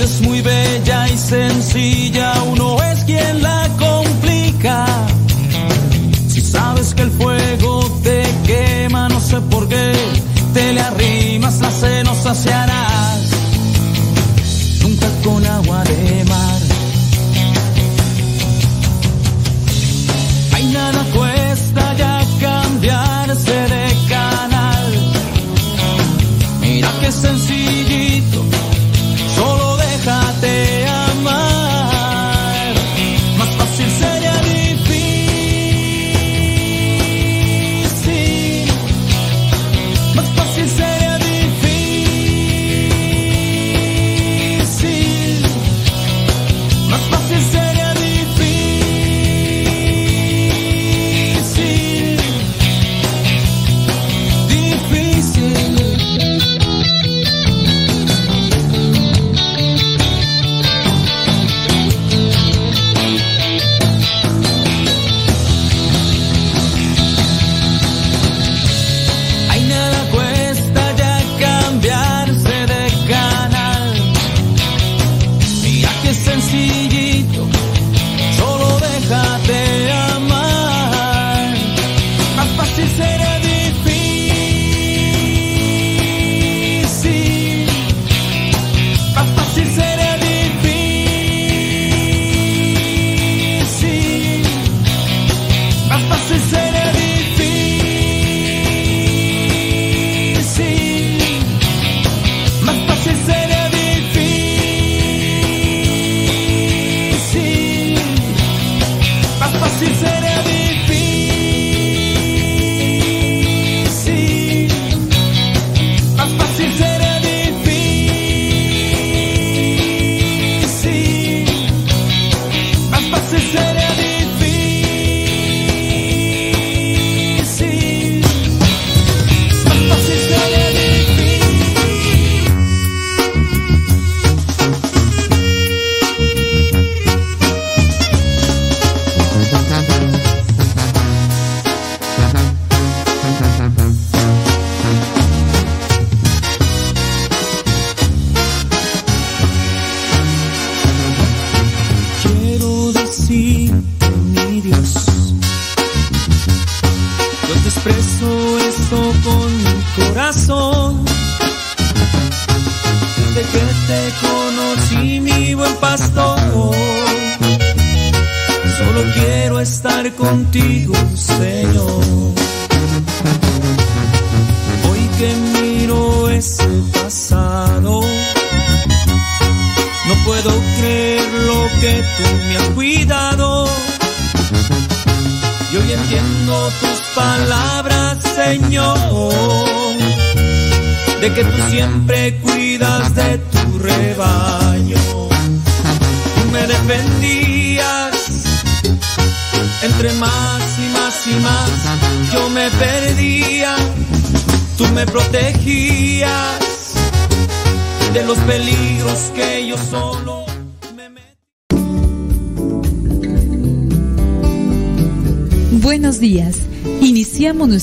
[0.00, 4.86] es muy bella y sencilla, uno es quien la complica.
[6.28, 9.92] Si sabes que el fuego te quema, no sé por qué,
[10.54, 13.18] te le arrimas, la senos saciarás.
[14.82, 15.67] Nunca con agua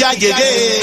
[0.00, 0.80] Ya llegué.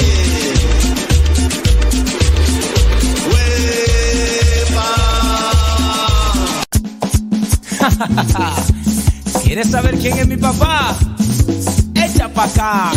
[9.42, 10.96] ¿Quieres saber quién es mi papá?
[11.94, 12.92] Echa pa' acá.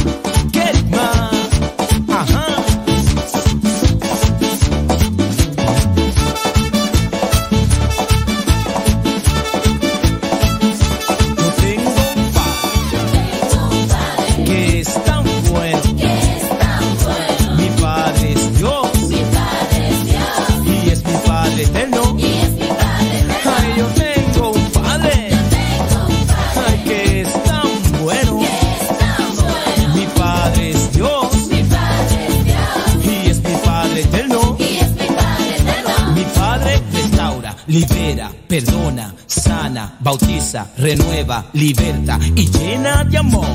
[40.78, 43.46] Renueva, liberta y llena de amor,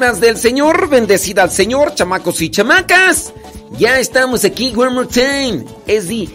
[0.00, 3.34] criaturas del Señor, bendecida al Señor, chamacos y chamacas.
[3.76, 5.66] Ya estamos aquí, one more time.
[5.86, 6.30] Es día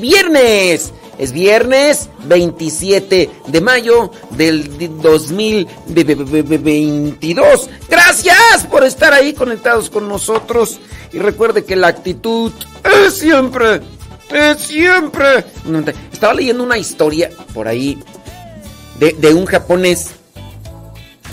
[0.00, 0.90] viernes.
[1.18, 7.68] Es viernes 27 de mayo del 2022.
[7.90, 10.80] Gracias por estar ahí conectados con nosotros.
[11.12, 12.50] Y recuerde que la actitud
[13.06, 13.82] es siempre,
[14.32, 15.44] es siempre.
[16.10, 18.02] Estaba leyendo una historia por ahí
[18.98, 20.12] de un japonés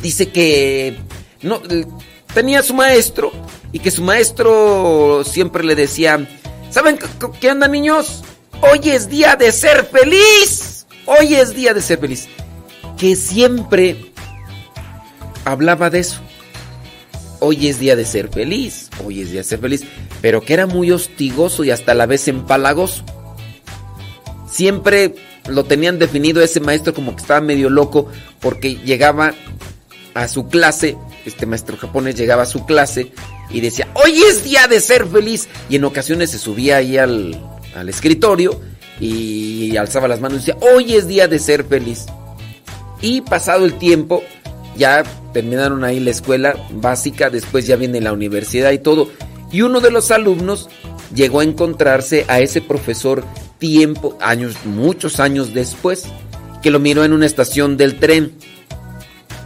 [0.02, 0.98] Dice que
[1.42, 1.62] no
[2.34, 3.32] tenía su maestro
[3.72, 6.28] y que su maestro siempre le decía,
[6.70, 6.98] ¿saben
[7.40, 8.24] qué onda niños?
[8.62, 10.86] Hoy es día de ser feliz.
[11.06, 12.28] Hoy es día de ser feliz.
[12.98, 14.12] Que siempre
[15.46, 16.22] hablaba de eso.
[17.40, 18.90] Hoy es día de ser feliz.
[19.06, 19.84] Hoy es día de ser feliz.
[20.22, 23.04] Pero que era muy hostigoso y hasta a la vez empalagoso
[24.50, 25.16] siempre
[25.48, 28.08] lo tenían definido ese maestro como que estaba medio loco
[28.40, 29.34] porque llegaba
[30.20, 33.12] a su clase, este maestro japonés llegaba a su clase
[33.50, 35.48] y decía, hoy es día de ser feliz.
[35.70, 37.40] Y en ocasiones se subía ahí al,
[37.74, 38.60] al escritorio
[39.00, 42.06] y alzaba las manos y decía, hoy es día de ser feliz.
[43.02, 44.22] Y pasado el tiempo,
[44.78, 49.10] ya terminaron ahí la escuela básica, después ya viene la universidad y todo.
[49.54, 50.70] Y uno de los alumnos
[51.16, 53.24] llegó a encontrarse a ese profesor
[53.58, 56.08] tiempo, años, muchos años después,
[56.62, 58.34] que lo miró en una estación del tren.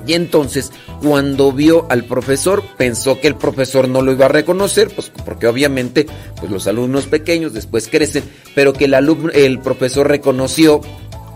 [0.05, 4.89] Y entonces, cuando vio al profesor, pensó que el profesor no lo iba a reconocer,
[4.89, 6.05] pues porque obviamente
[6.39, 10.81] pues los alumnos pequeños después crecen, pero que el alumno, el profesor reconoció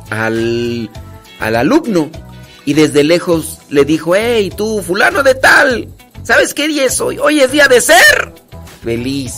[0.10, 0.90] al,
[1.40, 2.10] al alumno
[2.66, 5.88] y desde lejos le dijo, hey, tú, fulano de tal,
[6.24, 7.18] ¿sabes qué día es hoy?
[7.18, 8.34] Hoy es día de ser
[8.84, 9.34] feliz.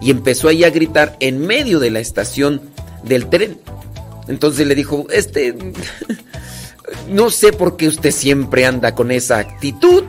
[0.00, 2.60] Y empezó ahí a gritar en medio de la estación
[3.04, 3.60] del tren.
[4.28, 5.54] Entonces le dijo, este,
[7.08, 10.04] no sé por qué usted siempre anda con esa actitud.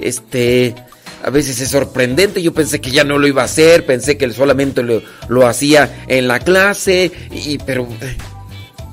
[0.00, 0.74] Este,
[1.22, 2.42] a veces es sorprendente.
[2.42, 6.04] Yo pensé que ya no lo iba a hacer, pensé que solamente lo, lo hacía
[6.08, 8.16] en la clase, y, pero eh,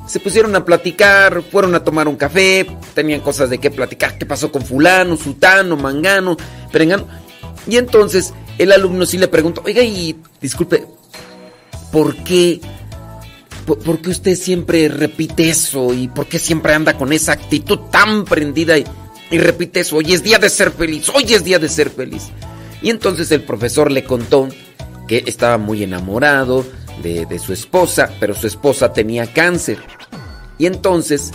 [0.08, 4.26] se pusieron a platicar, fueron a tomar un café, tenían cosas de qué platicar, qué
[4.26, 6.38] pasó con fulano, sutano, mangano,
[6.72, 7.08] perengano.
[7.68, 10.86] Y entonces el alumno sí le preguntó, oiga, y disculpe,
[11.92, 12.62] ¿por qué?
[13.68, 15.94] ¿Por, qué usted siempre repite eso?
[15.94, 18.86] ¿Y por qué siempre anda con esa actitud tan prendida y,
[19.38, 19.98] repite eso?
[19.98, 22.30] Hoy es día de ser feliz, hoy es día de ser feliz.
[22.82, 24.48] Y entonces el profesor le contó
[25.06, 26.66] que estaba muy enamorado
[27.04, 29.80] de, su esposa, pero su esposa tenía cáncer.
[30.58, 31.34] Y entonces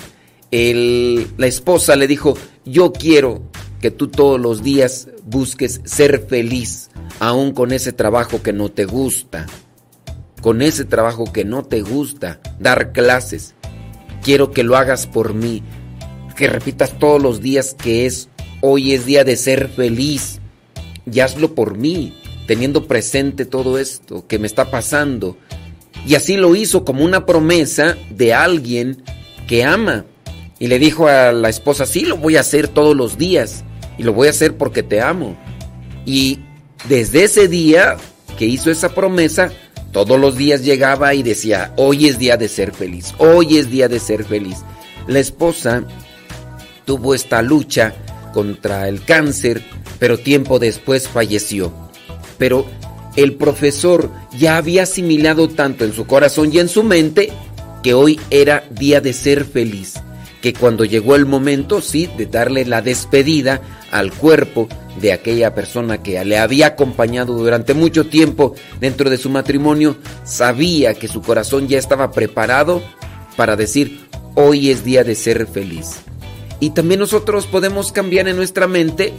[0.51, 3.43] la esposa le dijo, yo quiero
[3.83, 6.89] que tú todos los días busques ser feliz,
[7.21, 9.47] aún con ese trabajo que no te gusta,
[10.43, 13.55] con ese trabajo que no te gusta, dar clases.
[14.23, 15.63] Quiero que lo hagas por mí,
[16.37, 18.29] que repitas todos los días que es
[18.61, 20.41] hoy es día de ser feliz
[21.11, 22.15] y hazlo por mí,
[22.47, 25.37] teniendo presente todo esto que me está pasando.
[26.07, 29.03] Y así lo hizo como una promesa de alguien
[29.47, 30.05] que ama.
[30.59, 33.65] Y le dijo a la esposa, sí, lo voy a hacer todos los días.
[33.99, 35.37] Y lo voy a hacer porque te amo.
[36.07, 36.41] Y
[36.89, 37.97] desde ese día
[38.39, 39.53] que hizo esa promesa,
[39.93, 43.89] todos los días llegaba y decía, hoy es día de ser feliz, hoy es día
[43.89, 44.59] de ser feliz.
[45.07, 45.85] La esposa
[46.85, 47.95] tuvo esta lucha
[48.33, 49.63] contra el cáncer,
[49.99, 51.73] pero tiempo después falleció.
[52.39, 52.67] Pero
[53.17, 57.31] el profesor ya había asimilado tanto en su corazón y en su mente
[57.83, 59.95] que hoy era día de ser feliz.
[60.43, 64.69] Que cuando llegó el momento, sí, de darle la despedida al cuerpo
[65.01, 70.95] de aquella persona que le había acompañado durante mucho tiempo dentro de su matrimonio, sabía
[70.95, 72.83] que su corazón ya estaba preparado
[73.37, 76.01] para decir, hoy es día de ser feliz.
[76.61, 79.13] Y también nosotros podemos cambiar en nuestra mente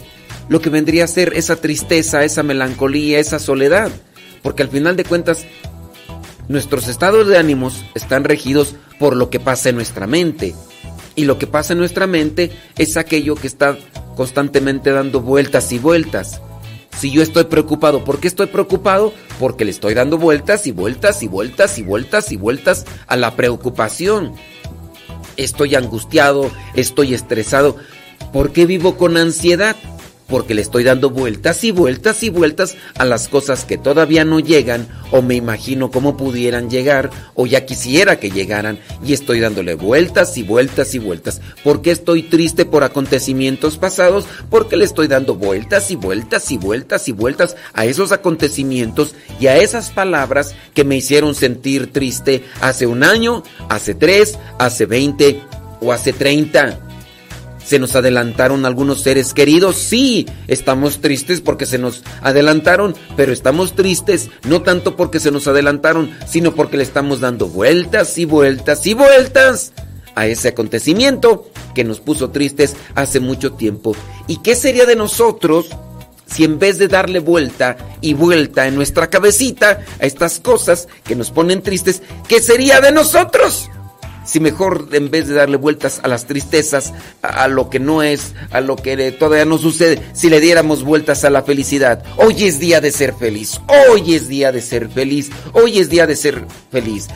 [0.48, 3.90] lo que vendría a ser esa tristeza, esa melancolía, esa soledad.
[4.42, 5.44] Porque al final de cuentas,
[6.48, 10.54] nuestros estados de ánimos están regidos por lo que pasa en nuestra mente.
[11.16, 13.78] Y lo que pasa en nuestra mente es aquello que está
[14.16, 16.40] constantemente dando vueltas y vueltas.
[16.98, 19.12] Si yo estoy preocupado, ¿por qué estoy preocupado?
[19.38, 23.34] Porque le estoy dando vueltas y vueltas y vueltas y vueltas y vueltas a la
[23.34, 24.34] preocupación.
[25.36, 27.76] Estoy angustiado, estoy estresado.
[28.32, 29.76] ¿Por qué vivo con ansiedad?
[30.28, 34.40] Porque le estoy dando vueltas y vueltas y vueltas a las cosas que todavía no
[34.40, 39.74] llegan o me imagino cómo pudieran llegar o ya quisiera que llegaran y estoy dándole
[39.74, 41.40] vueltas y vueltas y vueltas.
[41.62, 44.26] ¿Por qué estoy triste por acontecimientos pasados?
[44.50, 49.46] Porque le estoy dando vueltas y vueltas y vueltas y vueltas a esos acontecimientos y
[49.46, 55.40] a esas palabras que me hicieron sentir triste hace un año, hace tres, hace veinte
[55.80, 56.83] o hace treinta.
[57.64, 59.76] ¿Se nos adelantaron algunos seres queridos?
[59.76, 65.48] Sí, estamos tristes porque se nos adelantaron, pero estamos tristes no tanto porque se nos
[65.48, 69.72] adelantaron, sino porque le estamos dando vueltas y vueltas y vueltas
[70.14, 73.96] a ese acontecimiento que nos puso tristes hace mucho tiempo.
[74.26, 75.66] ¿Y qué sería de nosotros
[76.26, 81.16] si en vez de darle vuelta y vuelta en nuestra cabecita a estas cosas que
[81.16, 83.70] nos ponen tristes, qué sería de nosotros?
[84.24, 88.34] Si mejor en vez de darle vueltas a las tristezas, a, lo que no es,
[88.50, 92.02] a lo que todavía no sucede, si le diéramos vueltas a la felicidad.
[92.16, 96.06] Hoy es día de ser feliz, hoy es día de ser feliz, hoy es día
[96.06, 97.08] de ser feliz.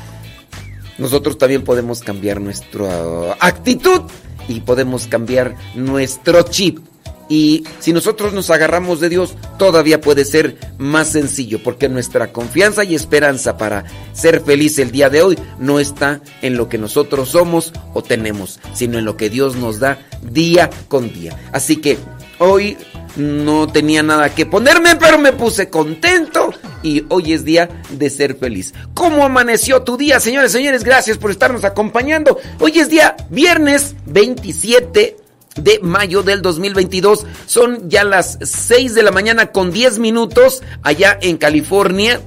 [0.98, 4.02] Nosotros también podemos cambiar nuestra actitud
[4.48, 6.80] y podemos cambiar nuestro chip.
[7.28, 12.84] Y si nosotros nos agarramos de Dios, todavía puede ser más sencillo, porque nuestra confianza
[12.84, 17.30] y esperanza para ser feliz el día de hoy no está en lo que nosotros
[17.30, 21.36] somos o tenemos, sino en lo que Dios nos da día con día.
[21.52, 21.98] Así que
[22.38, 22.76] hoy
[23.16, 28.36] no tenía nada que ponerme, pero me puse contento y hoy es día de ser
[28.36, 28.72] feliz.
[28.94, 30.84] ¿Cómo amaneció tu día, señores, señores?
[30.84, 32.38] Gracias por estarnos acompañando.
[32.60, 35.27] Hoy es día viernes 27
[35.62, 37.26] de mayo del 2022.
[37.46, 42.20] Son ya las 6 de la mañana con 10 minutos allá en California.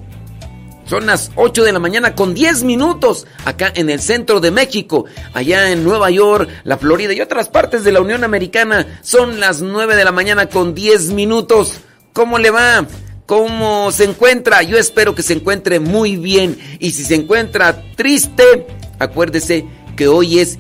[0.86, 5.06] Son las 8 de la mañana con 10 minutos acá en el centro de México,
[5.34, 9.00] allá en Nueva York, la Florida y otras partes de la Unión Americana.
[9.02, 11.76] Son las 9 de la mañana con 10 minutos.
[12.12, 12.86] ¿Cómo le va?
[13.26, 14.64] ¿Cómo se encuentra?
[14.64, 16.58] Yo espero que se encuentre muy bien.
[16.80, 18.68] Y si se encuentra triste,
[19.00, 20.58] acuérdese que hoy es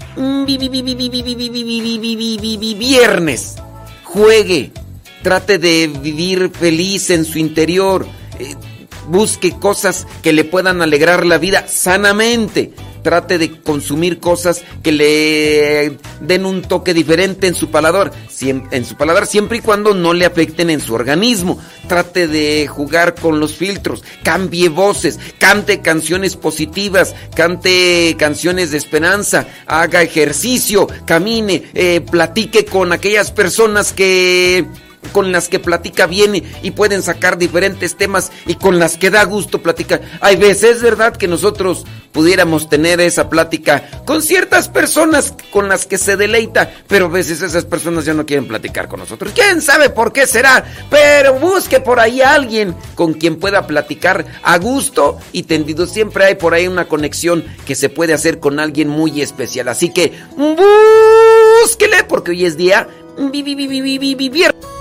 [2.78, 3.56] viernes.
[4.04, 4.72] Juegue,
[5.24, 8.06] trate de vivir feliz en su interior.
[8.40, 8.56] Eh,
[9.08, 12.74] busque cosas que le puedan alegrar la vida sanamente.
[13.04, 18.96] Trate de consumir cosas que le den un toque diferente en su paladar, en su
[18.96, 21.60] paladar siempre y cuando no le afecten en su organismo.
[21.88, 29.48] Trate de jugar con los filtros, cambie voces, cante canciones positivas, cante canciones de esperanza,
[29.66, 34.66] haga ejercicio, camine, eh, platique con aquellas personas que
[35.12, 39.24] con las que platica bien y pueden sacar diferentes temas y con las que da
[39.24, 40.02] gusto platicar.
[40.22, 45.98] Hay veces, ¿verdad?, que nosotros pudiéramos tener esa plática con ciertas personas con las que
[45.98, 49.32] se deleita, pero a veces esas personas ya no quieren platicar con nosotros.
[49.34, 50.66] ¿Quién sabe por qué será?
[50.90, 55.88] Pero busque por ahí a alguien con quien pueda platicar a gusto y tendido.
[55.88, 59.68] Siempre hay por ahí una conexión que se puede hacer con alguien muy especial.
[59.70, 62.88] Así que búsquele porque hoy es día
[64.30, 64.81] viernes.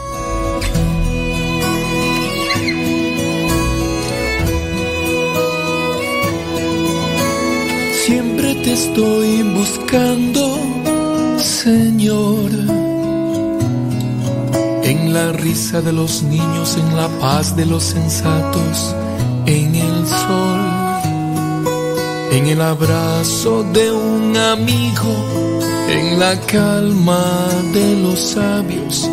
[8.72, 10.58] Estoy buscando,
[11.38, 12.50] Señor.
[14.84, 18.94] En la risa de los niños, en la paz de los sensatos,
[19.46, 20.60] en el sol,
[22.32, 25.14] en el abrazo de un amigo,
[25.88, 29.08] en la calma de los sabios.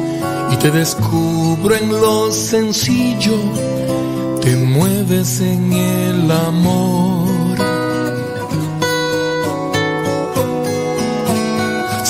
[0.52, 3.38] Y te descubro en lo sencillo,
[4.42, 7.37] te mueves en el amor.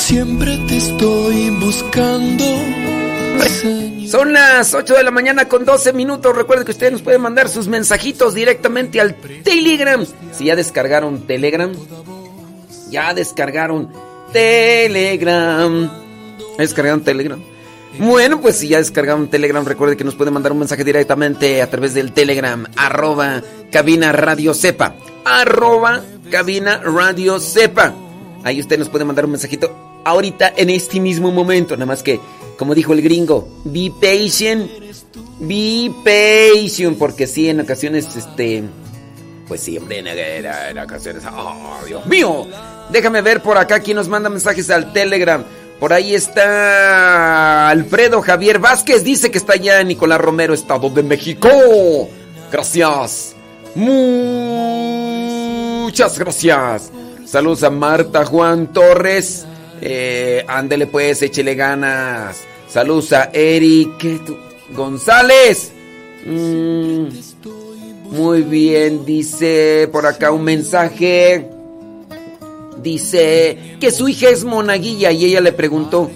[0.07, 2.45] Siempre te estoy buscando.
[4.09, 6.33] Son las 8 de la mañana con 12 minutos.
[6.33, 10.05] Recuerden que ustedes nos pueden mandar sus mensajitos directamente al Telegram.
[10.31, 11.73] Si ya descargaron Telegram,
[12.89, 13.91] ya descargaron
[14.31, 15.91] Telegram.
[15.91, 17.43] ¿Ya ¿Descargaron Telegram?
[17.99, 21.69] Bueno, pues si ya descargaron Telegram, recuerden que nos pueden mandar un mensaje directamente a
[21.69, 23.41] través del Telegram, arroba
[23.73, 27.93] cabina radio sepa, arroba cabina radio sepa.
[28.45, 31.75] Ahí usted nos puede mandar un mensajito ahorita en este mismo momento.
[31.75, 32.19] Nada más que,
[32.57, 34.69] como dijo el gringo, be patient,
[35.39, 38.63] be patient, porque sí, en ocasiones, este,
[39.47, 42.47] pues sí, hombre, en, en- ocasiones, oh, Dios mío.
[42.89, 45.43] Déjame ver por acá quién nos manda mensajes al Telegram.
[45.79, 51.03] Por ahí está Alfredo Javier Vázquez, dice que está allá en Nicolás Romero, Estado de
[51.03, 51.49] México.
[52.51, 53.35] Gracias.
[55.83, 56.91] Muchas gracias.
[57.25, 59.45] Saludos a Marta Juan Torres.
[59.81, 62.37] Eh, ándele pues, échele ganas.
[62.69, 64.19] Saludos a Eric.
[64.75, 65.71] González.
[66.25, 67.07] Mm,
[68.11, 71.47] muy bien, dice por acá un mensaje.
[72.81, 76.09] Dice que su hija es monaguilla y ella le preguntó,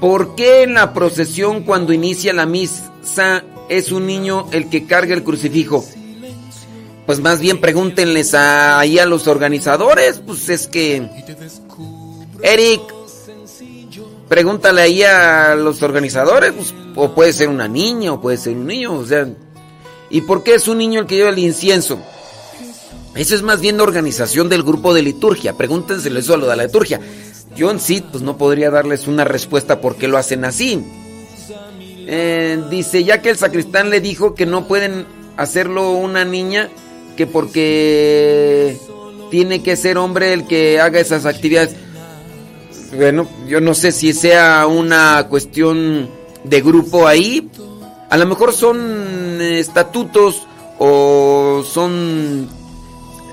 [0.00, 5.14] ¿por qué en la procesión cuando inicia la misa es un niño el que carga
[5.14, 5.84] el crucifijo?
[7.06, 11.08] Pues más bien pregúntenles a- ahí a los organizadores, pues es que...
[12.42, 12.80] Eric,
[14.28, 18.66] pregúntale ahí a los organizadores, pues, o puede ser una niña o puede ser un
[18.66, 19.28] niño, o sea...
[20.12, 22.00] ¿Y por qué es un niño el que lleva el incienso?
[23.14, 25.56] Eso es más bien la organización del grupo de liturgia.
[25.56, 27.00] Pregúntenselo eso a lo de la liturgia.
[27.56, 30.84] Yo en sí, pues no podría darles una respuesta por qué lo hacen así.
[32.06, 36.68] Eh, dice, ya que el sacristán le dijo que no pueden hacerlo una niña,
[37.16, 38.76] que porque
[39.30, 41.76] tiene que ser hombre el que haga esas actividades.
[42.96, 46.08] Bueno, yo no sé si sea una cuestión
[46.44, 47.48] de grupo ahí.
[48.08, 50.46] A lo mejor son estatutos
[50.78, 52.48] o son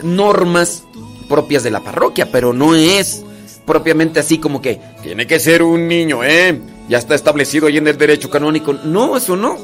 [0.03, 0.83] normas
[1.27, 3.23] propias de la parroquia, pero no es
[3.65, 6.59] propiamente así como que tiene que ser un niño, ¿eh?
[6.87, 8.73] Ya está establecido ahí en el derecho canónico.
[8.73, 9.57] No, eso no.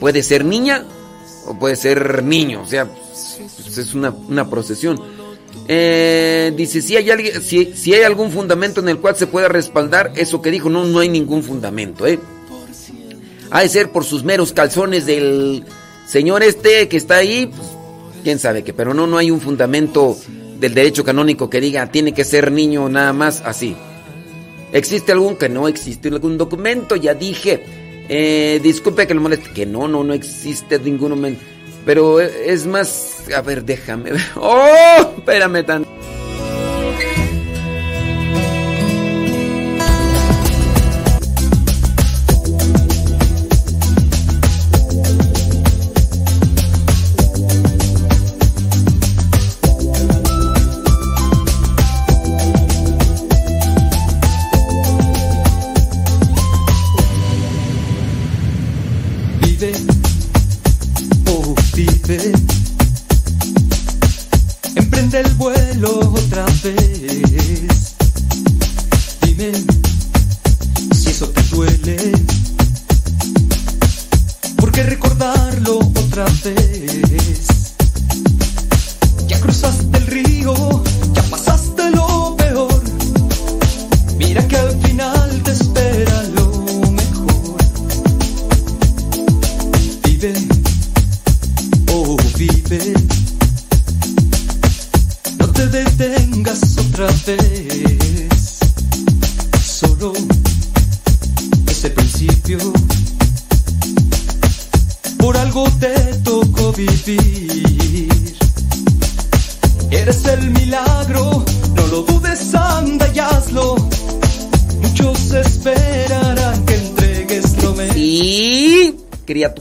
[0.00, 0.84] Puede ser niña
[1.46, 5.00] o puede ser niño, o sea, pues es una, una procesión.
[5.66, 9.48] Eh, dice, si hay, alguien, si, si hay algún fundamento en el cual se pueda
[9.48, 12.18] respaldar eso que dijo, no, no hay ningún fundamento, ¿eh?
[13.50, 15.64] Ha de ser por sus meros calzones del
[16.06, 17.68] señor este que está ahí, pues,
[18.22, 20.16] quién sabe qué, pero no, no hay un fundamento
[20.58, 23.76] del derecho canónico que diga tiene que ser niño nada más así.
[24.72, 26.96] ¿Existe algún que no existe algún documento?
[26.96, 27.62] Ya dije.
[28.08, 29.50] Eh, disculpe que lo moleste.
[29.52, 31.40] Que no, no, no existe ningún momento.
[31.84, 33.24] Pero es más...
[33.34, 34.22] A ver, déjame ver.
[34.36, 35.14] ¡Oh!
[35.18, 35.93] Espérame tanto.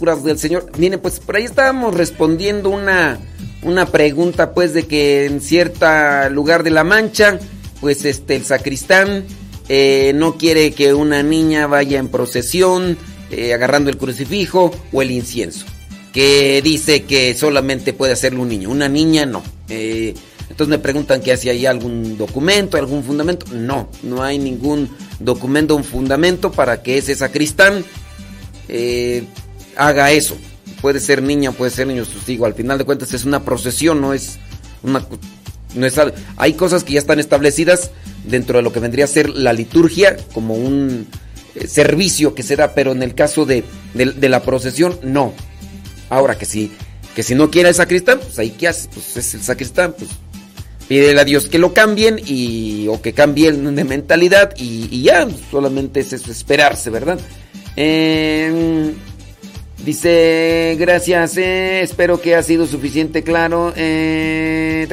[0.04, 0.70] Del Señor.
[0.78, 3.20] Miren, pues por ahí estábamos respondiendo una,
[3.62, 5.86] una pregunta, pues, de que en cierto
[6.30, 7.40] lugar de la Mancha,
[7.80, 9.24] pues, este, el sacristán
[9.70, 12.98] eh, no quiere que una niña vaya en procesión
[13.32, 15.66] eh, agarrando el crucifijo o el incienso.
[16.12, 19.42] Que dice que solamente puede hacerlo un niño, una niña no.
[19.70, 20.14] Eh,
[20.50, 23.46] entonces me preguntan que si hay algún documento, algún fundamento.
[23.54, 24.90] No, no hay ningún
[25.20, 27.84] documento, un fundamento para que ese sacristán
[29.78, 30.38] haga eso.
[30.82, 32.46] Puede ser niña, puede ser niño testigo.
[32.46, 34.38] Al final de cuentas es una procesión, no es
[34.84, 35.06] una...
[35.76, 35.96] No es,
[36.38, 37.90] hay cosas que ya están establecidas
[38.26, 41.08] dentro de lo que vendría a ser la liturgia como un
[41.56, 43.64] eh, servicio que se da, pero en el caso de,
[43.96, 45.34] de- de la procesión, no.
[46.12, 46.72] Ahora que si,
[47.16, 50.12] que si no quiere el sacristán, pues ahí qué hace, pues es el sacristán, pues
[50.88, 55.28] pídele a Dios que lo cambien y o que cambien de mentalidad y, y ya,
[55.50, 57.20] solamente es eso, esperarse, ¿verdad?
[57.76, 58.94] Eh,
[59.84, 63.74] Dice, gracias, eh, espero que ha sido suficiente claro.
[63.76, 64.88] Eh,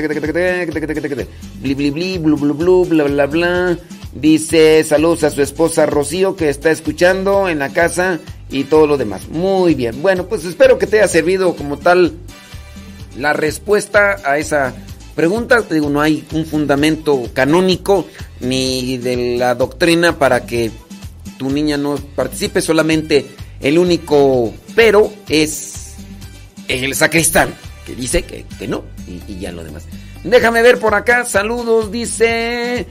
[1.60, 3.78] bli, bli, bli, blu, bla, bla, bla.
[4.12, 8.18] Dice, saludos a su esposa Rocío que está escuchando en la casa
[8.50, 9.28] y todo lo demás.
[9.28, 12.14] Muy bien, bueno, pues espero que te haya servido como tal
[13.16, 14.74] la respuesta a esa
[15.14, 15.62] pregunta.
[15.62, 18.06] Te Digo, no hay un fundamento canónico
[18.40, 20.72] ni de la doctrina para que
[21.38, 23.26] tu niña no participe, solamente
[23.60, 25.94] el único pero es
[26.68, 27.52] el sacristán,
[27.86, 28.84] que dice que, que no,
[29.28, 29.84] y, ya lo demás.
[30.22, 32.86] Déjame ver por acá, saludos, dice.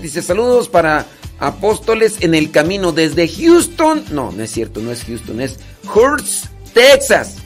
[0.00, 1.06] Dice saludos para
[1.38, 4.02] apóstoles en el camino desde Houston.
[4.10, 5.58] No, no es cierto, no es Houston, es
[5.94, 7.36] Hurst, Texas.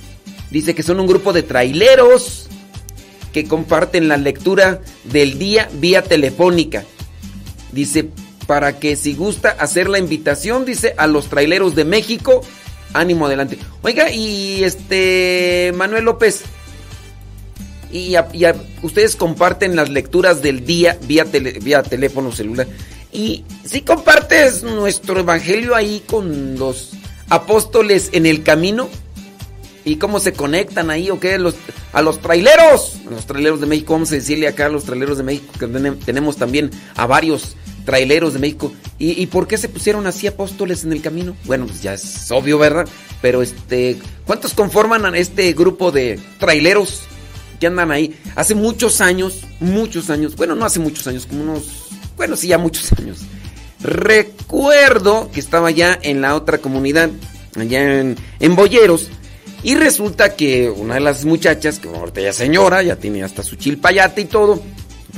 [0.51, 2.49] Dice que son un grupo de traileros
[3.33, 6.85] que comparten la lectura del día vía telefónica.
[7.73, 8.09] Dice,
[8.49, 12.41] para que si gusta hacer la invitación, dice, a los traileros de México,
[12.95, 13.59] ánimo adelante.
[13.83, 16.41] Oiga, y este, Manuel López,
[17.93, 18.27] y, a-
[18.83, 22.67] ustedes comparten las lecturas del día vía, vía teléfono celular.
[23.13, 26.93] Y si compartes nuestro evangelio ahí con los
[27.29, 28.89] apóstoles en el camino,
[29.85, 31.39] ¿Y cómo se conectan ahí o qué?
[31.95, 35.17] A los traileros, a los traileros de México, vamos a decirle acá a los traileros
[35.17, 37.57] de México, que tenem- tenemos también a varios
[37.89, 38.71] traileros de México.
[38.99, 41.35] ¿Y, por qué se pusieron así apóstoles en el camino?
[41.47, 42.87] Bueno, pues ya es obvio, ¿verdad?
[43.23, 43.97] Pero este,
[44.27, 47.05] ¿cuántos conforman este grupo de traileros
[47.59, 48.15] que andan ahí?
[48.37, 52.59] Hace muchos años, muchos años, bueno, no hace muchos años, como unos, bueno, sí, ya
[52.59, 53.21] muchos años.
[53.81, 57.09] Recuerdo que estaba ya en la otra comunidad,
[57.57, 59.09] allá en, Boyeros,
[59.63, 63.57] y resulta que una de las muchachas, que ahorita ya señora, ya tiene hasta su
[63.57, 64.63] chilpayate y todo,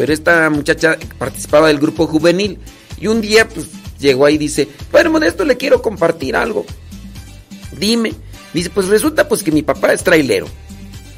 [0.00, 2.56] pero esta muchacha participaba del grupo juvenil,
[2.98, 3.66] y un día pues
[3.98, 6.64] llegó ahí y dice, bueno, Modesto, le quiero compartir algo.
[7.78, 8.14] Dime.
[8.54, 10.46] Dice, pues resulta pues que mi papá es trailero.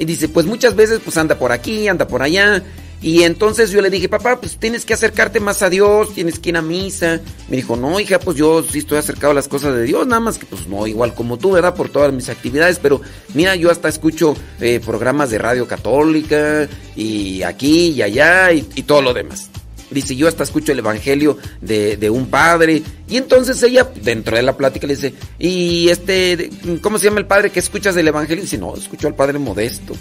[0.01, 2.61] Y dice, pues muchas veces pues anda por aquí, anda por allá.
[3.02, 6.50] Y entonces yo le dije, papá, pues tienes que acercarte más a Dios, tienes que
[6.50, 7.20] ir a misa.
[7.48, 10.20] Me dijo, no, hija, pues yo sí estoy acercado a las cosas de Dios, nada
[10.20, 11.74] más que pues no, igual como tú, ¿verdad?
[11.74, 13.00] Por todas mis actividades, pero
[13.34, 18.84] mira, yo hasta escucho eh, programas de radio católica y aquí y allá y, y
[18.84, 19.50] todo lo demás.
[19.92, 22.82] Dice, yo hasta escucho el evangelio de, de un padre.
[23.08, 27.26] Y entonces ella, dentro de la plática, le dice, ¿y este, cómo se llama el
[27.26, 28.42] padre que escuchas del evangelio?
[28.42, 29.94] Y dice, no, escucho al padre modesto.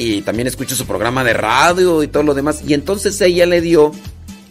[0.00, 2.62] Y también escucho su programa de radio y todo lo demás.
[2.64, 3.90] Y entonces ella le dio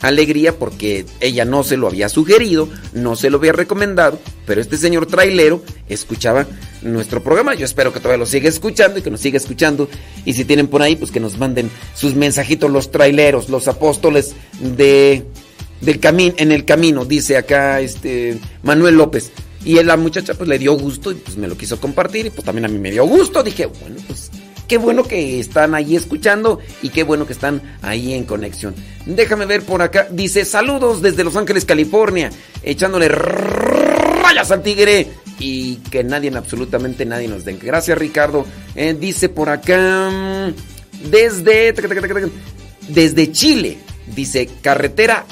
[0.01, 4.77] alegría porque ella no se lo había sugerido, no se lo había recomendado, pero este
[4.77, 6.45] señor trailero escuchaba
[6.81, 7.55] nuestro programa.
[7.55, 9.88] Yo espero que todavía lo siga escuchando y que nos siga escuchando.
[10.25, 14.36] Y si tienen por ahí, pues que nos manden sus mensajitos los traileros, los apóstoles
[14.60, 15.25] de
[15.79, 19.31] del camino en el camino, dice acá este Manuel López.
[19.63, 22.43] Y la muchacha pues le dio gusto y pues me lo quiso compartir y pues
[22.43, 23.43] también a mí me dio gusto.
[23.43, 24.29] Dije, bueno, pues
[24.67, 28.75] qué bueno que están ahí escuchando y qué bueno que están ahí en conexión.
[29.06, 30.08] Déjame ver por acá.
[30.12, 32.30] Dice, saludos desde Los Ángeles, California.
[32.63, 35.08] Echándole rayas al tigre.
[35.39, 37.60] Y que nadie, absolutamente nadie nos den.
[37.62, 38.45] Gracias, Ricardo.
[38.75, 41.73] Eh, dice por acá, mm, desde,
[42.89, 43.77] desde Chile.
[44.15, 45.25] Dice, carretera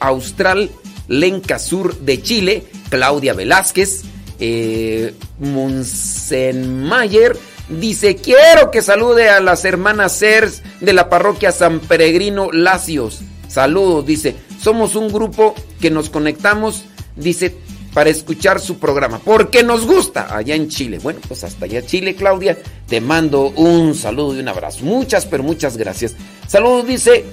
[0.00, 0.70] austral
[1.08, 2.64] Lenca Sur de Chile.
[2.90, 4.02] Claudia Velázquez.
[4.40, 7.36] Eh, Munsenmayer
[7.68, 13.20] Dice, quiero que salude a las hermanas Cers de la parroquia San Peregrino Lacios.
[13.48, 14.34] Saludos, dice.
[14.60, 16.84] Somos un grupo que nos conectamos,
[17.16, 17.56] dice,
[17.94, 19.20] para escuchar su programa.
[19.24, 20.98] Porque nos gusta allá en Chile.
[21.02, 22.58] Bueno, pues hasta allá Chile, Claudia.
[22.88, 24.84] Te mando un saludo y un abrazo.
[24.84, 26.14] Muchas, pero muchas gracias.
[26.46, 27.24] Saludos, dice.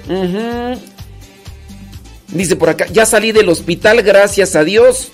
[2.29, 5.11] Dice por acá, ya salí del hospital, gracias a Dios.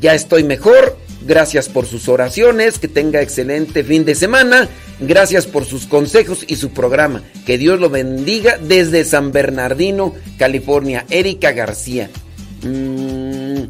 [0.00, 0.96] Ya estoy mejor.
[1.24, 4.68] Gracias por sus oraciones, que tenga excelente fin de semana.
[5.00, 7.22] Gracias por sus consejos y su programa.
[7.46, 11.06] Que Dios lo bendiga desde San Bernardino, California.
[11.10, 12.10] Erika García.
[12.62, 13.64] Mm,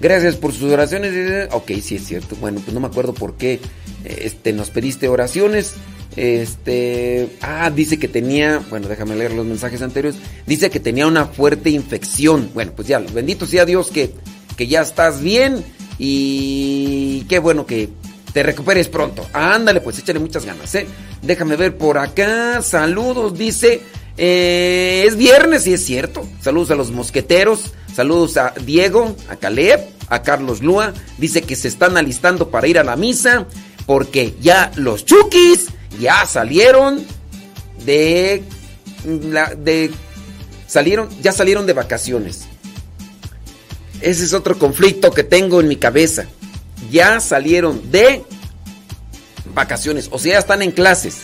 [0.00, 1.48] gracias por sus oraciones.
[1.52, 2.36] Ok, sí es cierto.
[2.36, 3.60] Bueno, pues no me acuerdo por qué
[4.04, 5.74] este, nos pediste oraciones.
[6.16, 10.18] Este, ah, dice que tenía, bueno, déjame leer los mensajes anteriores.
[10.46, 12.50] Dice que tenía una fuerte infección.
[12.54, 14.12] Bueno, pues ya, bendito sea Dios que,
[14.56, 15.64] que ya estás bien
[15.98, 17.88] y qué bueno que
[18.32, 19.26] te recuperes pronto.
[19.32, 20.86] Ándale, pues échale muchas ganas, ¿eh?
[21.22, 22.60] Déjame ver por acá.
[22.62, 23.80] Saludos, dice.
[24.16, 26.26] Eh, es viernes y es cierto.
[26.40, 27.72] Saludos a los mosqueteros.
[27.94, 30.92] Saludos a Diego, a Caleb, a Carlos Lua.
[31.16, 33.46] Dice que se están alistando para ir a la misa.
[33.86, 35.68] Porque ya los chukis
[36.00, 37.04] ya salieron
[37.84, 38.42] de.
[39.04, 39.90] La, de
[40.66, 42.46] salieron, ya salieron de vacaciones.
[44.00, 46.26] Ese es otro conflicto que tengo en mi cabeza.
[46.90, 48.22] Ya salieron de
[49.54, 51.22] vacaciones, o sea, ya están en clases.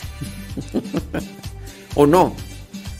[1.94, 2.34] o no.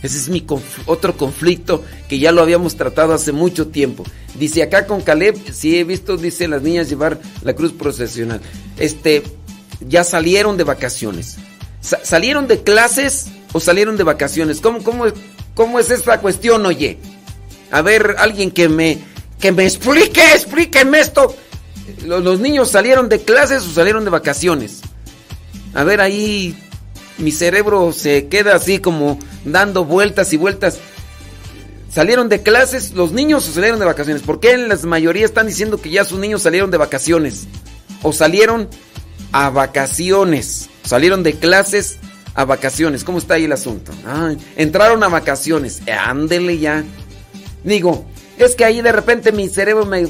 [0.03, 0.47] Ese es mi
[0.87, 4.05] otro conflicto que ya lo habíamos tratado hace mucho tiempo.
[4.39, 8.41] Dice acá con Caleb, sí he visto, dice las niñas llevar la cruz procesional.
[8.79, 9.23] Este,
[9.87, 11.37] ya salieron de vacaciones.
[11.81, 14.61] ¿Salieron de clases o salieron de vacaciones?
[14.61, 15.05] ¿Cómo, cómo,
[15.55, 16.99] cómo es esta cuestión, oye?
[17.71, 18.99] A ver, alguien que me,
[19.41, 21.35] que me explique, explíquenme esto.
[22.05, 24.81] ¿Los, niños salieron de clases o salieron de vacaciones?
[25.75, 26.57] A ver, ahí
[27.19, 30.79] mi cerebro se queda así como dando vueltas y vueltas.
[31.93, 34.23] ¿Salieron de clases los niños o salieron de vacaciones?
[34.23, 37.49] ¿Por qué en la mayoría están diciendo que ya sus niños salieron de vacaciones?
[38.03, 38.69] ¿O salieron
[39.33, 40.71] a vacaciones?
[40.85, 41.99] ¿Salieron de clases
[42.35, 43.03] a vacaciones?
[43.03, 43.93] ¿Cómo está ahí el asunto?
[44.57, 45.83] entraron a vacaciones.
[45.89, 46.85] Ándele ya.
[47.65, 48.07] Digo,
[48.45, 50.09] es que ahí de repente mi cerebro me...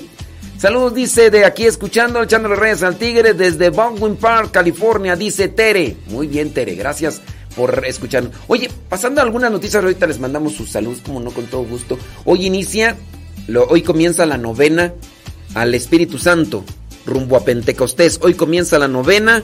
[0.59, 5.97] Saludos, dice de aquí escuchando, echándole reyes al tigre desde Baldwin Park, California, dice Tere.
[6.09, 7.23] Muy bien, Tere, gracias
[7.57, 8.31] por escuchar.
[8.47, 11.99] Oye, pasando algunas noticias, ahorita les mandamos sus saludos, como no, con todo gusto.
[12.25, 12.97] Hoy inicia,
[13.69, 14.93] hoy comienza la novena
[15.55, 16.65] al Espíritu Santo,
[17.07, 18.21] rumbo a Pentecostés.
[18.23, 19.43] Hoy comienza la novena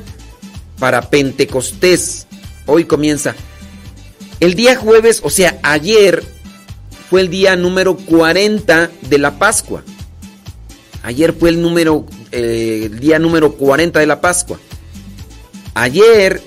[0.78, 2.26] para Pentecostés.
[2.66, 3.34] Hoy comienza.
[4.38, 6.22] El día jueves, o sea, ayer,
[7.08, 9.82] fue el día número 40 de la Pascua.
[11.02, 14.58] Ayer fue el número eh, día número 40 de la Pascua.
[15.74, 16.42] Ayer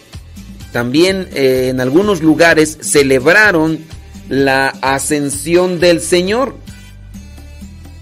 [0.71, 3.79] también eh, en algunos lugares celebraron
[4.27, 6.55] la ascensión del Señor.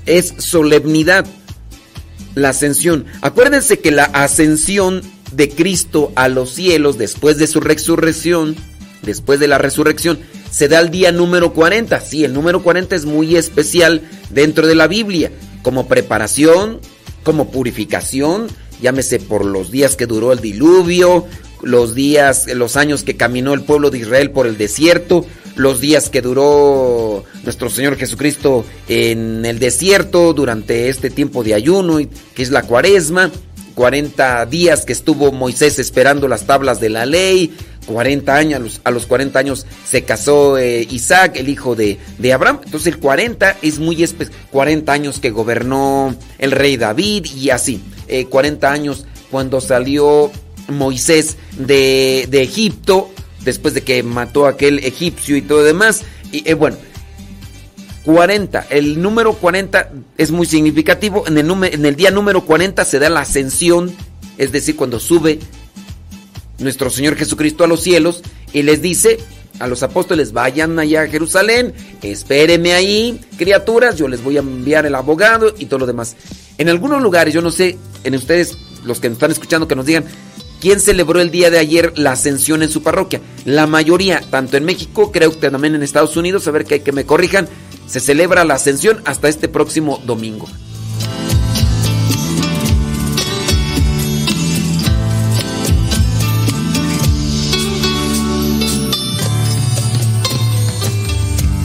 [0.05, 1.25] Es solemnidad
[2.33, 3.05] la ascensión.
[3.21, 8.55] Acuérdense que la ascensión de Cristo a los cielos después de su resurrección,
[9.01, 10.19] después de la resurrección,
[10.57, 11.99] se da el día número 40.
[12.01, 16.79] Sí, el número 40 es muy especial dentro de la Biblia, como preparación,
[17.21, 18.47] como purificación,
[18.81, 21.27] llámese por los días que duró el diluvio,
[21.61, 26.09] los días, los años que caminó el pueblo de Israel por el desierto, los días
[26.09, 31.99] que duró nuestro Señor Jesucristo en el desierto durante este tiempo de ayuno,
[32.33, 33.29] que es la cuaresma,
[33.75, 37.55] 40 días que estuvo Moisés esperando las tablas de la ley,
[37.87, 41.97] 40 años, a los, a los 40 años se casó eh, Isaac, el hijo de,
[42.19, 42.59] de Abraham.
[42.63, 44.37] Entonces el 40 es muy especial.
[44.51, 47.81] 40 años que gobernó el rey David y así.
[48.07, 50.31] Eh, 40 años cuando salió
[50.67, 53.09] Moisés de, de Egipto,
[53.43, 56.03] después de que mató a aquel egipcio y todo demás.
[56.31, 56.77] Y eh, bueno,
[58.03, 61.25] 40, el número 40 es muy significativo.
[61.27, 63.93] En el, en el día número 40 se da la ascensión,
[64.37, 65.39] es decir, cuando sube
[66.59, 68.21] nuestro Señor Jesucristo a los cielos
[68.53, 69.19] y les dice
[69.59, 74.85] a los apóstoles, vayan allá a Jerusalén, espérenme ahí, criaturas, yo les voy a enviar
[74.85, 76.15] el abogado y todo lo demás.
[76.57, 79.85] En algunos lugares, yo no sé, en ustedes, los que nos están escuchando, que nos
[79.85, 80.05] digan,
[80.61, 83.21] ¿quién celebró el día de ayer la ascensión en su parroquia?
[83.45, 86.91] La mayoría, tanto en México, creo que también en Estados Unidos, a ver que que
[86.91, 87.47] me corrijan,
[87.87, 90.47] se celebra la ascensión hasta este próximo domingo.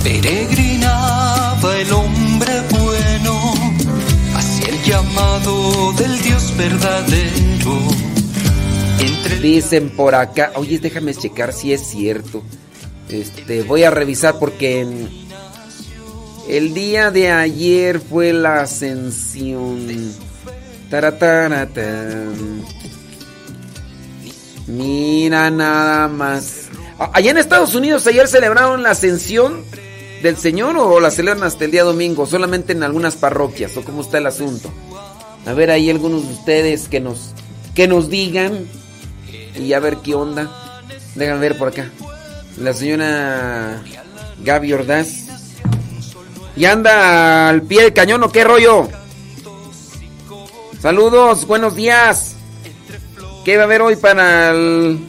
[0.02, 3.54] Peregrinaba el hombre bueno
[4.34, 7.78] hacia el llamado del Dios verdadero.
[8.98, 12.42] Entre Dicen por acá, oye, déjame checar si es cierto.
[13.08, 14.86] Este, voy a revisar porque
[16.48, 20.12] el día de ayer fue la ascensión.
[20.90, 22.64] Tarataratán.
[24.66, 26.68] Mira nada más.
[26.98, 29.64] Allá en Estados Unidos ayer celebraron la ascensión
[30.22, 34.02] del Señor o la celebran hasta el día domingo, solamente en algunas parroquias o cómo
[34.02, 34.70] está el asunto.
[35.44, 37.34] A ver ahí algunos de ustedes que nos
[37.74, 38.66] que nos digan
[39.56, 40.80] y a ver qué onda.
[41.16, 41.90] Déjame ver por acá.
[42.58, 43.82] La señora
[44.44, 45.08] Gaby Ordaz.
[46.54, 48.88] ¿Y anda al pie del cañón o qué rollo?
[50.80, 52.36] Saludos, buenos días.
[53.44, 55.00] ¿Qué va a haber hoy para el...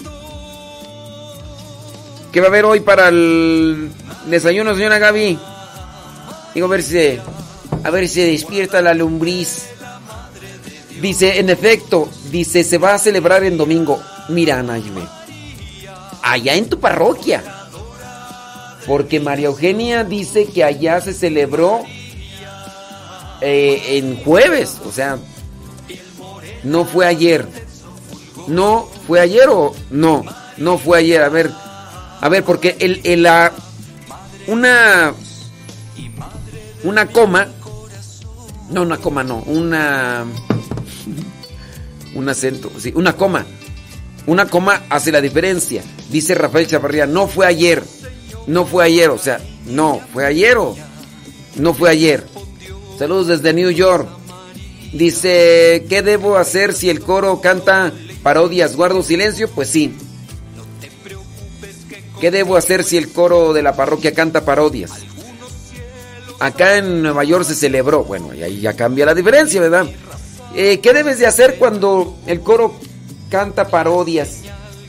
[2.32, 3.91] ¿Qué va a haber hoy para el
[4.26, 5.38] desayuno, señora Gaby?
[6.54, 7.20] Digo, a ver si
[7.84, 9.66] a ver si despierta la lombriz.
[11.02, 14.02] Dice, en efecto, dice, se va a celebrar en domingo.
[14.30, 15.02] Mira, Naime,
[16.22, 17.44] allá en tu parroquia.
[18.86, 21.84] Porque María Eugenia dice que allá se celebró
[23.42, 24.78] eh, en jueves.
[24.86, 25.18] O sea,
[26.64, 27.46] no fue ayer.
[28.48, 30.24] No fue ayer o no.
[30.58, 31.22] No fue ayer.
[31.24, 31.52] A ver,
[32.22, 33.52] a ver, porque el, el, la,
[34.47, 35.13] una,
[36.84, 37.47] una coma,
[38.69, 40.25] no, una coma, no, una,
[42.15, 43.45] un acento, sí, una coma.
[44.25, 45.84] Una coma hace la diferencia.
[46.10, 47.84] Dice Rafael Chavarría, no fue ayer.
[48.47, 50.75] No fue ayer, o sea, no, fue ayer o
[51.56, 52.23] no fue ayer.
[52.97, 54.08] Saludos desde New York.
[54.91, 58.75] Dice, ¿qué debo hacer si el coro canta parodias?
[58.75, 59.49] ¿Guardo silencio?
[59.49, 59.93] Pues sí.
[62.24, 64.92] ¿Qué debo hacer si el coro de la parroquia canta parodias?
[66.40, 69.88] Acá en Nueva York se celebró, bueno, y ahí ya cambia la diferencia, ¿verdad?
[70.56, 72.76] Eh, ¿Qué debes de hacer cuando el coro
[73.30, 74.40] canta parodias?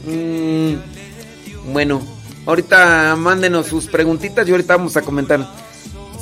[0.07, 2.03] Mm, bueno,
[2.47, 5.45] ahorita mándenos sus preguntitas y ahorita vamos a comentar.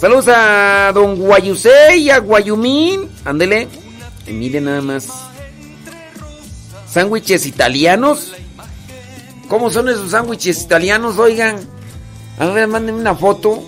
[0.01, 3.11] Saludos a don Guayusé y a Guayumín.
[3.27, 3.69] Ándele.
[4.27, 5.09] Y miren nada más.
[6.89, 8.33] Sándwiches italianos.
[9.53, 11.19] ¿Cómo son esos sándwiches italianos?
[11.19, 11.61] Oigan.
[12.39, 13.63] A ver, mándenme una foto.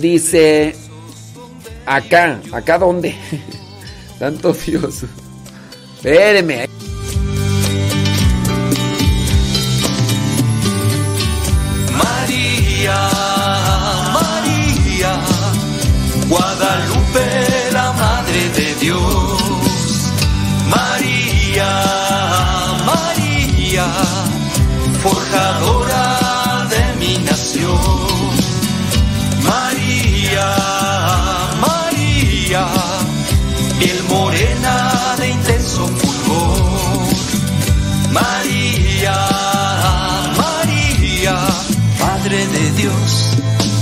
[0.00, 0.74] Dice.
[1.84, 2.40] Acá.
[2.50, 3.14] ¿Acá dónde?
[4.18, 5.04] Santo Dios.
[5.96, 6.71] Espéreme.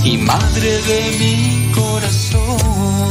[0.03, 3.10] Y Madre de mi corazón.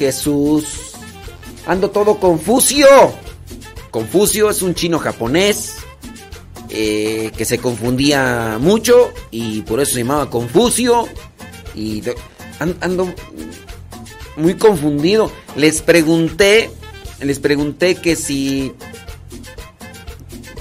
[0.00, 0.64] Jesús.
[1.66, 2.86] Ando todo confucio.
[3.90, 5.76] Confucio es un chino japonés
[6.70, 11.06] eh, que se confundía mucho y por eso se llamaba Confucio.
[11.74, 12.02] Y
[12.58, 13.14] ando
[14.36, 15.30] muy confundido.
[15.54, 16.70] Les pregunté,
[17.20, 18.72] les pregunté que si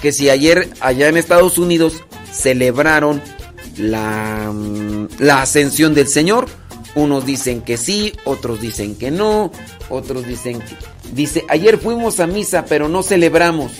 [0.01, 3.21] que si ayer allá en Estados Unidos celebraron
[3.77, 6.58] la, mm, la ascensión del Señor.
[6.95, 9.51] Unos dicen que sí, otros dicen que no,
[9.89, 10.75] otros dicen que...
[11.13, 13.71] Dice, ayer fuimos a misa, pero no celebramos.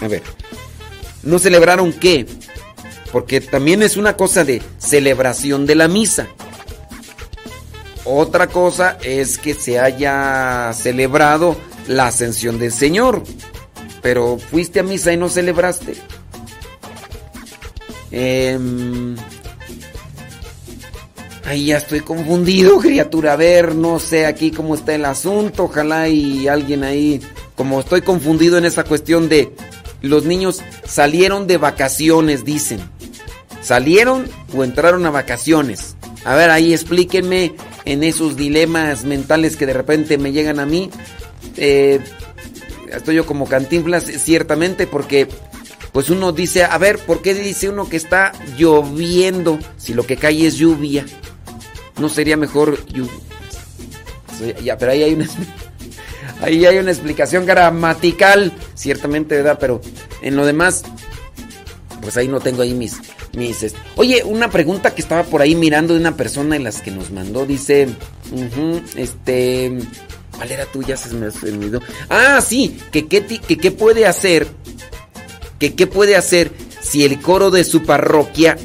[0.00, 0.22] A ver,
[1.22, 2.26] ¿no celebraron qué?
[3.10, 6.28] Porque también es una cosa de celebración de la misa.
[8.04, 11.56] Otra cosa es que se haya celebrado
[11.86, 13.22] la ascensión del Señor.
[14.02, 15.94] Pero fuiste a misa y no celebraste.
[18.10, 19.16] Em,
[21.44, 23.32] Ahí ya estoy confundido, criatura.
[23.32, 25.64] A ver, no sé aquí cómo está el asunto.
[25.64, 27.20] Ojalá y alguien ahí.
[27.56, 29.52] Como estoy confundido en esa cuestión de
[30.00, 32.80] los niños salieron de vacaciones, dicen.
[33.60, 35.96] ¿Salieron o entraron a vacaciones?
[36.24, 40.90] A ver, ahí explíquenme en esos dilemas mentales que de repente me llegan a mí.
[41.56, 42.00] Eh,
[42.92, 45.28] estoy yo como cantinflas, ciertamente, porque
[45.92, 50.16] pues uno dice, a ver, ¿por qué dice uno que está lloviendo si lo que
[50.16, 51.04] cae es lluvia?
[51.98, 52.78] ¿No sería mejor
[54.62, 55.28] Ya, pero ahí hay una
[56.40, 59.58] ahí hay una explicación gramatical, ciertamente, ¿verdad?
[59.60, 59.80] Pero
[60.22, 60.82] en lo demás
[62.00, 63.00] pues ahí no tengo ahí mis
[63.96, 67.10] Oye, una pregunta que estaba por ahí mirando de una persona de las que nos
[67.10, 67.88] mandó dice,
[68.96, 69.78] este
[70.36, 70.82] ¿Cuál era tú?
[70.82, 71.80] Ya se me olvidó.
[72.08, 74.48] Ah, sí, que qué que qué puede hacer
[75.58, 78.58] que qué puede hacer si el coro de su parroquia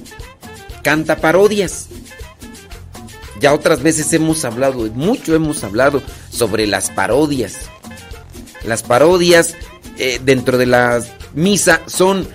[0.82, 1.88] canta parodias.
[3.39, 7.69] Ya otras veces hemos hablado, mucho hemos hablado sobre las parodias.
[8.65, 9.55] Las parodias
[9.97, 11.01] eh, dentro de la
[11.33, 12.27] misa son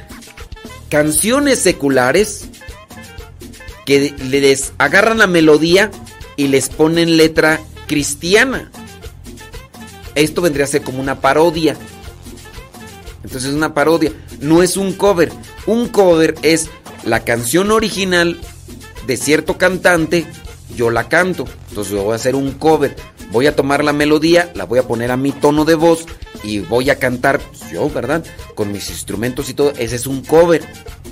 [0.89, 2.49] canciones seculares
[3.85, 5.91] que les agarran la melodía
[6.37, 8.71] y les ponen letra cristiana.
[10.15, 11.77] Esto vendría a ser como una parodia.
[13.25, 15.33] Entonces es una parodia, no es un cover.
[15.67, 16.69] Un cover es
[17.05, 18.41] la canción original
[19.07, 20.27] de cierto cantante,
[20.75, 21.45] yo la canto.
[21.69, 22.97] Entonces voy a hacer un cover.
[23.31, 26.07] Voy a tomar la melodía, la voy a poner a mi tono de voz
[26.43, 28.25] y voy a cantar pues, yo, ¿verdad?
[28.55, 29.73] Con mis instrumentos y todo.
[29.79, 30.63] Ese es un cover.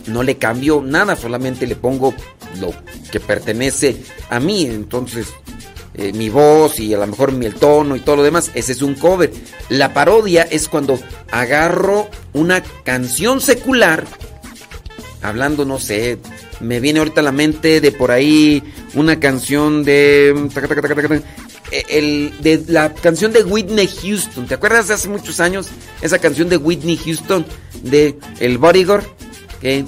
[0.06, 2.14] No le cambio nada, solamente le pongo
[2.60, 2.72] lo
[3.10, 4.66] que pertenece a mí.
[4.66, 5.28] Entonces,
[5.94, 8.72] eh, mi voz y a lo mejor mi el tono y todo lo demás, ese
[8.72, 9.32] es un cover.
[9.68, 10.98] La parodia es cuando
[11.30, 14.06] agarro una canción secular,
[15.20, 16.18] hablando, no sé,
[16.60, 18.62] me viene ahorita a la mente de por ahí
[18.94, 20.48] una canción de...
[21.70, 24.46] eh, de la canción de Whitney Houston.
[24.46, 25.68] ¿Te acuerdas de hace muchos años?
[26.02, 27.46] Esa canción de Whitney Houston
[27.82, 29.04] de El Bodyguard.
[29.60, 29.84] Que...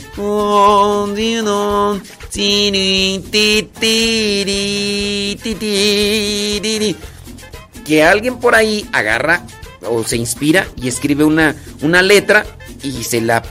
[7.85, 9.45] Que alguien por ahí agarra
[9.83, 12.47] o se inspira y escribe una, una letra
[12.83, 13.43] y se la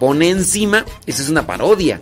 [0.00, 0.86] pone encima.
[1.04, 2.00] Esa es una parodia.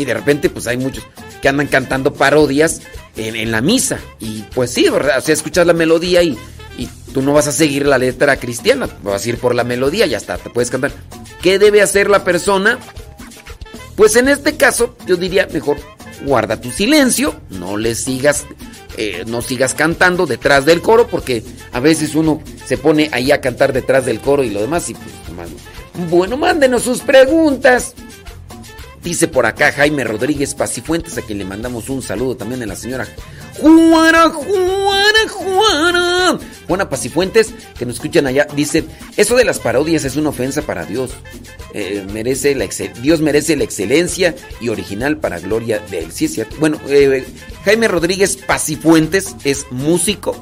[0.00, 1.06] Y de repente, pues hay muchos
[1.42, 2.80] que andan cantando parodias
[3.16, 3.98] en, la misa.
[4.18, 5.22] Y pues sí, ¿verdad?
[5.22, 6.38] O escuchas la melodía y,
[6.78, 10.06] y tú no vas a seguir la letra cristiana, vas a ir por la melodía,
[10.06, 10.92] ya está, te puedes cantar.
[11.42, 12.78] ¿Qué debe hacer la persona?
[13.94, 15.76] Pues en este caso, yo diría mejor
[16.24, 18.46] guarda tu silencio, no le sigas,
[18.96, 23.42] eh, no sigas cantando detrás del coro, porque a veces uno se pone ahí a
[23.42, 26.06] cantar detrás del coro y lo demás, y pues, nomás no.
[26.08, 27.94] Bueno, mándenos sus preguntas.
[29.02, 32.76] Dice por acá Jaime Rodríguez Pacifuentes, a quien le mandamos un saludo también a la
[32.76, 33.06] señora
[33.58, 36.38] Juana, Juana, Juana.
[36.66, 38.84] Juana Pacifuentes, que nos escuchan allá, dice,
[39.16, 41.12] eso de las parodias es una ofensa para Dios.
[41.72, 42.68] Eh, merece la
[43.00, 46.12] Dios merece la excelencia y original para gloria de él.
[46.12, 46.56] Sí, es cierto.
[46.60, 47.24] Bueno, eh,
[47.64, 50.36] Jaime Rodríguez Pacifuentes es músico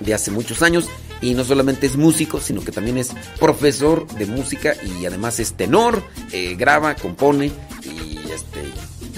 [0.00, 0.88] de hace muchos años
[1.20, 5.54] y no solamente es músico, sino que también es profesor de música y además es
[5.54, 6.02] tenor,
[6.32, 7.50] eh, graba, compone
[7.82, 8.62] y este,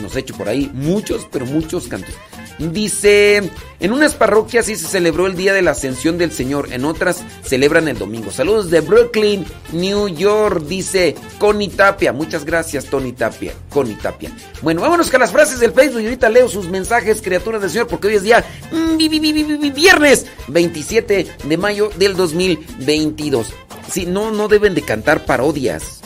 [0.03, 2.15] nos ha hecho por ahí muchos, pero muchos cantos.
[2.59, 3.51] Dice,
[3.81, 7.23] en unas parroquias sí se celebró el Día de la Ascensión del Señor, en otras
[7.45, 8.31] celebran el domingo.
[8.31, 12.15] Saludos de Brooklyn, New York, dice Connie Tapia.
[12.15, 13.53] Muchas gracias, Tony Tapia.
[13.69, 14.31] Connie Tapia.
[14.63, 17.89] Bueno, vámonos con las frases del Facebook y ahorita leo sus mensajes, criaturas del Señor,
[17.89, 18.43] porque hoy es día
[18.73, 23.49] mm, vi- vi- vi- vi- vi- viernes 27 de mayo del 2022.
[23.93, 26.01] Sí, no, no deben de cantar parodias.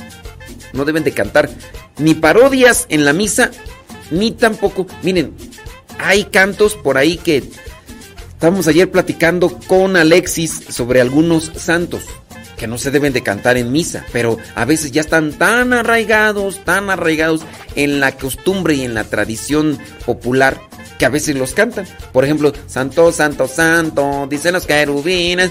[0.72, 1.48] No deben de cantar
[1.98, 3.51] ni parodias en la misa,
[4.11, 4.86] ni tampoco.
[5.03, 5.34] Miren,
[6.03, 7.44] hay cantos por ahí que
[8.28, 12.03] estamos ayer platicando con Alexis sobre algunos santos
[12.61, 16.62] que no se deben de cantar en misa, pero a veces ya están tan arraigados,
[16.62, 17.40] tan arraigados
[17.74, 20.61] en la costumbre y en la tradición popular
[20.98, 21.86] que a veces los cantan.
[22.12, 25.50] Por ejemplo, Santo, Santo, Santo, dicen los querubines.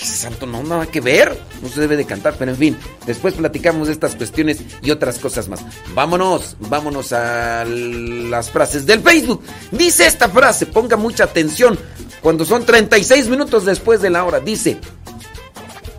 [0.00, 3.88] Santo no, nada que ver, no se debe de cantar, pero en fin, después platicamos
[3.88, 5.60] de estas cuestiones y otras cosas más.
[5.94, 9.42] Vámonos, vámonos a las frases del Facebook.
[9.70, 11.78] Dice esta frase, ponga mucha atención
[12.26, 14.80] cuando son 36 minutos después de la hora, dice,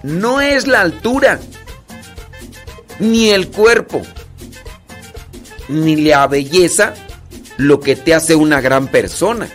[0.03, 1.39] no es la altura,
[2.99, 4.01] ni el cuerpo,
[5.69, 6.95] ni la belleza
[7.55, 9.47] lo que te hace una gran persona.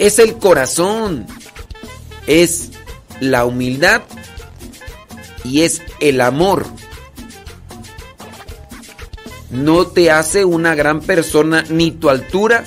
[0.00, 1.28] Es el corazón,
[2.26, 2.72] es
[3.20, 4.02] la humildad
[5.44, 6.66] y es el amor.
[9.50, 12.64] No te hace una gran persona ni tu altura,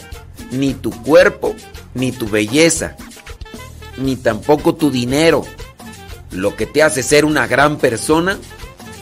[0.52, 1.54] ni tu cuerpo,
[1.98, 2.95] ni tu belleza,
[3.98, 5.45] ni tampoco tu dinero.
[6.32, 8.38] Lo que te hace ser una gran persona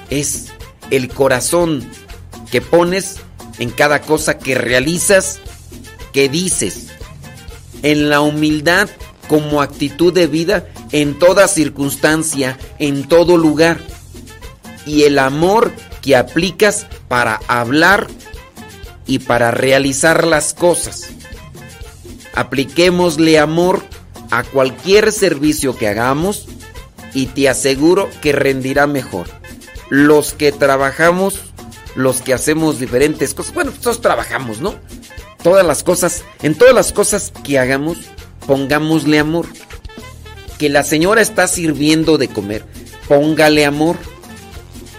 [0.10, 0.48] es
[0.92, 1.88] el corazón
[2.52, 3.18] que pones
[3.60, 5.40] en cada cosa que realizas,
[6.14, 6.88] que dices,
[7.84, 8.90] en la humildad
[9.28, 13.80] como actitud de vida en toda circunstancia, en todo lugar,
[14.86, 18.08] y el amor que aplicas para hablar
[19.08, 21.10] y para realizar las cosas.
[22.36, 23.84] Apliquémosle amor
[24.32, 26.48] a cualquier servicio que hagamos
[27.14, 29.28] y te aseguro que rendirá mejor.
[29.90, 31.42] Los que trabajamos
[31.96, 33.54] los que hacemos diferentes cosas.
[33.54, 34.76] Bueno, todos trabajamos, ¿no?
[35.42, 37.98] Todas las cosas, en todas las cosas que hagamos,
[38.46, 39.48] pongámosle amor.
[40.60, 42.66] Que la señora está sirviendo de comer,
[43.08, 43.98] póngale amor.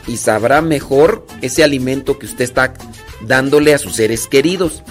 [0.06, 2.74] Y sabrá mejor ese alimento que usted está
[3.22, 4.82] dándole a sus seres queridos.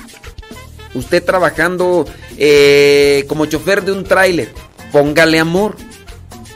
[0.95, 2.05] Usted trabajando
[2.37, 4.51] eh, como chofer de un tráiler,
[4.91, 5.75] póngale amor.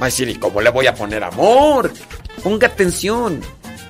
[0.02, 1.92] Va a ¿y cómo le voy a poner amor?
[2.42, 3.42] Ponga atención.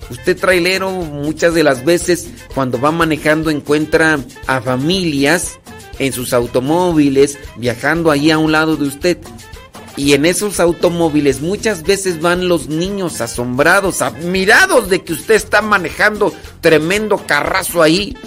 [0.09, 5.59] Usted trailero muchas de las veces cuando va manejando encuentra a familias
[5.99, 9.19] en sus automóviles viajando ahí a un lado de usted.
[9.97, 15.61] Y en esos automóviles muchas veces van los niños asombrados, admirados de que usted está
[15.61, 18.17] manejando tremendo carrazo ahí.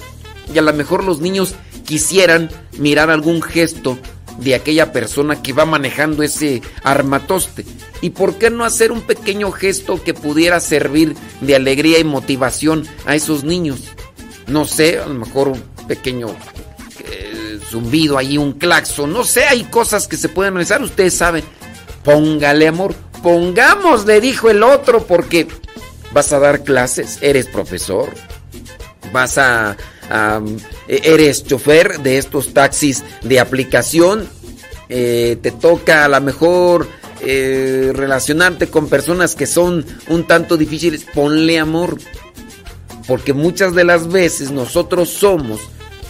[0.54, 3.99] Y a lo mejor los niños quisieran mirar algún gesto
[4.39, 7.64] de aquella persona que va manejando ese armatoste.
[8.01, 12.87] ¿Y por qué no hacer un pequeño gesto que pudiera servir de alegría y motivación
[13.07, 13.80] a esos niños?
[14.47, 16.28] No sé, a lo mejor un pequeño
[17.05, 21.45] eh, zumbido ahí, un claxon, no sé, hay cosas que se pueden realizar, ustedes saben.
[22.03, 25.47] Póngale amor, pongámosle, dijo el otro, porque
[26.12, 28.11] vas a dar clases, eres profesor,
[29.12, 29.76] vas a,
[30.11, 30.40] a
[30.88, 34.28] eres chofer de estos taxis de aplicación,
[34.88, 36.88] eh, te toca a lo mejor
[37.24, 41.98] eh, relacionarte con personas que son un tanto difíciles, ponle amor.
[43.07, 45.61] Porque muchas de las veces nosotros somos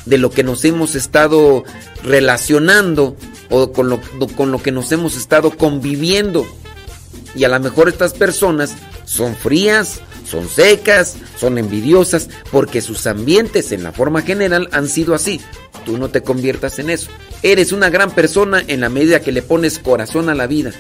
[0.05, 1.64] de lo que nos hemos estado
[2.03, 3.16] relacionando
[3.51, 4.01] o con lo,
[4.36, 6.47] con lo que nos hemos estado conviviendo.
[7.34, 8.74] Y a lo mejor estas personas
[9.05, 10.01] son frías,
[10.33, 15.43] son secas, son envidiosas, porque sus ambientes en la forma general han sido así.
[15.85, 17.11] Tú no te conviertas en eso.
[17.43, 20.72] Eres una gran persona en la medida que le pones corazón a la vida,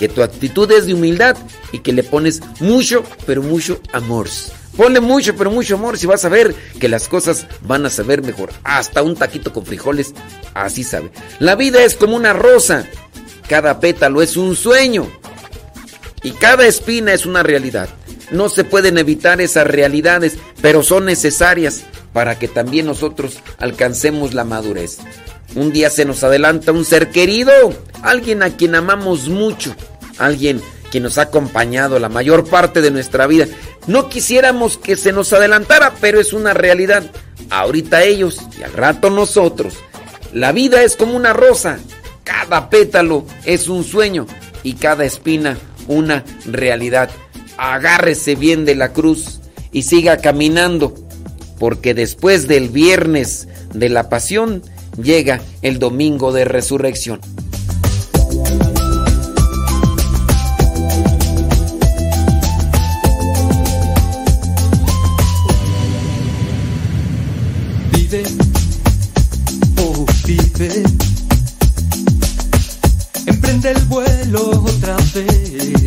[0.00, 1.36] que tu actitud es de humildad
[1.70, 4.26] y que le pones mucho, pero mucho amor.
[4.76, 8.22] Ponle mucho, pero mucho amor si vas a ver que las cosas van a saber
[8.22, 8.52] mejor.
[8.64, 10.14] Hasta un taquito con frijoles,
[10.52, 11.12] así sabe.
[11.38, 12.86] La vida es como una rosa.
[13.48, 15.06] Cada pétalo es un sueño.
[16.24, 17.88] Y cada espina es una realidad.
[18.30, 24.44] No se pueden evitar esas realidades, pero son necesarias para que también nosotros alcancemos la
[24.44, 24.98] madurez.
[25.54, 27.52] Un día se nos adelanta un ser querido,
[28.02, 29.74] alguien a quien amamos mucho,
[30.18, 30.60] alguien
[30.90, 33.46] que nos ha acompañado la mayor parte de nuestra vida.
[33.86, 37.04] No quisiéramos que se nos adelantara, pero es una realidad.
[37.50, 39.74] Ahorita ellos y al rato nosotros.
[40.32, 41.78] La vida es como una rosa.
[42.24, 44.26] Cada pétalo es un sueño
[44.62, 45.56] y cada espina
[45.86, 47.10] una realidad.
[47.58, 49.40] Agárrese bien de la cruz
[49.72, 50.94] y siga caminando,
[51.58, 54.62] porque después del viernes de la pasión
[55.02, 57.20] llega el domingo de resurrección.
[67.92, 68.22] Vive,
[69.78, 70.82] oh vive.
[73.26, 75.85] Emprende el vuelo otra vez.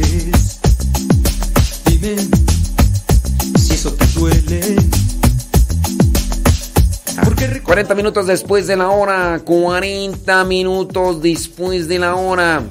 [7.80, 12.62] 40 minutos después de la hora, 40 minutos después de la hora.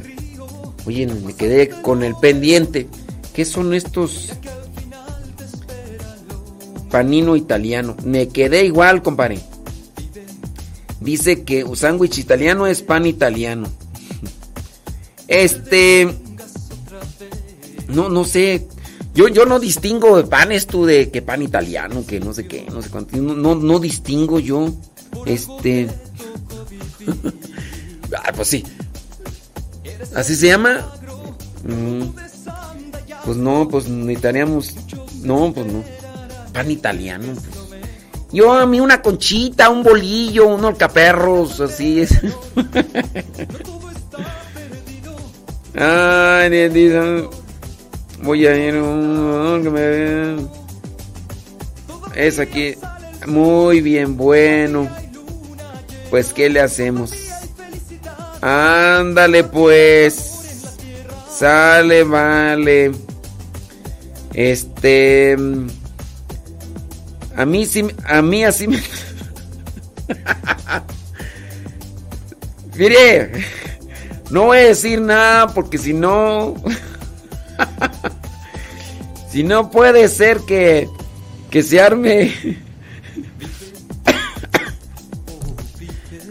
[0.85, 2.89] Oye, me quedé con el pendiente.
[3.33, 4.35] ¿Qué son estos?
[6.91, 7.97] Panino italiano.
[8.05, 9.39] Me quedé igual, compadre.
[11.01, 13.67] Dice que un sándwich italiano es pan italiano.
[15.27, 16.07] Este.
[17.89, 18.69] No, no sé.
[19.15, 22.67] Yo, yo no distingo de panes tú de que pan italiano, que no sé qué,
[22.71, 23.17] no sé cuánto.
[23.17, 24.71] No, no, no distingo yo.
[25.27, 25.89] Este.
[28.17, 28.65] ah, pues sí.
[30.15, 30.87] ¿Así se llama?
[31.65, 32.03] Mm.
[33.25, 34.75] Pues no, pues necesitaríamos.
[35.23, 35.85] No, pues no.
[36.53, 37.27] Pan italiano.
[37.35, 37.59] Pues.
[38.33, 42.11] Yo a mí una conchita, un bolillo, unos caperros, así es.
[45.75, 46.69] Ay,
[48.23, 50.51] voy a ir un me vean.
[52.15, 52.75] Es aquí.
[53.27, 54.89] Muy bien, bueno.
[56.11, 57.13] Pues, ¿qué le hacemos?
[58.41, 60.39] Ándale, pues.
[61.31, 62.93] Sale, vale.
[64.35, 65.37] Este.
[67.37, 68.83] A mí sí, a mí así me.
[72.77, 73.33] Mire,
[74.31, 76.55] no voy a decir nada porque si no.
[79.31, 80.89] si no puede ser que.
[81.51, 82.67] que se arme.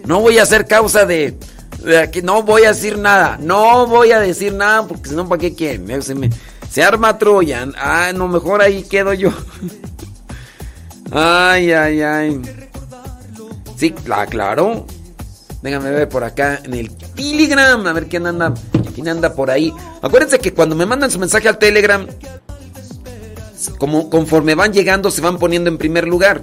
[0.08, 1.38] No voy a hacer causa de.
[1.84, 3.38] de aquí, no voy a decir nada.
[3.42, 6.02] No voy a decir nada porque si no, ¿para qué quieren?
[6.70, 7.68] Se, arma Troya.
[7.78, 9.32] Ah, no, mejor ahí quedo yo.
[11.12, 12.42] Ay, ay, ay.
[13.78, 14.86] Sí, claro.
[15.62, 17.88] Déjame ver por acá en el Telegram.
[17.88, 18.54] A ver quién anda.
[18.94, 19.74] ¿Quién anda por ahí?
[20.02, 22.06] Acuérdense que cuando me mandan su mensaje al Telegram,
[23.78, 26.42] como conforme van llegando, se van poniendo en primer lugar.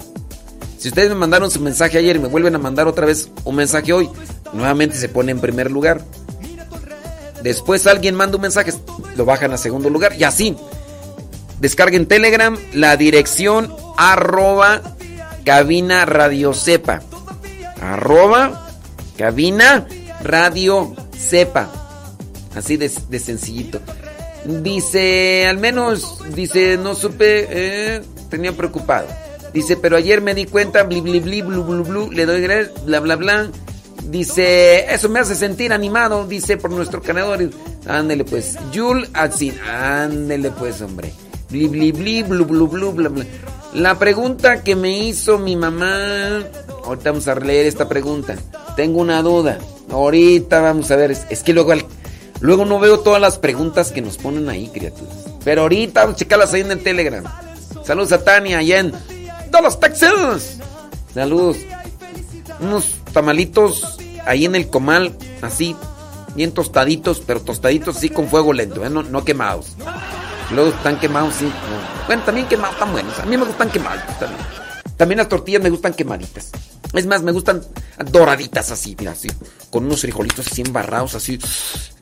[0.85, 3.55] Si ustedes me mandaron su mensaje ayer y me vuelven a mandar otra vez un
[3.55, 4.07] mensaje hoy,
[4.53, 6.05] nuevamente se pone en primer lugar.
[7.41, 8.71] Después alguien manda un mensaje,
[9.15, 10.55] lo bajan a segundo lugar y así.
[11.59, 14.83] Descarguen Telegram la dirección arroba
[15.43, 17.01] cabina radio sepa.
[17.81, 18.69] Arroba
[19.17, 19.87] cabina
[20.21, 21.67] radio sepa.
[22.53, 23.81] Así de, de sencillito.
[24.45, 29.24] Dice, al menos, dice, no supe, eh, tenía preocupado.
[29.55, 32.45] Dice, pero ayer me di cuenta, bli, bli, bli, blu, le doy
[32.85, 33.49] bla, bla, bla.
[34.03, 37.49] Dice, eso me hace sentir animado, dice, por nuestro canador.
[37.87, 41.13] Ándele pues, Yul Atsin, ándele pues, hombre.
[41.49, 43.23] Bli, bli, bli, blu.
[43.73, 46.43] La pregunta que me hizo mi mamá.
[46.83, 48.35] Ahorita vamos a leer esta pregunta.
[48.75, 49.57] Tengo una duda.
[49.89, 51.11] Ahorita vamos a ver.
[51.11, 51.71] Es, que luego,
[52.41, 55.15] luego no veo todas las preguntas que nos ponen ahí, criaturas.
[55.45, 57.23] Pero ahorita vamos a checarlas ahí en el Telegram.
[57.85, 59.14] Saludos a Tania allá en
[59.55, 60.57] Dallas, Texas.
[61.13, 61.55] Saludos.
[62.59, 65.77] Unos tamalitos ahí en el comal, así,
[66.35, 68.89] bien tostaditos, pero tostaditos así con fuego lento, ¿eh?
[68.89, 69.77] no, no quemados.
[70.51, 71.45] Luego están quemados, sí.
[71.45, 72.05] no.
[72.05, 73.17] Bueno, también quemados, están buenos.
[73.17, 74.03] A mí me gustan quemados.
[74.19, 74.41] También.
[74.97, 76.51] También las tortillas me gustan quemaditas.
[76.93, 77.61] Es más, me gustan
[78.11, 79.29] doraditas así, mira, así.
[79.69, 81.39] Con unos frijolitos así embarrados, así.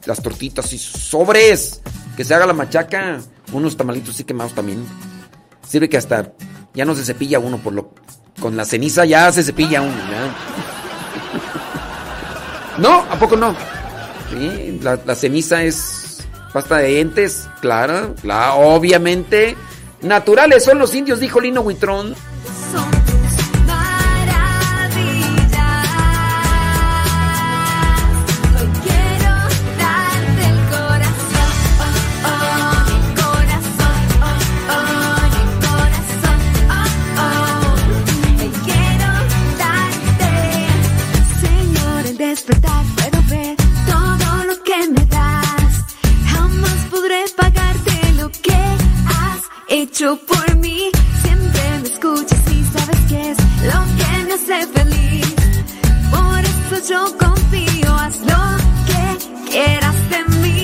[0.05, 1.81] Las tortitas así, sobres.
[2.17, 3.21] Que se haga la machaca.
[3.51, 4.83] Unos tamalitos así quemados también.
[5.67, 6.33] Sirve que hasta
[6.73, 7.91] ya no se cepilla uno por lo.
[8.39, 9.95] Con la ceniza ya se cepilla uno.
[10.09, 10.33] ya.
[12.77, 13.55] No, ¿a poco no?
[14.81, 19.55] La, ceniza es pasta de dientes, claro, la, obviamente.
[20.01, 22.15] Naturales son los indios, dijo Lino Huitrón.
[49.93, 50.89] Hecho por mí.
[51.21, 53.37] Siempre me escuchas y sabes que es
[53.71, 55.35] lo que me hace feliz.
[56.09, 58.43] Por eso yo confío, haz lo
[58.87, 60.62] que quieras de mí.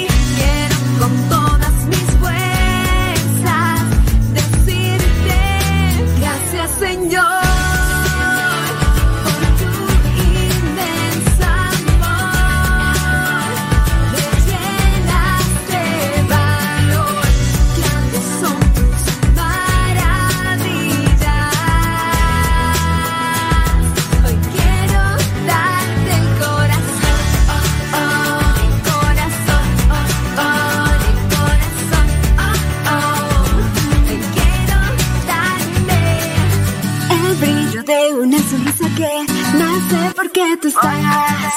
[39.00, 39.24] Que
[39.58, 41.54] no sé por qué tú estás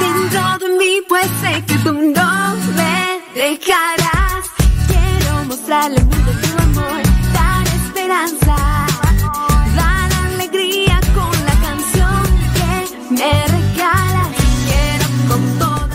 [0.00, 4.44] dentro de mí, pues sé que tú no me dejarás.
[4.88, 7.02] Quiero mostrarle al mundo tu amor,
[7.34, 8.56] dar esperanza,
[9.76, 12.22] dar alegría con la canción
[12.56, 14.28] que me regalas.
[14.66, 15.38] Quiero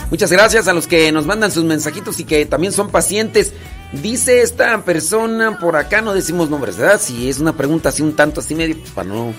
[0.08, 3.52] Muchas gracias a los que nos mandan sus mensajitos y que también son pacientes.
[3.90, 7.00] Dice esta persona por acá, no decimos nombres, ¿verdad?
[7.00, 9.34] Si es una pregunta así un tanto así medio, pues, para no,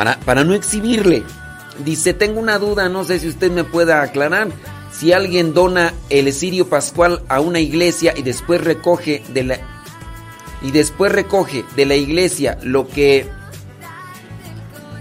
[0.00, 1.24] para, para no exhibirle.
[1.84, 4.48] Dice, tengo una duda, no sé si usted me pueda aclarar.
[4.90, 9.58] Si alguien dona el cirio pascual a una iglesia y después recoge de la
[10.62, 13.28] y después recoge de la iglesia lo que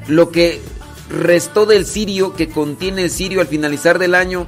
[0.08, 0.60] lo que
[1.10, 4.48] restó del cirio que contiene el cirio al finalizar del año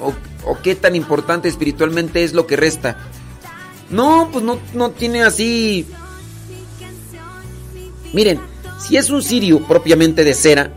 [0.00, 0.14] o,
[0.48, 2.98] o qué tan importante espiritualmente es lo que resta.
[3.90, 5.88] No, pues no, no tiene así.
[8.12, 8.51] Miren,
[8.82, 10.72] si es un cirio propiamente de cera,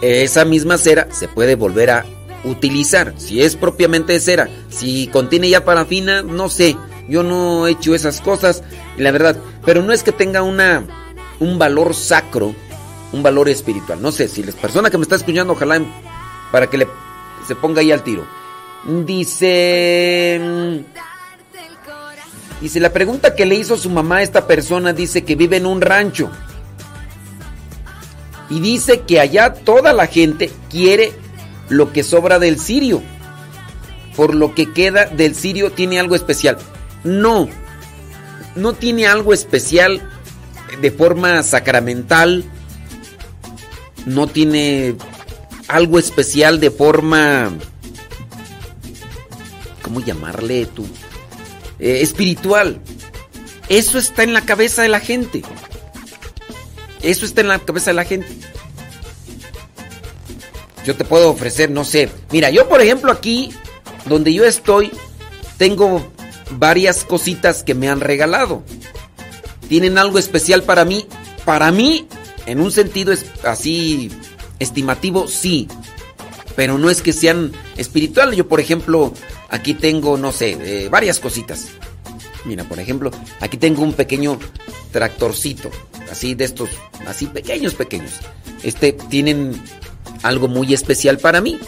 [0.00, 2.06] esa misma cera se puede volver a
[2.44, 3.14] utilizar.
[3.18, 6.76] Si es propiamente de cera, si contiene ya parafina, no sé.
[7.08, 8.62] Yo no he hecho esas cosas,
[8.96, 9.36] la verdad.
[9.64, 10.84] Pero no es que tenga una
[11.38, 12.54] un valor sacro,
[13.12, 14.00] un valor espiritual.
[14.00, 15.80] No sé, si la persona que me está escuchando, ojalá
[16.50, 16.88] para que le
[17.46, 18.26] se ponga ahí al tiro.
[19.04, 20.40] Dice.
[20.40, 20.76] mm,
[22.60, 25.66] Dice, la pregunta que le hizo su mamá a esta persona dice que vive en
[25.66, 26.30] un rancho.
[28.48, 31.12] Y dice que allá toda la gente quiere
[31.68, 33.02] lo que sobra del sirio.
[34.14, 36.58] Por lo que queda del sirio tiene algo especial.
[37.04, 37.48] No,
[38.54, 40.08] no tiene algo especial
[40.80, 42.44] de forma sacramental.
[44.06, 44.96] No tiene
[45.68, 47.52] algo especial de forma...
[49.82, 50.86] ¿Cómo llamarle tú?
[51.78, 52.80] Eh, espiritual.
[53.68, 55.42] Eso está en la cabeza de la gente.
[57.02, 58.28] Eso está en la cabeza de la gente.
[60.84, 62.08] Yo te puedo ofrecer, no sé.
[62.30, 63.52] Mira, yo por ejemplo aquí,
[64.06, 64.92] donde yo estoy,
[65.58, 66.06] tengo
[66.52, 68.62] varias cositas que me han regalado.
[69.68, 71.06] Tienen algo especial para mí.
[71.44, 72.06] Para mí,
[72.46, 74.10] en un sentido es así
[74.58, 75.68] estimativo, sí.
[76.54, 78.36] Pero no es que sean espirituales.
[78.36, 79.12] Yo, por ejemplo,
[79.50, 81.66] aquí tengo, no sé, eh, varias cositas.
[82.46, 84.38] Mira, por ejemplo, aquí tengo un pequeño
[84.92, 85.70] tractorcito.
[86.10, 86.70] Así de estos,
[87.06, 88.12] así pequeños, pequeños.
[88.62, 89.60] Este tienen
[90.22, 91.58] algo muy especial para mí.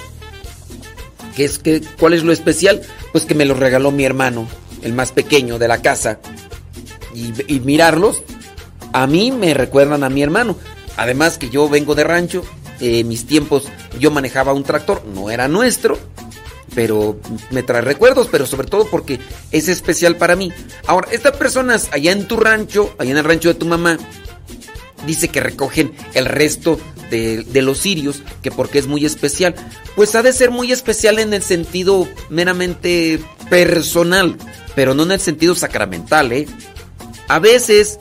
[1.36, 2.80] ¿Qué es que, ¿Cuál es lo especial?
[3.12, 4.48] Pues que me lo regaló mi hermano,
[4.82, 6.20] el más pequeño de la casa.
[7.14, 8.22] Y, y mirarlos,
[8.92, 10.56] a mí me recuerdan a mi hermano.
[10.96, 12.42] Además que yo vengo de rancho,
[12.80, 13.64] eh, mis tiempos
[13.98, 15.98] yo manejaba un tractor, no era nuestro,
[16.78, 17.18] pero
[17.50, 19.18] me trae recuerdos, pero sobre todo porque
[19.50, 20.52] es especial para mí.
[20.86, 23.98] Ahora, estas personas allá en tu rancho, allá en el rancho de tu mamá,
[25.04, 26.78] dice que recogen el resto
[27.10, 29.56] de, los cirios, que porque es muy especial.
[29.96, 33.18] Pues ha de ser muy especial en el sentido meramente
[33.50, 34.36] personal,
[34.76, 36.46] pero no en el sentido sacramental, ¿eh?
[37.26, 37.98] A veces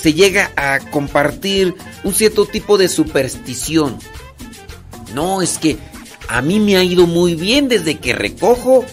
[0.00, 1.74] se llega a compartir
[2.04, 3.98] un cierto tipo de superstición.
[5.12, 5.76] No, es que
[6.28, 8.84] a mí me ha ido muy bien desde que recojo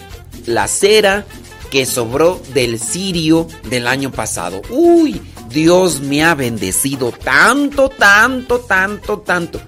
[0.45, 1.25] la cera
[1.71, 4.61] que sobró del cirio del año pasado.
[4.69, 5.19] Uy,
[5.49, 9.61] Dios me ha bendecido tanto, tanto, tanto, tanto.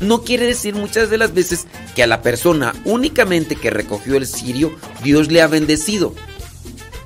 [0.00, 4.26] No quiere decir muchas de las veces que a la persona únicamente que recogió el
[4.26, 4.72] cirio,
[5.02, 6.14] Dios le ha bendecido.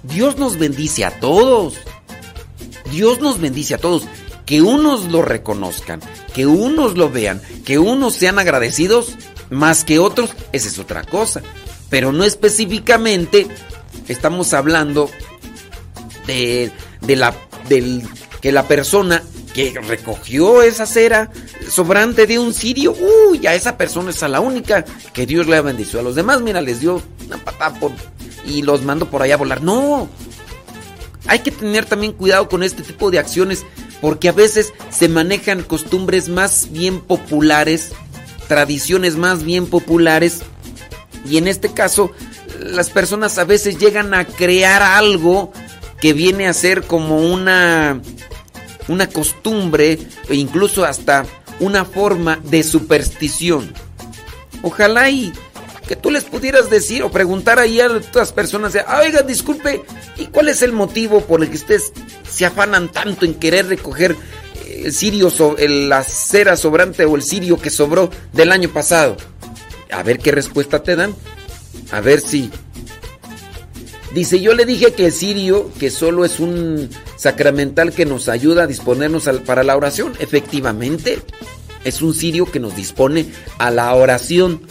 [0.04, 1.74] Dios nos bendice a todos.
[2.92, 4.04] Dios nos bendice a todos.
[4.46, 6.00] Que unos lo reconozcan,
[6.34, 9.16] que unos lo vean, que unos sean agradecidos
[9.50, 11.42] más que otros, esa es otra cosa.
[11.90, 13.46] Pero no específicamente
[14.08, 15.10] estamos hablando
[16.26, 16.72] de,
[17.02, 17.34] de la
[17.68, 18.02] del
[18.40, 19.22] que la persona
[19.54, 21.30] que recogió esa cera
[21.70, 22.94] sobrante de un sirio,
[23.30, 26.00] uy, a esa persona es a la única que Dios le ha bendecido.
[26.00, 27.92] A los demás, mira, les dio una patada por,
[28.44, 29.62] y los mando por allá a volar.
[29.62, 30.08] No,
[31.26, 33.64] hay que tener también cuidado con este tipo de acciones
[34.00, 37.92] porque a veces se manejan costumbres más bien populares,
[38.46, 40.42] tradiciones más bien populares
[41.28, 42.12] y en este caso
[42.60, 45.52] las personas a veces llegan a crear algo
[46.00, 48.00] que viene a ser como una
[48.88, 51.24] una costumbre e incluso hasta
[51.60, 53.72] una forma de superstición.
[54.62, 55.32] Ojalá y
[55.86, 59.84] que tú les pudieras decir o preguntar ahí a otras personas, "Ah, oiga, disculpe,
[60.16, 61.92] ¿y cuál es el motivo por el que ustedes
[62.30, 64.16] se afanan tanto en querer recoger
[64.84, 69.16] el cirio, so- el- la cera sobrante o el cirio que sobró del año pasado?
[69.90, 71.14] A ver qué respuesta te dan.
[71.90, 72.50] A ver si...
[74.12, 78.62] Dice, yo le dije que el cirio, que solo es un sacramental que nos ayuda
[78.62, 80.12] a disponernos para la oración.
[80.20, 81.18] Efectivamente,
[81.82, 83.26] es un cirio que nos dispone
[83.58, 84.62] a la oración.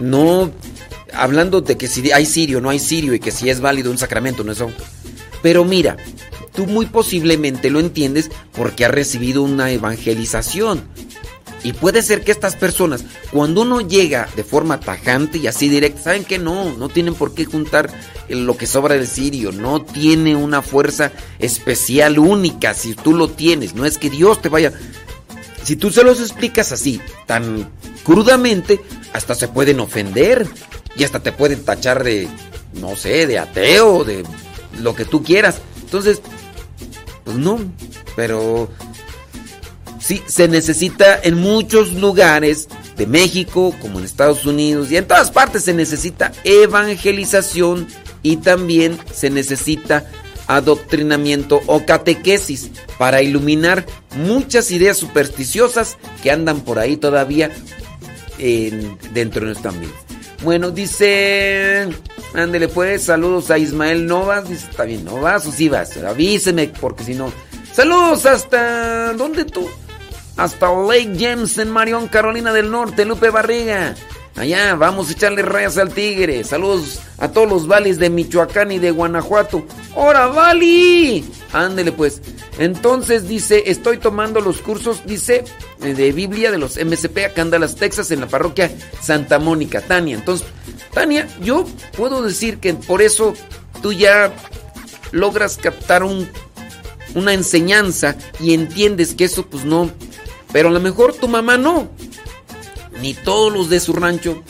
[0.00, 0.50] No
[1.12, 3.98] hablando de que si hay cirio, no hay cirio y que si es válido un
[3.98, 4.70] sacramento, no es eso.
[5.40, 5.96] Pero mira,
[6.58, 10.82] tú muy posiblemente lo entiendes porque has recibido una evangelización.
[11.62, 16.02] Y puede ser que estas personas, cuando uno llega de forma tajante y así directa,
[16.02, 17.92] saben que no, no tienen por qué juntar
[18.28, 23.76] lo que sobra del cirio, no tiene una fuerza especial única si tú lo tienes,
[23.76, 24.72] no es que Dios te vaya...
[25.62, 27.70] Si tú se los explicas así, tan
[28.02, 28.80] crudamente,
[29.12, 30.44] hasta se pueden ofender
[30.96, 32.26] y hasta te pueden tachar de,
[32.72, 34.24] no sé, de ateo, de
[34.80, 35.60] lo que tú quieras.
[35.82, 36.20] Entonces,
[37.28, 37.58] pues no,
[38.16, 38.70] pero
[40.00, 45.30] sí se necesita en muchos lugares de México, como en Estados Unidos y en todas
[45.30, 47.86] partes se necesita evangelización
[48.22, 50.06] y también se necesita
[50.46, 53.84] adoctrinamiento o catequesis para iluminar
[54.16, 57.50] muchas ideas supersticiosas que andan por ahí todavía
[58.38, 59.98] en- dentro de nuestro ambiente.
[60.42, 61.88] Bueno, dice.
[62.34, 64.48] Ándele pues, saludos a Ismael Novas.
[64.48, 65.96] Dice, está bien, ¿no vas o sí vas?
[65.96, 67.32] Avíseme, porque si no.
[67.72, 69.12] Saludos hasta.
[69.14, 69.68] ¿Dónde tú?
[70.36, 73.94] Hasta Lake James en Marion, Carolina del Norte, Lupe Barriga.
[74.36, 76.44] Allá, vamos a echarle rayas al tigre.
[76.44, 79.66] Saludos a todos los vales de Michoacán y de Guanajuato.
[79.96, 81.28] ¡Hora, Vali!
[81.52, 82.22] Ándele pues.
[82.58, 85.44] Entonces dice, estoy tomando los cursos, dice,
[85.78, 90.16] de Biblia de los MCP acá en Dallas, Texas, en la parroquia Santa Mónica, Tania.
[90.16, 90.46] Entonces,
[90.92, 91.64] Tania, yo
[91.96, 93.34] puedo decir que por eso
[93.80, 94.32] tú ya
[95.12, 96.28] logras captar un,
[97.14, 99.90] una enseñanza y entiendes que eso pues no...
[100.52, 101.90] Pero a lo mejor tu mamá no
[103.00, 104.42] ni todos los de su rancho,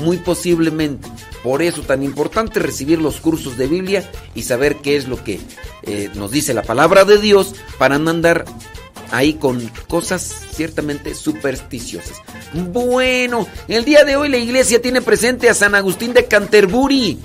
[0.00, 1.08] muy posiblemente.
[1.44, 5.38] Por eso tan importante recibir los cursos de Biblia y saber qué es lo que
[5.82, 8.46] eh, nos dice la palabra de Dios para no andar
[9.10, 10.22] ahí con cosas
[10.54, 12.22] ciertamente supersticiosas.
[12.54, 17.18] Bueno, el día de hoy la iglesia tiene presente a San Agustín de Canterbury,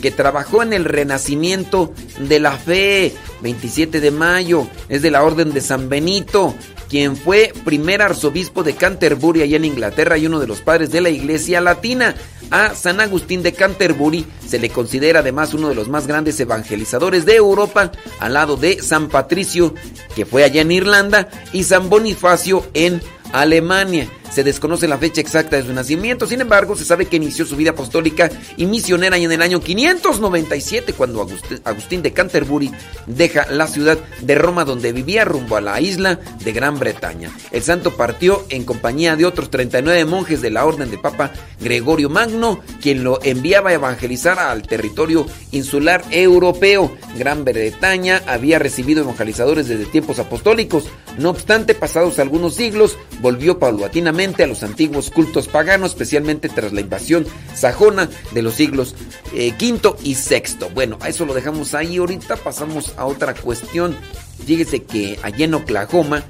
[0.00, 5.52] que trabajó en el renacimiento de la fe, 27 de mayo, es de la orden
[5.52, 6.54] de San Benito,
[6.88, 11.00] quien fue primer arzobispo de Canterbury allá en Inglaterra y uno de los padres de
[11.00, 12.14] la iglesia latina.
[12.50, 17.26] A San Agustín de Canterbury se le considera además uno de los más grandes evangelizadores
[17.26, 19.74] de Europa, al lado de San Patricio,
[20.16, 24.08] que fue allá en Irlanda, y San Bonifacio en Alemania.
[24.30, 27.56] Se desconoce la fecha exacta de su nacimiento, sin embargo, se sabe que inició su
[27.56, 32.70] vida apostólica y misionera en el año 597, cuando Agust- Agustín de Canterbury
[33.06, 37.30] deja la ciudad de Roma donde vivía rumbo a la isla de Gran Bretaña.
[37.50, 42.10] El santo partió en compañía de otros 39 monjes de la orden de Papa Gregorio
[42.10, 46.92] Magno, quien lo enviaba a evangelizar al territorio insular europeo.
[47.16, 50.84] Gran Bretaña había recibido evangelizadores desde tiempos apostólicos.
[51.16, 56.80] No obstante, pasados algunos siglos, volvió paulatinamente a los antiguos cultos paganos, especialmente tras la
[56.80, 58.96] invasión sajona de los siglos
[59.32, 60.66] eh, V y VI.
[60.74, 63.96] Bueno, a eso lo dejamos ahí ahorita, pasamos a otra cuestión.
[64.44, 66.24] Fíjese que allá en Oklahoma,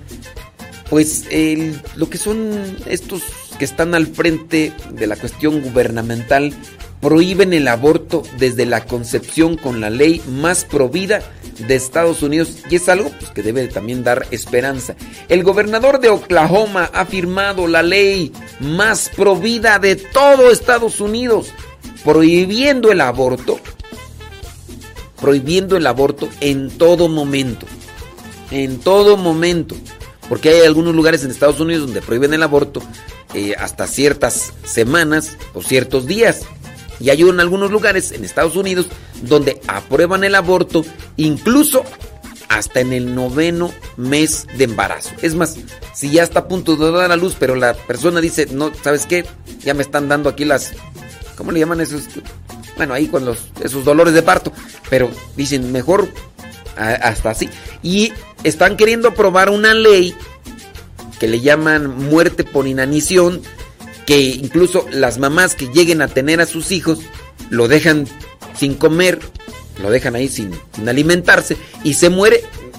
[0.91, 1.24] pues
[1.97, 3.22] lo que son estos
[3.59, 6.53] que están al frente de la cuestión gubernamental
[7.01, 11.22] prohíben el aborto desde la concepción con la ley más provida
[11.59, 14.94] de Estados Unidos y es algo pues, que debe también dar esperanza.
[15.28, 21.53] El gobernador de Oklahoma ha firmado la ley más provida de todo Estados Unidos,
[22.05, 23.59] prohibiendo el aborto,
[25.20, 27.66] prohibiendo el aborto en todo momento,
[28.51, 29.76] en todo momento,
[30.28, 32.82] porque hay algunos lugares en Estados Unidos donde prohíben el aborto
[33.34, 36.42] eh, hasta ciertas semanas o ciertos días.
[37.01, 38.88] Y hay en algunos lugares en Estados Unidos
[39.22, 40.84] donde aprueban el aborto
[41.16, 41.84] incluso
[42.49, 45.11] hasta en el noveno mes de embarazo.
[45.22, 45.57] Es más,
[45.94, 49.07] si ya está a punto de dar a luz, pero la persona dice, no, ¿sabes
[49.07, 49.26] qué?
[49.61, 50.72] Ya me están dando aquí las...
[51.36, 52.05] ¿Cómo le llaman esos?
[52.76, 54.53] Bueno, ahí con los, esos dolores de parto.
[54.90, 56.09] Pero dicen, mejor
[56.76, 57.49] hasta así.
[57.82, 58.12] Y
[58.44, 60.14] están queriendo aprobar una ley
[61.18, 63.42] que le llaman muerte por inanición,
[64.09, 67.01] que incluso las mamás que lleguen a tener a sus hijos
[67.51, 68.07] lo dejan
[68.57, 69.19] sin comer,
[69.83, 70.51] lo dejan ahí sin,
[70.87, 72.37] alimentarse y se muere.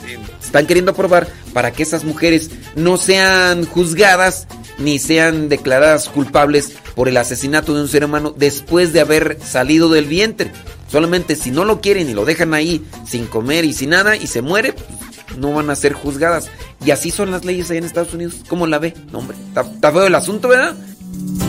[0.08, 4.48] Eh, Están queriendo aprobar para que esas mujeres no sean juzgadas
[4.80, 9.90] ni sean declaradas culpables por el asesinato de un ser humano después de haber salido
[9.90, 10.52] del vientre.
[10.92, 14.26] Solamente si no lo quieren y lo dejan ahí sin comer y sin nada y
[14.26, 16.50] se muere, pues, no van a ser juzgadas.
[16.84, 18.38] Y así son las leyes allá en Estados Unidos.
[18.48, 18.96] ¿Cómo la ve?
[19.12, 20.76] No, hombre, está feo el asunto, ¿verdad?
[21.12, 21.49] Bye.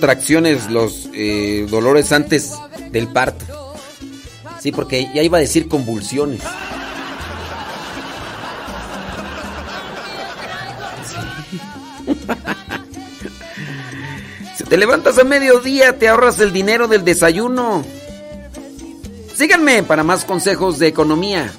[0.00, 2.54] Contracciones los eh, dolores antes
[2.90, 3.74] del parto.
[4.58, 6.40] Sí, porque ya iba a decir convulsiones.
[14.56, 17.82] Si te levantas a mediodía, te ahorras el dinero del desayuno.
[19.34, 21.50] Síganme para más consejos de economía.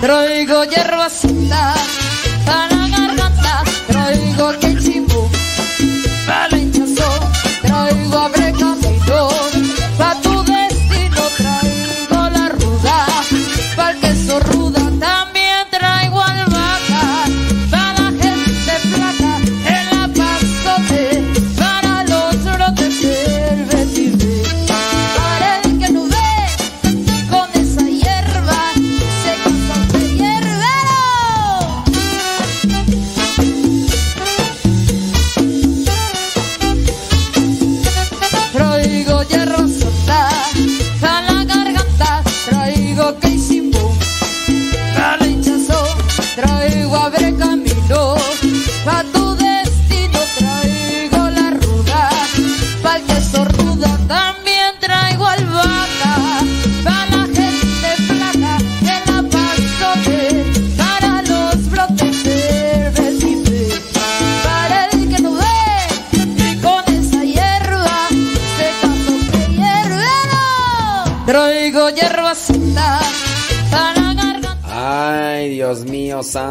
[0.00, 0.64] Traigo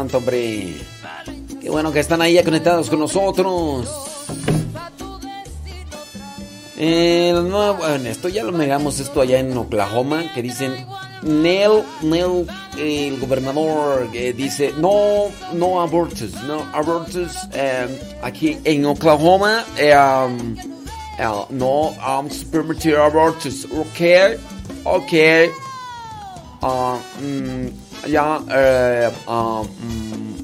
[0.06, 0.76] santo, hombre.
[1.60, 3.88] Qué bueno que están ahí ya conectados con nosotros.
[6.78, 10.74] Eh, los nuevos- bueno, esto ya lo miramos esto allá en Oklahoma, que dicen
[11.22, 11.82] Neil,
[12.76, 15.24] eh, el gobernador, que dice no,
[15.54, 20.54] no abortos, no abortos eh, aquí en Oklahoma, eh, um,
[21.18, 24.38] eh, no vamos a permitir abortos, ok,
[24.84, 25.12] ok.
[26.62, 29.10] Ah, mm, ya, eh,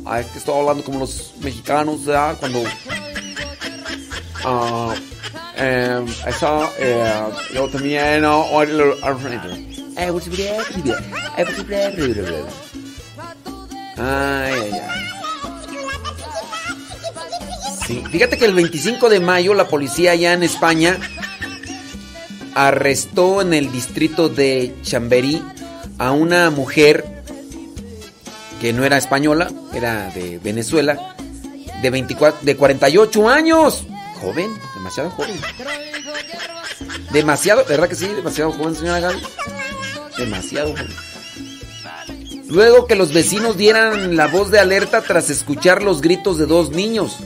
[0.07, 2.37] ah, es que estoy hablando como los mexicanos, ¿verdad?
[2.39, 2.63] Cuando.
[4.45, 4.95] ah,
[5.57, 7.23] eh, esa, eh,
[7.55, 8.25] yo también.
[8.25, 8.81] ah, o el-
[13.99, 15.09] Ay, ay, ay.
[17.87, 20.99] Sí, fíjate que el 25 de mayo la policía allá en España
[22.55, 25.43] arrestó en el distrito de Chamberí
[25.99, 27.05] a una mujer
[28.63, 31.17] que no era española, era de Venezuela,
[31.83, 33.85] de 24, de 48 años.
[34.21, 35.35] Joven, demasiado joven.
[37.13, 38.07] Demasiado, ¿verdad que sí?
[38.07, 39.21] Demasiado joven, señora Gaby.
[40.17, 40.95] Demasiado joven.
[42.49, 46.71] Luego que los vecinos dieran la voz de alerta tras escuchar los gritos de dos
[46.71, 47.17] niños.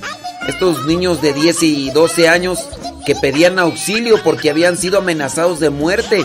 [0.48, 2.66] Estos niños de 10 y 12 años
[3.04, 6.24] que pedían auxilio porque habían sido amenazados de muerte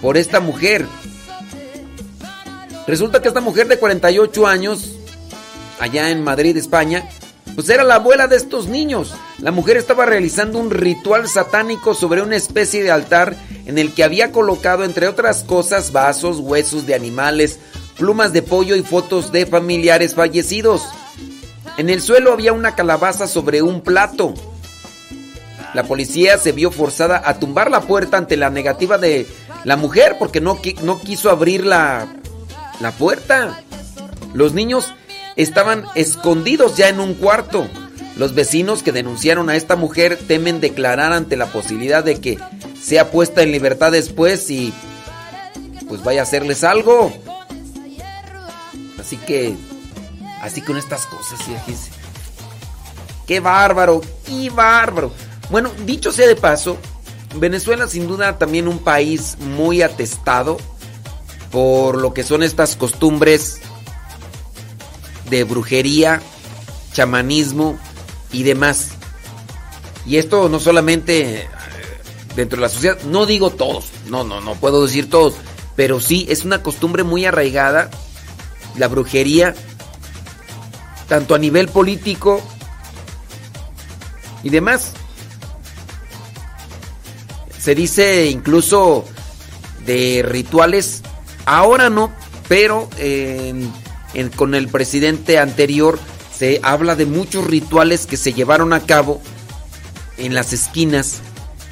[0.00, 0.86] por esta mujer.
[2.88, 4.92] Resulta que esta mujer de 48 años,
[5.78, 7.06] allá en Madrid, España,
[7.54, 9.12] pues era la abuela de estos niños.
[9.40, 13.36] La mujer estaba realizando un ritual satánico sobre una especie de altar
[13.66, 17.58] en el que había colocado, entre otras cosas, vasos, huesos de animales,
[17.98, 20.82] plumas de pollo y fotos de familiares fallecidos.
[21.76, 24.32] En el suelo había una calabaza sobre un plato.
[25.74, 29.26] La policía se vio forzada a tumbar la puerta ante la negativa de
[29.64, 32.08] la mujer porque no, no quiso abrir la,
[32.80, 33.60] la puerta.
[34.34, 34.92] Los niños
[35.36, 37.66] estaban escondidos ya en un cuarto.
[38.16, 42.38] Los vecinos que denunciaron a esta mujer temen declarar ante la posibilidad de que
[42.80, 44.72] sea puesta en libertad después y
[45.88, 47.12] pues vaya a hacerles algo.
[48.98, 49.54] Así que,
[50.42, 51.90] así con estas cosas, fíjense.
[53.26, 55.12] Qué bárbaro, qué bárbaro.
[55.50, 56.76] Bueno, dicho sea de paso,
[57.36, 60.58] Venezuela sin duda también un país muy atestado
[61.50, 63.60] por lo que son estas costumbres
[65.30, 66.20] de brujería,
[66.92, 67.78] chamanismo
[68.32, 68.88] y demás.
[70.06, 71.48] Y esto no solamente eh,
[72.34, 75.34] dentro de la sociedad, no digo todos, no, no, no puedo decir todos,
[75.76, 77.90] pero sí es una costumbre muy arraigada,
[78.76, 79.54] la brujería,
[81.08, 82.42] tanto a nivel político
[84.42, 84.92] y demás.
[87.58, 89.04] Se dice incluso
[89.84, 91.02] de rituales,
[91.48, 92.12] ahora no,
[92.48, 92.88] pero
[94.36, 95.98] con el presidente anterior
[96.36, 99.20] se habla de muchos rituales que se llevaron a cabo
[100.16, 101.18] en las esquinas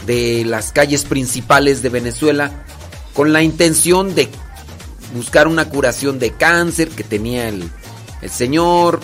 [0.07, 2.65] de las calles principales de Venezuela
[3.13, 4.29] con la intención de
[5.15, 7.71] buscar una curación de cáncer que tenía el,
[8.23, 9.01] el señor.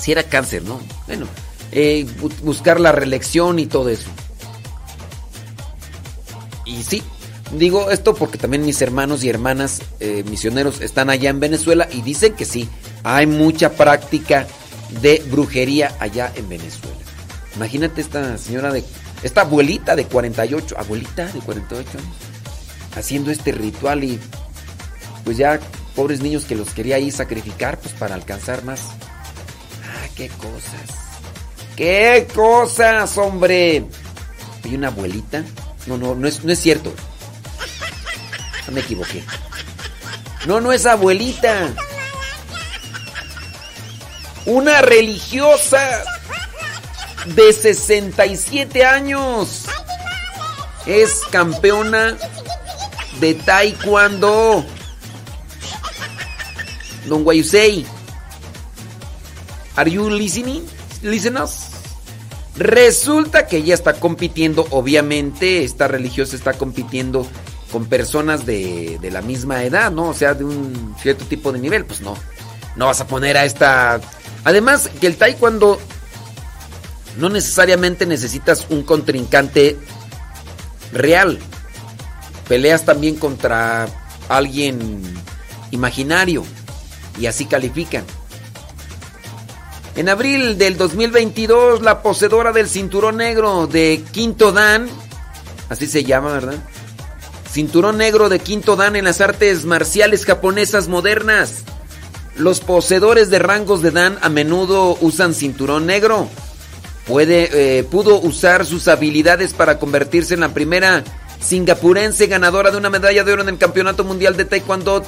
[0.00, 0.80] Si era cáncer, ¿no?
[1.06, 1.26] Bueno,
[1.72, 4.08] eh, bu- buscar la reelección y todo eso.
[6.64, 7.02] Y sí,
[7.52, 12.02] digo esto porque también mis hermanos y hermanas eh, misioneros están allá en Venezuela y
[12.02, 12.68] dicen que sí,
[13.04, 14.46] hay mucha práctica
[15.02, 16.96] de brujería allá en Venezuela.
[17.56, 18.84] Imagínate esta señora de,
[19.22, 22.10] esta abuelita de 48, abuelita de 48 años,
[22.96, 24.18] haciendo este ritual y
[25.24, 25.58] pues ya
[25.94, 28.80] pobres niños que los quería ahí sacrificar pues para alcanzar más.
[29.84, 31.08] Ah, qué cosas.
[31.76, 33.84] ¡Qué cosas, hombre!
[34.64, 35.44] ¿Hay una abuelita?
[35.86, 36.92] No, no, no es, no es cierto.
[38.68, 39.24] No me equivoqué.
[40.46, 41.74] No, no es abuelita.
[44.44, 46.04] Una religiosa
[47.34, 49.64] de 67 años.
[50.84, 52.18] Es campeona
[53.20, 54.66] de taekwondo.
[57.06, 57.86] Don Guayusei.
[59.76, 60.62] Are you listening?
[61.00, 61.68] Listen us.
[62.56, 67.26] Resulta que ella está compitiendo, obviamente, esta religiosa está compitiendo
[67.72, 70.08] con personas de, de la misma edad, ¿no?
[70.08, 72.16] O sea, de un cierto tipo de nivel, pues no.
[72.76, 74.00] No vas a poner a esta...
[74.44, 75.78] Además, que el taekwondo
[77.18, 79.76] no necesariamente necesitas un contrincante
[80.92, 81.38] real.
[82.48, 83.88] Peleas también contra
[84.28, 85.02] alguien
[85.70, 86.44] imaginario
[87.18, 88.04] y así califican.
[89.96, 94.88] En abril del 2022, la poseedora del cinturón negro de Quinto Dan,
[95.68, 96.54] así se llama, ¿verdad?
[97.58, 101.64] Cinturón negro de Quinto Dan en las artes marciales japonesas modernas.
[102.36, 106.28] Los poseedores de rangos de Dan a menudo usan cinturón negro.
[107.04, 111.02] Puede, eh, pudo usar sus habilidades para convertirse en la primera
[111.40, 115.02] singapurense ganadora de una medalla de oro en el Campeonato Mundial de Taekwondo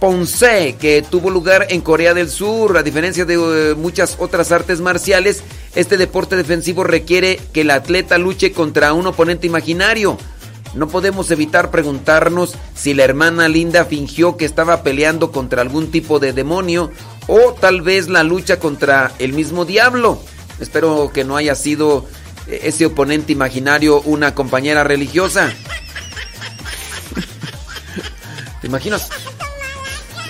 [0.00, 2.78] Ponce, que tuvo lugar en Corea del Sur.
[2.78, 5.44] A diferencia de eh, muchas otras artes marciales,
[5.76, 10.18] este deporte defensivo requiere que el atleta luche contra un oponente imaginario.
[10.74, 16.20] No podemos evitar preguntarnos si la hermana Linda fingió que estaba peleando contra algún tipo
[16.20, 16.90] de demonio
[17.26, 20.22] o tal vez la lucha contra el mismo diablo.
[20.60, 22.06] Espero que no haya sido
[22.46, 25.52] eh, ese oponente imaginario una compañera religiosa.
[28.60, 29.08] ¿Te imaginas?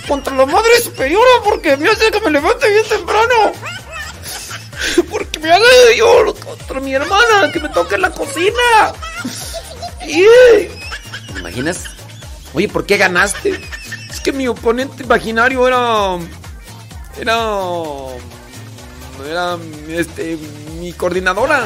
[0.09, 3.53] Contra la madre superiora porque me hace que me levante bien temprano.
[5.11, 8.95] Porque me hace yo contra mi hermana que me toque en la cocina.
[10.01, 11.85] ¿Te imaginas?
[12.55, 13.60] Oye, ¿por qué ganaste?
[14.10, 16.18] Es que mi oponente imaginario era.
[17.18, 17.39] Era.
[19.28, 19.59] Era.
[19.89, 20.39] Este.
[20.81, 21.64] Mi coordinadora.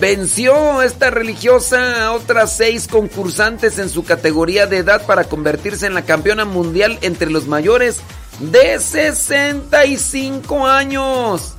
[0.00, 5.94] Venció esta religiosa a otras seis concursantes en su categoría de edad para convertirse en
[5.94, 7.98] la campeona mundial entre los mayores
[8.38, 11.57] de 65 años.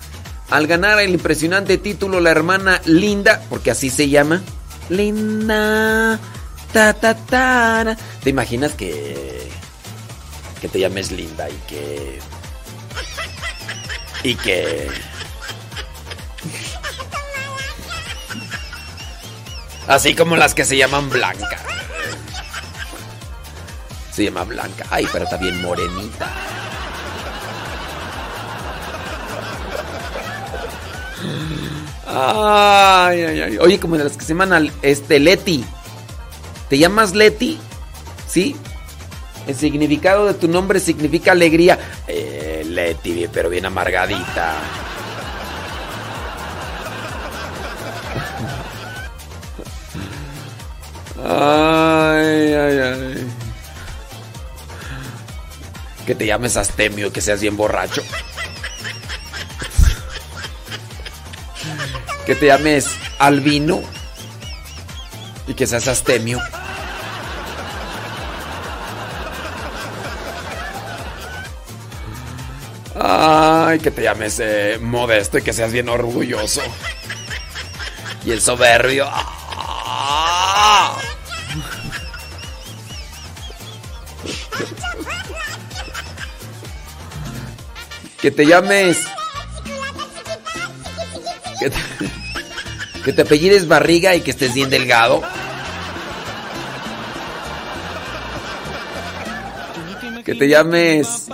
[0.50, 4.42] Al ganar el impresionante título, la hermana Linda, porque así se llama,
[4.90, 6.20] Linda,
[6.74, 7.98] ta ta ta.
[8.24, 9.50] ¿Te imaginas que
[10.60, 12.20] que te llames Linda y que
[14.24, 14.90] y que
[19.88, 21.60] así como las que se llaman Blanca.
[24.12, 24.86] Se llama Blanca.
[24.90, 26.30] Ay, pero está bien morenita.
[32.08, 33.58] Ay, ay, ay.
[33.60, 35.64] Oye, como de las que se llaman al- este Leti.
[36.70, 37.60] ¿Te llamas Leti?
[38.28, 38.56] ¿Sí?
[39.48, 41.78] El significado de tu nombre significa alegría.
[42.08, 44.56] Eh, Leti, pero bien amargadita.
[51.24, 53.28] Ay, ay, ay.
[56.06, 58.02] Que te llames Astemio que seas bien borracho.
[62.30, 62.86] Que te llames
[63.18, 63.82] Albino
[65.48, 66.40] y que seas Astemio.
[72.94, 76.62] Ay, que te llames eh, Modesto y que seas bien orgulloso.
[78.24, 79.10] Y el soberbio.
[88.22, 89.08] Que te llames.
[91.60, 95.22] Que te, que apellides barriga y que estés bien delgado.
[100.24, 101.26] Que te llames.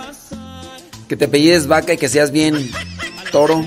[1.08, 2.70] Que te apellides vaca y que seas bien
[3.30, 3.64] toro.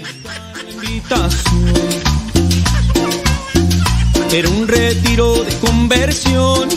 [4.31, 6.69] Era un retiro de conversión.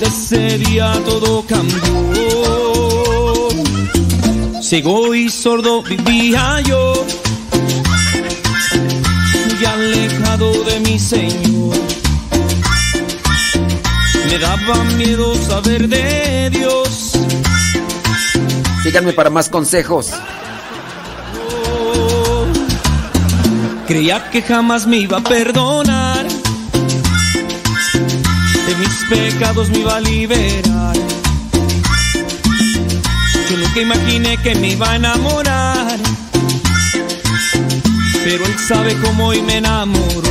[0.00, 2.77] Desde ese día todo cambió.
[4.68, 6.92] Ciego y sordo vivía yo.
[9.46, 11.74] Muy alejado de mi Señor.
[14.26, 17.12] Me daba miedo saber de Dios.
[18.82, 20.12] Síganme para más consejos.
[23.86, 26.26] Creía que jamás me iba a perdonar.
[28.66, 31.17] De mis pecados me iba a liberar.
[33.78, 35.98] Nunca imaginé que me iba a enamorar.
[38.24, 40.30] Pero él sabe cómo hoy me enamoró.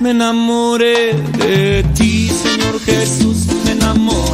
[0.00, 3.46] Me enamoré de ti, Señor Jesús.
[3.64, 4.33] Me enamoré.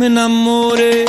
[0.00, 1.04] Me enamoré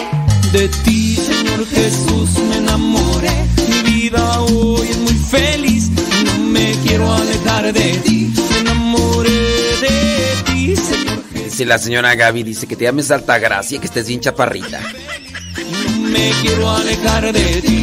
[0.52, 3.32] de ti, Señor Jesús, me enamoré.
[3.70, 5.90] Mi vida hoy es muy feliz
[6.26, 8.34] no me quiero alejar de ti.
[8.52, 13.86] Me enamoré de ti, Señor Dice la señora Gaby, dice que te llames Altagracia que
[13.86, 14.82] estés bien chaparrita.
[14.82, 17.81] no me quiero alejar de ti.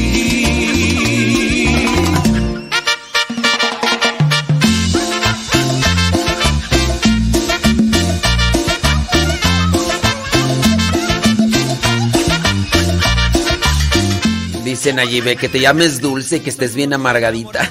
[14.98, 17.70] Nayibe que te llames Dulce y que estés bien amargadita.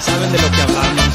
[0.00, 1.14] Saben de lo que hablamos.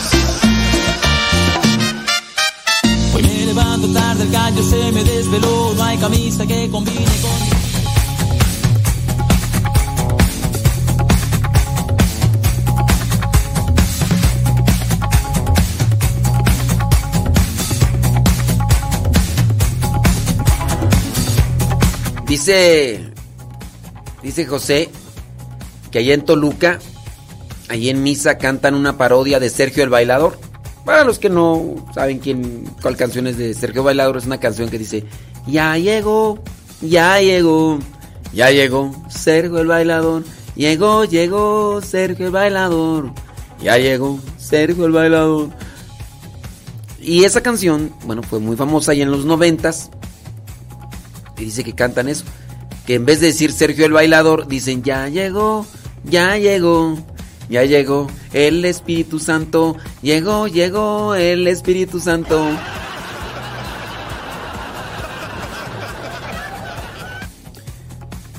[3.15, 7.57] Hoy me levanto tarde, el gallo se me desveló, no hay camisa que combine con...
[22.28, 23.16] Dice,
[24.28, 24.90] dice José
[25.90, 26.80] que allá en Toluca
[27.70, 30.38] ahí en misa cantan una parodia de Sergio el Bailador.
[30.84, 34.70] Para los que no saben quién, cuál canción es de Sergio Bailador, es una canción
[34.70, 35.06] que dice,
[35.45, 36.40] ya llegó,
[36.82, 37.80] ya llegó,
[38.34, 40.24] ya llegó Sergio el Bailador,
[40.56, 43.14] llegó, llegó Sergio el Bailador,
[43.62, 45.49] ya llegó Sergio el Bailador.
[46.99, 49.90] Y esa canción, bueno, fue muy famosa ahí en los noventas.
[51.38, 52.26] Y dice que cantan eso.
[52.88, 55.68] Que en vez de decir Sergio el Bailador, dicen ya llegó,
[56.05, 56.97] ya llegó,
[57.49, 59.76] ya llegó el Espíritu Santo.
[60.01, 62.49] Llegó, llegó el Espíritu Santo.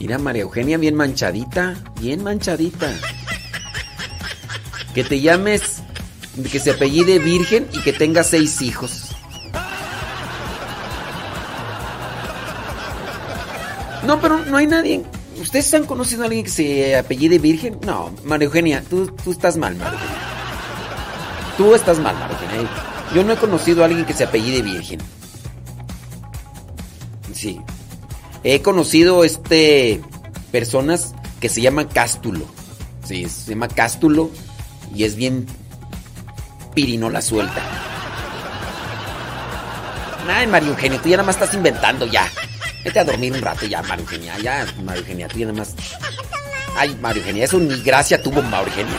[0.01, 2.91] Mira, María Eugenia, bien manchadita, bien manchadita.
[4.95, 5.83] Que te llames,
[6.51, 9.08] que se apellide Virgen y que tenga seis hijos.
[14.09, 15.03] No, pero no hay nadie.
[15.39, 17.79] ¿Ustedes han conocido a alguien que se apellide Virgen?
[17.85, 20.17] No, María Eugenia, tú, tú estás mal, María Eugenia.
[21.59, 22.71] Tú estás mal, María Eugenia.
[23.15, 25.01] Yo no he conocido a alguien que se apellide Virgen.
[27.35, 27.61] Sí.
[28.45, 30.01] He conocido este
[30.53, 32.47] personas que se llaman Cástulo.
[33.05, 34.31] Sí, se llama Cástulo
[34.95, 35.47] y es bien
[36.75, 37.63] pirinola suelta.
[40.31, 42.27] Ay, María Eugenia, tú ya nada más estás inventando ya.
[42.85, 44.39] Vete a dormir un rato ya, María Eugenia.
[44.39, 45.75] Ya, María Eugenia, tú ya nada más.
[46.77, 48.99] Ay, María Eugenia, eso ni gracia tuvo María Eugenia.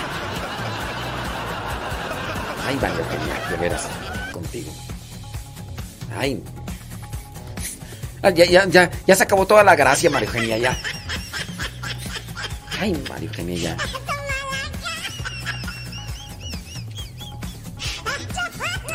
[2.68, 3.88] Ay, María Eugenia, de veras,
[4.34, 4.72] contigo.
[6.18, 6.43] Ay.
[8.22, 10.77] Ya, ya, ya, ya se acabó toda la gracia, María Eugenia, ya.
[12.81, 13.77] Ay, María Eugenia, ya.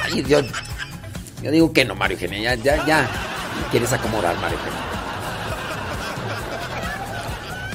[0.03, 0.41] Ay, yo,
[1.43, 3.34] yo digo que no, María Eugenia, ya, ya, ya.
[3.71, 4.95] Quieres acomodar, María Eugenia.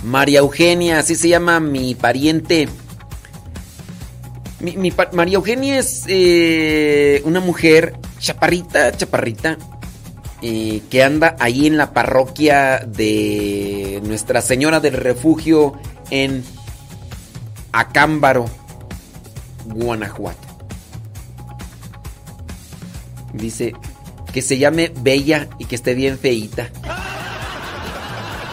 [0.03, 2.69] María Eugenia, así se llama mi pariente.
[5.13, 9.57] María Eugenia es eh, una mujer chaparrita, chaparrita,
[10.41, 15.73] eh, que anda ahí en la parroquia de Nuestra Señora del Refugio
[16.11, 16.43] en
[17.71, 18.45] Acámbaro,
[19.65, 20.47] Guanajuato.
[23.33, 23.73] Dice
[24.33, 26.69] que se llame Bella y que esté bien feíta.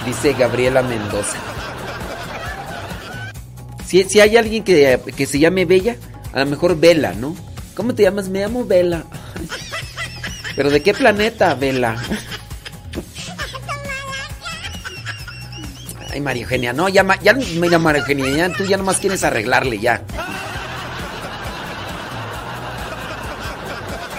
[0.06, 1.38] Dice Gabriela Mendoza.
[3.86, 5.96] Si, si hay alguien que, que se llame Bella,
[6.32, 7.36] a lo mejor Vela, ¿no?
[7.74, 8.28] ¿Cómo te llamas?
[8.28, 9.04] Me llamo Vela.
[10.56, 11.96] ¿Pero de qué planeta, Vela?
[16.10, 19.78] Ay, María Eugenia, no, ya, ya mira, María Eugenia, ya, tú ya nomás quieres arreglarle,
[19.78, 20.02] ya.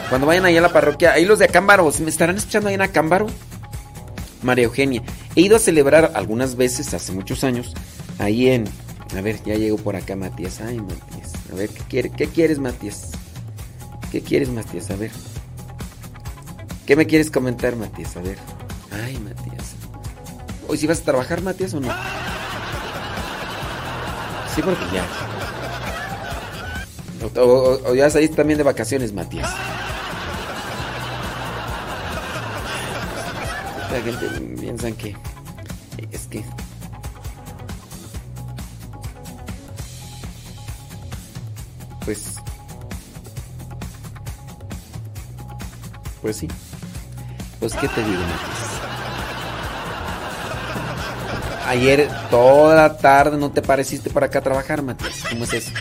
[0.09, 2.81] Cuando vayan allá a la parroquia, ahí los de Acámbaro, ¿me estarán escuchando ahí en
[2.81, 3.27] Acámbaro?
[4.41, 5.01] María Eugenia.
[5.35, 7.73] He ido a celebrar algunas veces, hace muchos años,
[8.19, 8.65] ahí en...
[9.17, 10.59] A ver, ya llego por acá, Matías.
[10.61, 11.34] Ay, Matías.
[11.51, 13.11] A ver, ¿qué, quiere, ¿qué quieres, Matías?
[14.11, 14.89] ¿Qué quieres, Matías?
[14.91, 15.11] A ver.
[16.85, 18.15] ¿Qué me quieres comentar, Matías?
[18.17, 18.38] A ver.
[18.91, 19.75] Ay, Matías.
[20.67, 21.88] ¿Hoy sí vas a trabajar, Matías, o no?
[24.55, 25.05] Sí, porque ya.
[27.41, 29.49] O, o- o ya saliste también de vacaciones, Matías.
[33.91, 34.27] La gente
[34.59, 35.15] piensa que
[36.11, 36.43] es que
[42.05, 42.35] pues
[46.22, 46.47] pues sí.
[47.59, 48.68] Pues qué te digo, Matías.
[51.68, 55.23] Ayer toda la tarde no te pareciste para acá trabajar, Matías.
[55.30, 55.72] ¿Cómo es eso?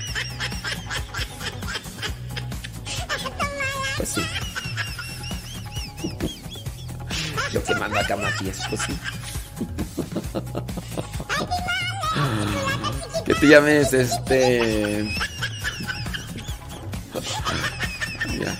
[8.06, 8.98] Sí.
[13.24, 15.12] Que te llames este.
[18.40, 18.56] Ya.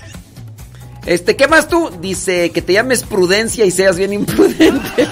[1.05, 1.89] Este, ¿qué más tú?
[2.01, 5.07] Dice que te llames Prudencia y seas bien imprudente.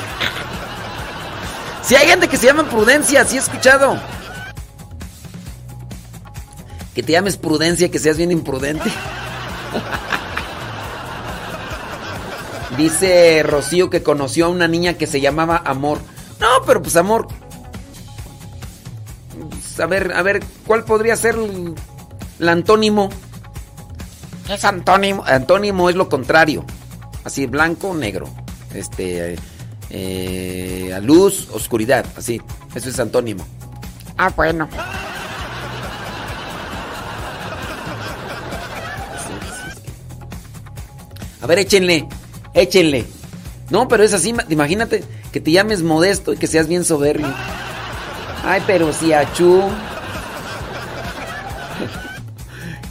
[1.84, 3.98] Si hay gente que se llama Prudencia, sí he escuchado.
[6.94, 8.92] Que te llames Prudencia, que seas bien imprudente.
[12.78, 16.00] Dice Rocío que conoció a una niña que se llamaba Amor.
[16.40, 17.28] No, pero pues Amor.
[19.50, 21.76] Pues, a ver, a ver, ¿cuál podría ser el,
[22.40, 23.10] el antónimo?
[24.46, 25.24] ¿Qué es antónimo?
[25.26, 26.66] Antónimo es lo contrario.
[27.24, 28.28] Así, blanco, negro.
[28.74, 29.36] Este,
[29.90, 32.06] eh, a luz, oscuridad.
[32.16, 32.42] Así,
[32.76, 33.46] eso es antónimo.
[34.18, 34.70] Ah, bueno.
[41.42, 42.08] A ver, échenle,
[42.56, 43.06] échenle.
[43.70, 47.32] No, pero es así, ma- imagínate que te llames modesto y que seas bien soberbio.
[48.44, 49.62] Ay, pero si achú.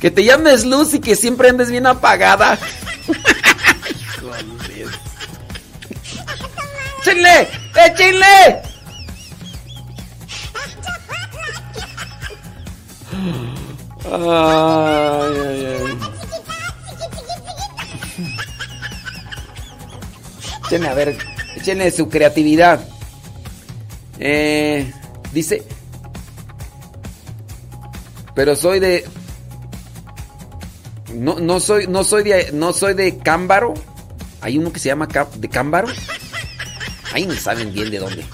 [0.00, 2.58] Que te llames Luz y que siempre andes bien apagada.
[7.00, 7.48] ¡Échenle!
[7.86, 8.62] ¡Échenle!
[14.04, 16.13] Ay, ay, ay.
[20.66, 21.16] Échenle, a ver,
[21.56, 22.80] échenle su creatividad.
[24.18, 24.92] Eh,
[25.32, 25.62] dice.
[28.34, 29.04] Pero soy de.
[31.14, 33.74] No, no soy, no soy de, no soy de Cámbaro.
[34.40, 35.88] Hay uno que se llama de Cámbaro.
[37.12, 38.24] Ahí no saben bien de dónde.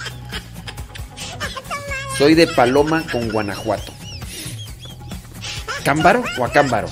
[2.16, 3.93] Soy de Paloma con Guanajuato.
[5.85, 6.89] ¿Cámbaro o Acámbaro?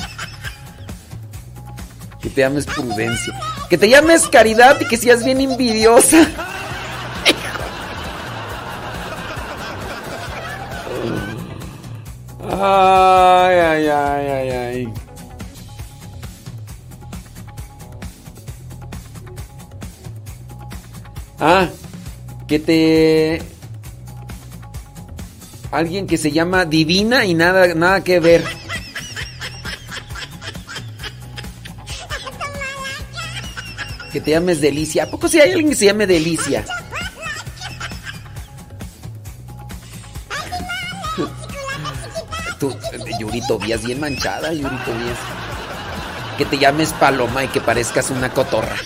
[2.21, 3.39] Que te llames Prudencia.
[3.69, 6.27] Que te llames Caridad y que seas bien envidiosa.
[12.51, 14.93] Ay, ay, ay, ay, ay.
[21.39, 21.69] Ah,
[22.49, 23.43] que te...
[25.71, 28.43] Alguien que se llama Divina y nada, nada que ver.
[34.13, 35.05] Que te llames Delicia.
[35.05, 36.65] ¿A poco si hay alguien que se llame Delicia?
[42.59, 42.77] Tú,
[43.21, 45.19] Yurito Vías, bien manchada, Yurito Vías.
[46.37, 48.77] Que te llames Paloma y que parezcas una cotorra.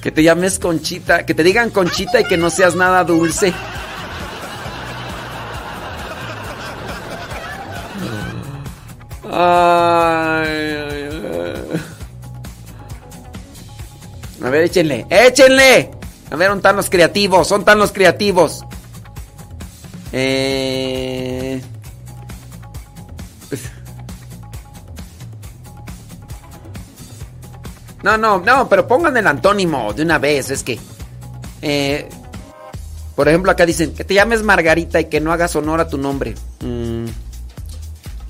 [0.00, 3.52] Que te llames Conchita, que te digan Conchita y que no seas nada dulce.
[14.42, 15.90] A ver, échenle, échenle.
[16.30, 17.48] A ver, ¿dónde están los creativos?
[17.48, 18.64] ¿Dónde están los creativos?
[20.12, 21.60] Eh...
[28.02, 30.78] No, no, no, pero pongan el antónimo de una vez, es que...
[31.60, 32.08] eh,
[33.14, 35.98] por ejemplo, acá dicen que te llames Margarita y que no hagas honor a tu
[35.98, 36.34] nombre.
[36.64, 37.04] Mm,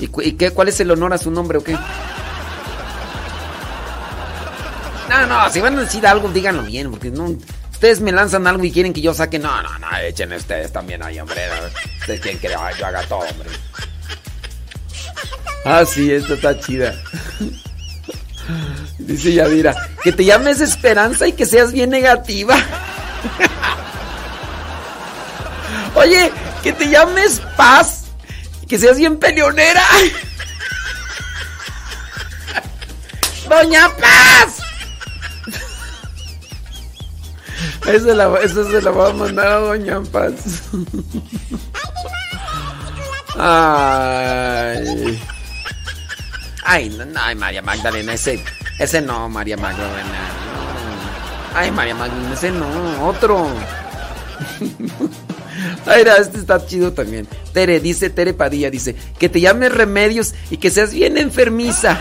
[0.00, 1.76] ¿Y, qué, cuál es el honor a su nombre o qué?
[5.08, 7.36] No, no, si van a decir algo, díganlo bien, porque no...
[7.70, 9.38] Ustedes me lanzan algo y quieren que yo saque...
[9.38, 11.42] No, no, no, echen ustedes también ahí, hombre.
[12.00, 13.50] Ustedes quieren que yo haga todo, hombre.
[15.64, 16.94] Ah, sí, esta está chida.
[18.98, 22.56] Dice Yadira, que te llames Esperanza y que seas bien negativa.
[25.94, 26.30] Oye,
[26.62, 27.99] que te llames Paz
[28.70, 29.82] que seas bien peleonera.
[33.48, 34.58] Doña Paz.
[37.84, 40.62] Eso, la, se la va a mandar a Doña Paz.
[43.36, 45.20] Ay.
[46.62, 48.44] Ay, no, no, ay, María Magdalena, ese,
[48.78, 50.28] ese no, María Magdalena.
[51.56, 53.48] Ay, María Magdalena, ese no, otro.
[55.86, 57.26] Ay, no, este está chido también.
[57.52, 61.98] Tere, dice Tere Padilla, dice, que te llames Remedios y que seas bien enfermiza.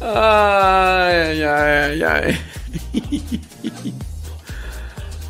[0.00, 2.40] Ay, ay, ay, ay.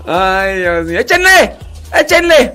[0.07, 1.01] Ay, Dios mío.
[1.01, 1.57] ¡Échenle!
[1.93, 2.55] ¡Échenle!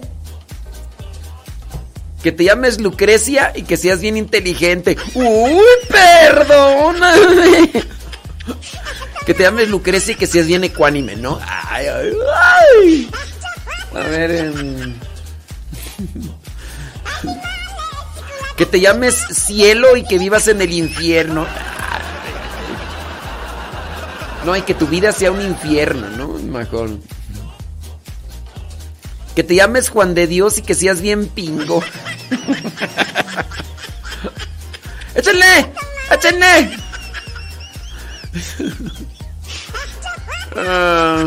[2.24, 4.98] Que te llames Lucrecia y que seas bien inteligente.
[5.14, 7.70] ¡Uy, perdóname!
[9.26, 11.40] Que te llames Lucrecia y que seas bien ecuánime, ¿no?
[13.96, 14.94] A ver, em,
[18.58, 21.46] Que te llames Cielo y que vivas en el infierno.
[24.46, 26.28] No, y que tu vida sea un infierno, ¿no?
[26.28, 26.92] Mejor.
[29.36, 31.82] Que te llames Juan de Dios y que seas bien pingo.
[35.16, 35.72] ¡Échenle!
[36.12, 36.78] ¡Échenle!
[40.56, 41.26] Ah,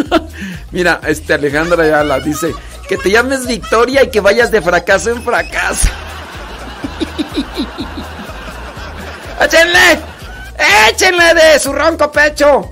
[0.72, 2.54] Mira, este Alejandra ya la dice
[2.88, 5.88] que te llames Victoria y que vayas de fracaso en fracaso.
[9.44, 9.98] ¡Échenle!
[10.90, 12.70] ¡Échenle de su ronco pecho!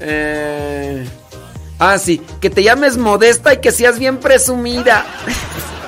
[0.00, 1.06] Eh,
[1.78, 5.04] ah, sí, que te llames modesta y que seas bien presumida.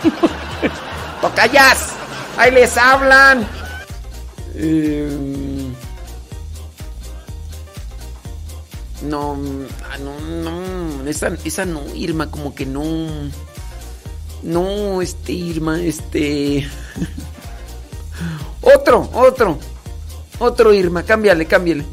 [1.20, 1.89] ¡Tocayas!
[2.36, 3.47] ¡Ahí les hablan!
[4.55, 5.31] Eh,
[9.02, 9.38] no,
[9.90, 12.84] ah, no, no, esa, esa no, Irma, como que no.
[14.42, 16.66] No, este, Irma, este.
[18.62, 19.58] Otro, otro.
[20.38, 21.84] Otro Irma, cámbiale, cámbiale.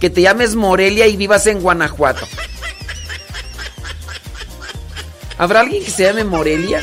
[0.00, 2.26] Que te llames Morelia y vivas en Guanajuato.
[5.36, 6.82] ¿Habrá alguien que se llame Morelia?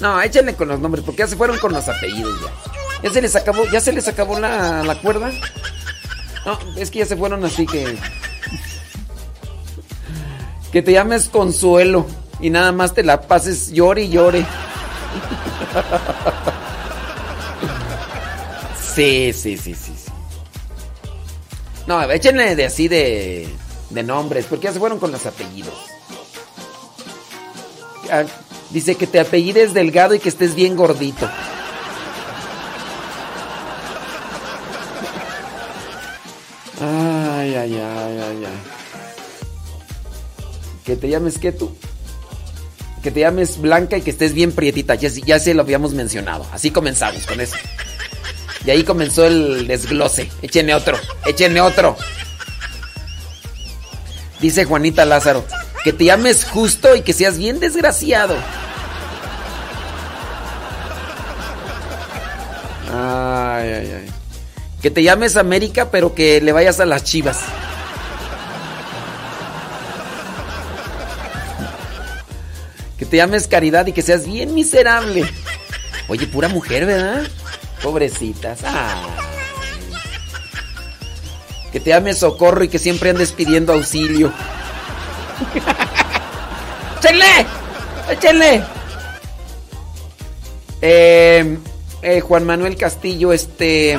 [0.00, 3.02] No, échenle con los nombres, porque ya se fueron con los apellidos ya.
[3.02, 5.30] Ya se les acabó, ya se les acabó la, la cuerda.
[6.46, 7.96] No, es que ya se fueron así que.
[10.72, 12.06] Que te llames Consuelo
[12.40, 14.46] y nada más te la pases llore y llore.
[18.94, 19.92] Sí, sí, sí, sí.
[21.86, 23.48] No, échenle de así de,
[23.90, 25.74] de nombres, porque ya se fueron con los apellidos.
[28.70, 31.28] Dice que te apellides delgado y que estés bien gordito.
[36.80, 38.58] Ay, ay, ay, ay, ay.
[40.84, 41.74] Que te llames qué tú.
[43.02, 44.94] Que te llames Blanca y que estés bien prietita.
[44.94, 46.46] Ya, ya se lo habíamos mencionado.
[46.52, 47.56] Así comenzamos con eso.
[48.64, 50.30] Y ahí comenzó el desglose.
[50.42, 51.96] Échenle otro, échenle otro.
[54.40, 55.44] Dice Juanita Lázaro,
[55.84, 58.36] que te llames justo y que seas bien desgraciado.
[62.92, 64.10] Ay, ay, ay.
[64.82, 67.40] Que te llames América, pero que le vayas a las chivas.
[72.96, 75.28] Que te llames Caridad y que seas bien miserable.
[76.08, 77.22] Oye, pura mujer, ¿verdad?
[77.82, 78.60] Pobrecitas.
[78.64, 79.04] Ay.
[81.72, 84.32] Que te llames Socorro y que siempre andes pidiendo auxilio.
[86.98, 87.46] ¡Échenle!
[88.10, 88.64] ¡Échenle!
[90.80, 91.58] Eh,
[92.02, 93.98] eh, Juan Manuel Castillo, este...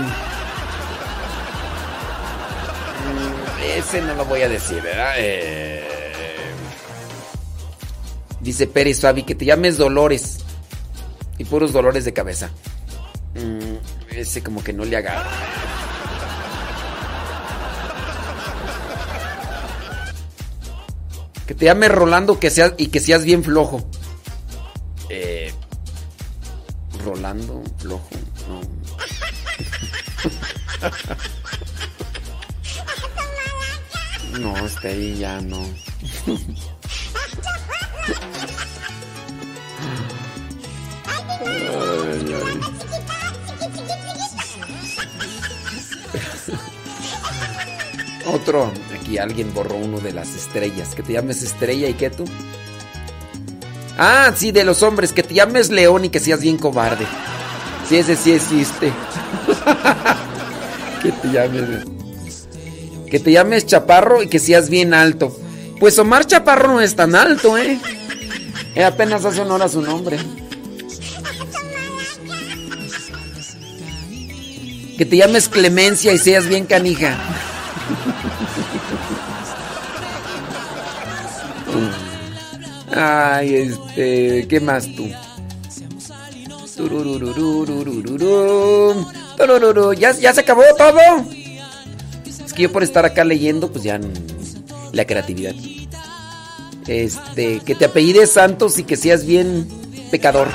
[3.76, 5.14] Ese no lo voy a decir, ¿verdad?
[5.18, 5.88] Eh,
[8.42, 10.40] dice Pérez Fabi que te llames Dolores.
[11.38, 12.50] Y puros dolores de cabeza.
[13.36, 13.78] Mm,
[14.18, 15.30] ese como que no le agarra.
[21.50, 23.84] Que te llames Rolando que seas, y que seas bien flojo.
[25.10, 25.52] Eh,
[27.04, 28.08] Rolando, flojo.
[28.48, 28.62] No.
[34.40, 35.66] No, este ahí ya no.
[41.48, 42.60] Ay, ay.
[48.34, 50.96] Otro, aquí alguien borró uno de las estrellas.
[50.96, 52.26] Que te llames estrella y qué tú.
[53.98, 57.06] Ah, sí, de los hombres, que te llames león y que seas bien cobarde.
[57.88, 58.94] Sí, ese sí existe.
[61.04, 61.86] que te llames.
[63.10, 65.36] Que te llames chaparro y que seas bien alto.
[65.80, 67.80] Pues Omar Chaparro no es tan alto, ¿eh?
[68.76, 70.18] Eh, apenas hace honor a su nombre.
[74.98, 77.18] Que te llames Clemencia y seas bien canija.
[82.96, 85.10] Ay, este, ¿qué más tú?
[89.94, 91.00] ¿Ya, ¿Ya se acabó todo?
[92.46, 94.00] Es que yo por estar acá leyendo, pues ya
[94.92, 95.54] la creatividad.
[96.88, 97.86] Este, que te
[98.26, 99.68] Santos y que seas bien
[100.10, 100.48] pecador.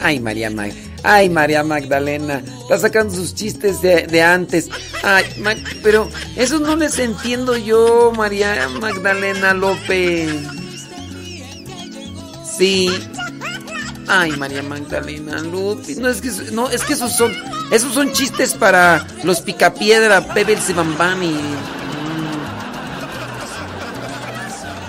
[0.00, 0.72] Ay, María Mag.
[1.02, 2.42] Ay, María Magdalena.
[2.62, 4.68] Está sacando sus chistes de, de antes.
[5.02, 5.24] Ay,
[5.82, 10.30] pero eso no les entiendo yo, María Magdalena López.
[12.58, 12.90] Sí.
[14.08, 15.98] Ay, María Magdalena López.
[15.98, 17.32] No, es que, no, es que esos son,
[17.70, 21.36] esos son chistes para los Picapiedra, Pebbles y Bambani.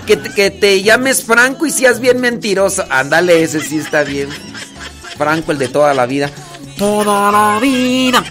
[0.06, 2.84] Que, te- que te llames Franco y seas bien mentiroso.
[2.90, 4.28] Ándale, ese sí está bien.
[5.20, 6.30] Franco, el de toda la vida.
[6.78, 8.24] Toda la vida.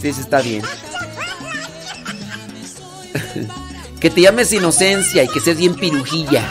[0.00, 0.62] Sí, ese está bien.
[4.00, 6.42] que te llames Inocencia y que seas bien pirujilla.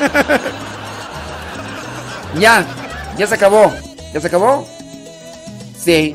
[2.40, 2.66] ya,
[3.16, 3.72] ya se acabó.
[4.12, 4.66] ¿Ya se acabó?
[5.78, 6.14] Sí.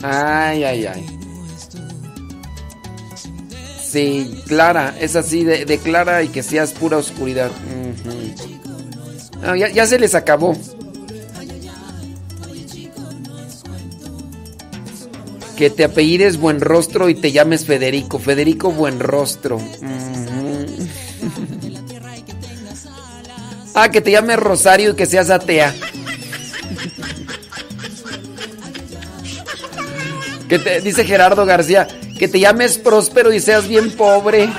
[0.04, 1.17] Ay, ay, ay.
[3.90, 7.50] Sí, clara, es así, de, clara y que seas pura oscuridad.
[9.56, 10.54] Ya, se les acabó.
[15.56, 18.18] Que te apellides Buen Rostro y te llames Federico.
[18.18, 19.58] Federico Buen Rostro.
[23.74, 25.74] Ah, que te llames Rosario y que seas atea.
[30.48, 31.86] que te, dice Gerardo García,
[32.18, 34.50] que te llames próspero y seas bien pobre.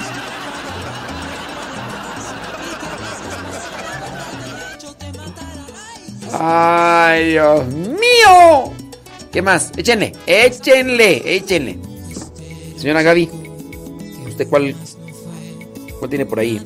[6.32, 8.74] Ay, Dios mío.
[9.32, 9.72] ¿Qué más?
[9.76, 11.78] Échenle, échenle, échenle.
[12.78, 13.30] Señora Gaby,
[14.28, 14.74] ¿usted cuál,
[16.00, 16.62] cuál tiene por ahí?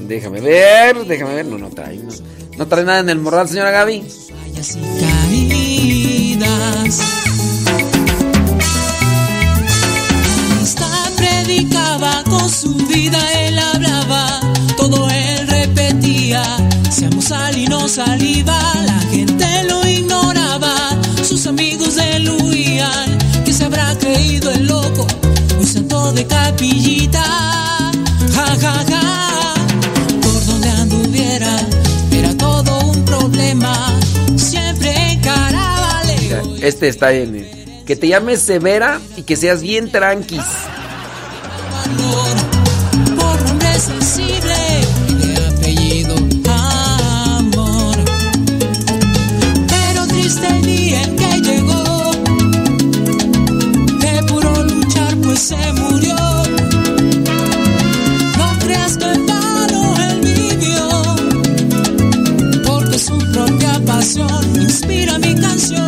[0.00, 1.46] Déjame ver, déjame ver.
[1.46, 1.96] No, no trae.
[1.96, 2.12] No,
[2.56, 4.04] no trae nada en el morral, señora Gaby.
[5.28, 7.15] caídas.
[12.28, 14.40] Con su vida, él hablaba,
[14.76, 16.42] todo él repetía.
[16.90, 20.74] Seamos sal y no saliva, la gente lo ignoraba,
[21.26, 25.06] sus amigos de él huían, que se habrá creído el loco,
[25.58, 27.24] un santo de capillita.
[28.34, 29.54] Ja, ja,
[30.20, 31.56] por donde anduviera,
[32.12, 33.74] era todo un problema,
[34.36, 36.02] siempre encaraba.
[36.60, 37.56] Este está en.
[37.86, 40.42] Que te llames Severa y que seas bien tranquis.
[43.18, 44.56] Por nombre sensible
[45.20, 46.14] de apellido
[46.48, 47.96] amor.
[49.68, 52.12] Pero triste el día en que llegó,
[54.00, 56.16] de puro luchar pues se murió.
[58.38, 60.88] No creas que vano él vivió,
[62.64, 65.85] porque su propia pasión inspira mi canción.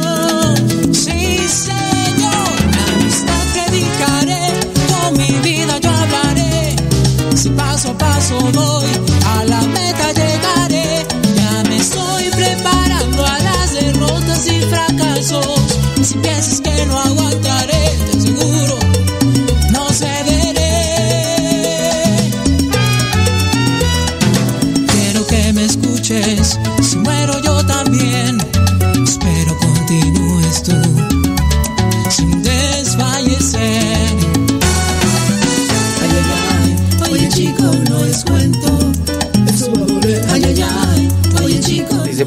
[8.57, 8.78] A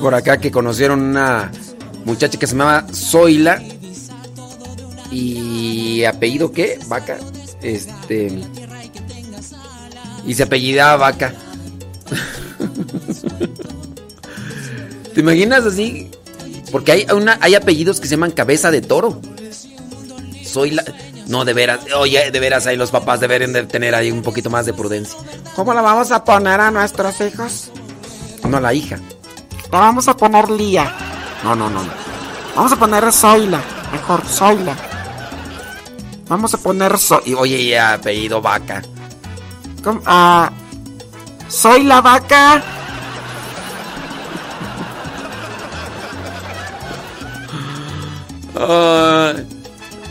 [0.01, 1.51] por acá que conocieron una
[2.03, 3.61] muchacha que se llamaba Zoila.
[5.11, 6.79] Y apellido qué?
[6.87, 7.17] Vaca.
[7.61, 8.41] Este.
[10.25, 11.33] Y se apellidaba Vaca.
[15.13, 16.09] ¿Te imaginas así?
[16.71, 19.21] Porque hay, una, hay apellidos que se llaman cabeza de toro.
[20.43, 20.83] Soy la.
[21.27, 21.81] No, de veras.
[21.95, 25.17] Oye, de veras, ahí los papás deberían de tener ahí un poquito más de prudencia.
[25.55, 27.71] ¿Cómo la vamos a poner a nuestros hijos?
[28.49, 28.99] No, la hija.
[29.71, 30.93] La vamos a poner Lía.
[31.43, 31.81] No, no, no.
[32.55, 33.61] Vamos a poner Zoila.
[33.91, 34.75] Mejor, Zoila.
[36.27, 38.81] Vamos a poner so Y, oye, y apellido Vaca.
[39.83, 40.01] ¿cómo?
[40.05, 40.51] Ah,
[41.47, 42.63] soy la vaca.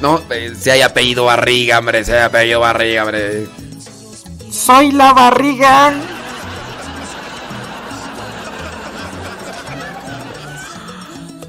[0.00, 2.04] No, eh, si hay apellido Barriga, hombre.
[2.04, 3.46] Si hay apellido Barriga, hombre.
[4.50, 5.92] Soy la barriga.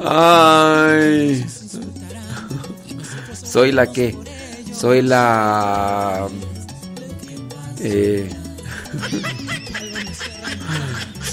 [0.03, 1.45] Ay.
[3.44, 4.15] Soy la que.
[4.73, 6.28] Soy la.
[7.80, 8.30] Eh.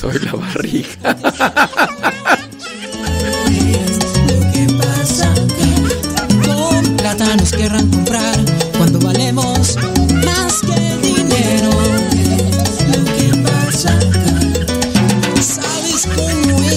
[0.00, 1.16] Soy la barriga.
[6.44, 8.36] Con plata nos querrán comprar
[8.76, 9.76] cuando valemos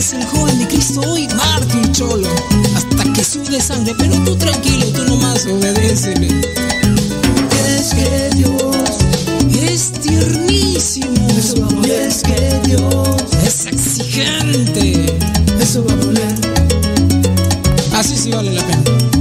[0.01, 1.27] es el joven de Cristo hoy?
[1.27, 2.27] Martín Cholo.
[2.75, 6.27] Hasta que sube sangre, pero tú tranquilo, tú nomás obedécele.
[7.67, 8.55] Es que Dios
[9.61, 11.27] es tiernísimo.
[11.37, 12.01] Eso va a doler.
[12.09, 13.15] Es que Dios
[13.45, 15.05] es exigente.
[15.59, 16.35] Eso va a doler.
[17.93, 19.20] Así sí vale la pena.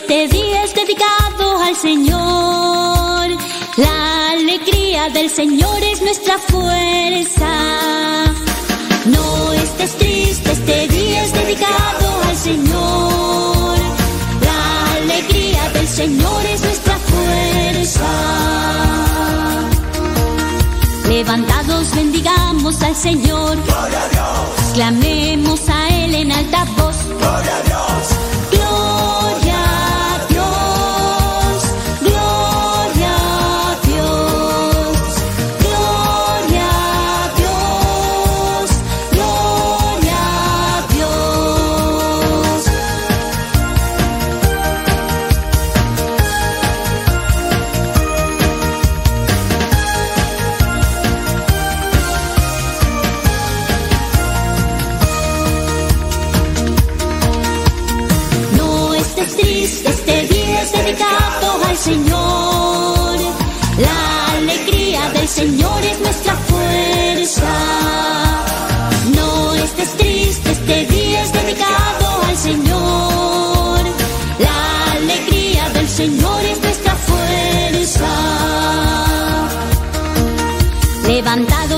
[0.00, 3.26] Este día es dedicado al Señor.
[3.76, 7.52] La alegría del Señor es nuestra fuerza.
[9.06, 13.76] No estés triste, este día es dedicado al Señor.
[14.48, 18.10] La alegría del Señor es nuestra fuerza.
[21.08, 23.56] Levantados bendigamos al Señor.
[24.74, 26.96] Clamemos a Él en alta voz.
[27.18, 28.37] Gloria a Dios.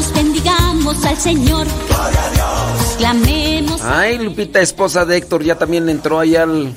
[0.08, 1.66] Bendigamos al Señor.
[2.98, 3.80] Clamemos.
[3.82, 6.72] Ay, Lupita, esposa de Héctor, ya también entró ahí al.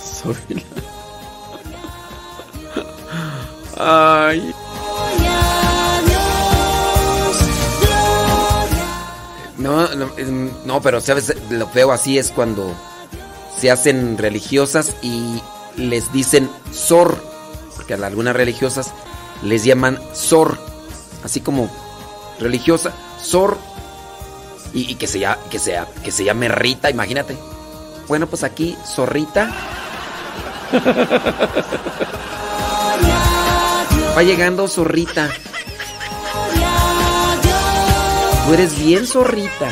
[0.00, 0.64] Sorry.
[3.78, 4.54] Ay.
[9.68, 10.10] No, no,
[10.64, 12.74] no, pero sabes, lo feo así es cuando
[13.54, 15.42] se hacen religiosas y
[15.76, 17.22] les dicen sor,
[17.76, 18.94] porque a algunas religiosas
[19.42, 20.56] les llaman sor,
[21.22, 21.70] así como
[22.40, 23.58] religiosa, sor,
[24.72, 27.36] y, y que, se, que, sea, que se llame Rita, imagínate.
[28.08, 29.54] Bueno, pues aquí, zorrita.
[34.16, 35.28] Va llegando zorrita.
[38.48, 39.70] Tú eres bien zorrita.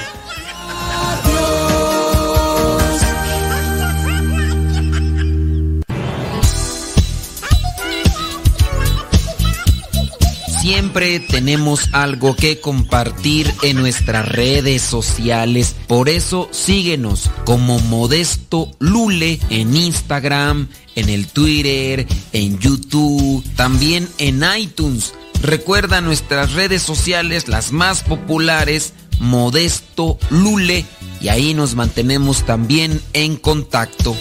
[10.61, 15.74] Siempre tenemos algo que compartir en nuestras redes sociales.
[15.86, 24.44] Por eso síguenos como Modesto Lule en Instagram, en el Twitter, en YouTube, también en
[24.59, 25.15] iTunes.
[25.42, 30.84] Recuerda nuestras redes sociales, las más populares, Modesto Lule,
[31.20, 34.16] y ahí nos mantenemos también en contacto.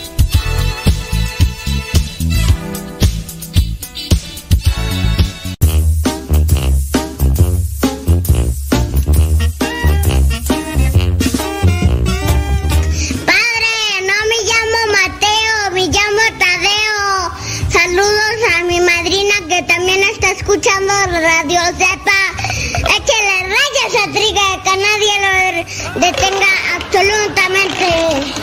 [25.95, 28.33] Detenga absolutamente.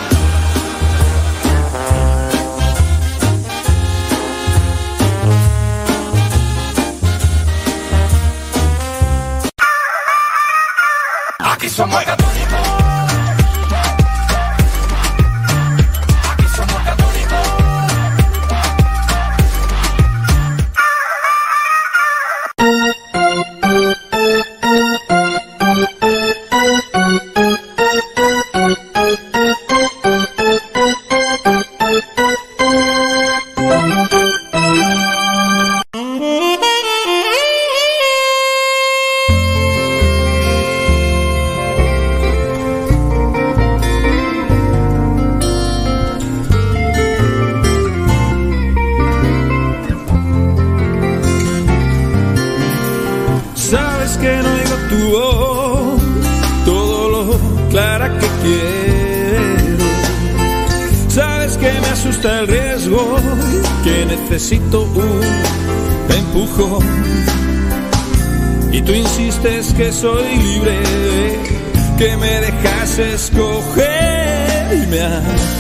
[11.39, 11.69] Aquí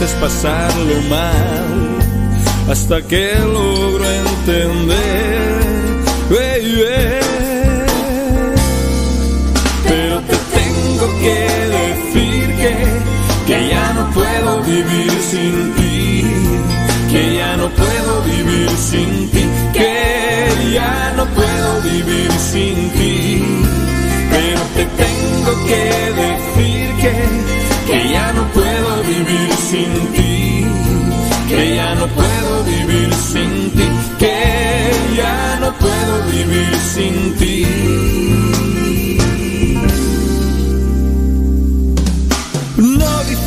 [0.02, 1.98] haces pasarlo mal
[2.68, 5.01] hasta que logro entender.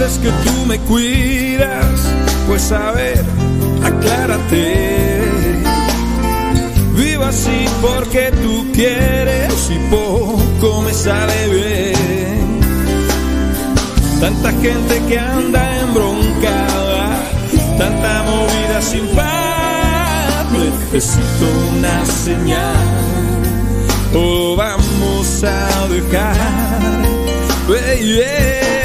[0.06, 1.86] Dices que tú me cuidas,
[2.48, 3.24] pues a ver,
[3.84, 5.22] aclárate.
[6.96, 12.60] Vivo así porque tú quieres y poco me sale bien.
[14.20, 17.24] Tanta gente que anda embroncada,
[17.78, 20.46] tanta movida sin paz.
[20.52, 21.46] Necesito
[21.78, 22.76] una señal,
[24.14, 26.76] o vamos a dejar.
[27.68, 28.85] Pero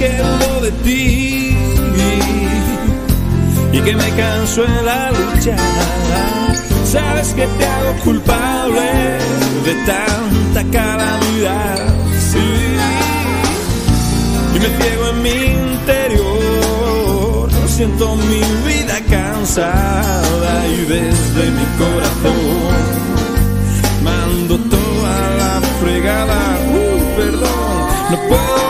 [0.00, 1.56] Que dudo de ti
[3.70, 5.56] y que me canso en la lucha.
[6.86, 8.88] Sabes que te hago culpable
[9.66, 11.78] de tanta calamidad.
[12.32, 12.48] Sí.
[14.54, 15.36] Y me ciego en mi
[15.68, 17.50] interior.
[17.66, 22.84] Siento mi vida cansada y desde mi corazón
[24.02, 26.40] mando toda la fregada.
[26.72, 28.69] Uh, perdón, no puedo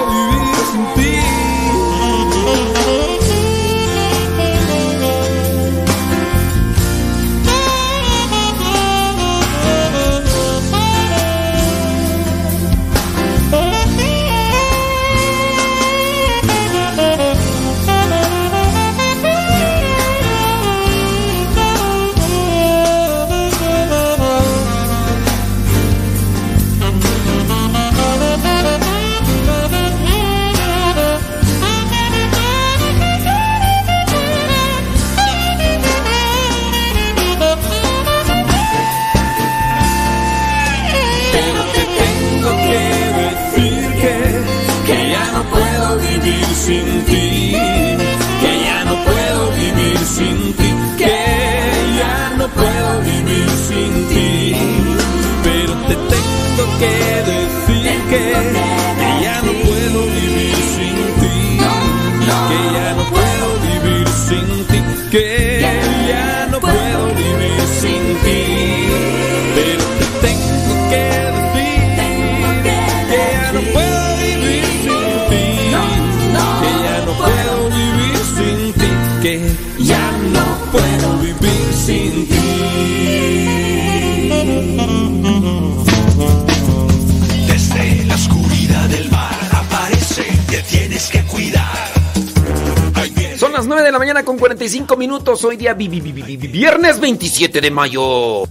[94.21, 95.45] mañana con 45 minutos.
[95.45, 98.43] Hoy día vi- vi- vi- vi- vi- viernes 27 de mayo.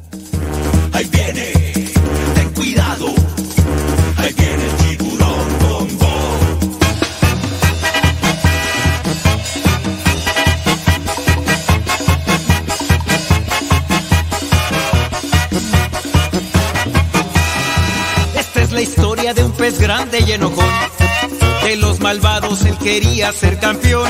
[0.94, 1.52] Ahí viene,
[2.36, 3.08] ten cuidado.
[4.18, 6.70] Ahí viene el tiburón bombón.
[18.38, 20.66] Esta es la historia de un pez grande y enojón.
[21.64, 24.10] De los malvados él quería ser campeón.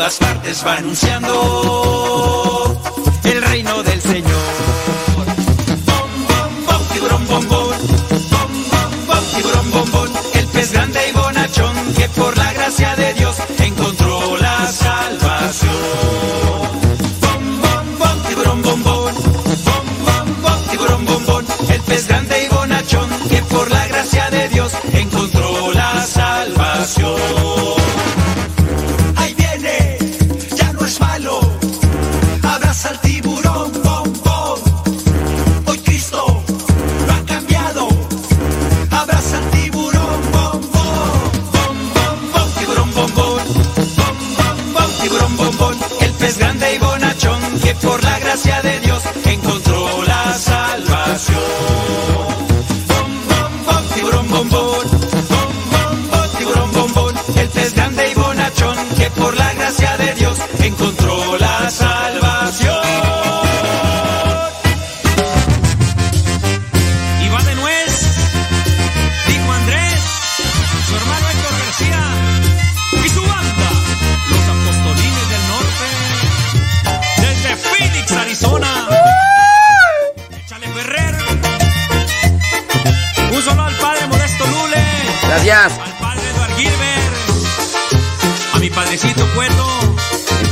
[0.00, 1.28] Todas partes va anunciando
[3.22, 4.32] el reino del Señor.
[5.84, 7.76] Bom, bom, bom, tiburón, bombón.
[8.30, 10.08] Bom, bom, bom, tiburón, bombón.
[10.32, 12.49] El pez grande y bonachón que por la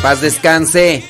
[0.08, 1.04] paz descanse.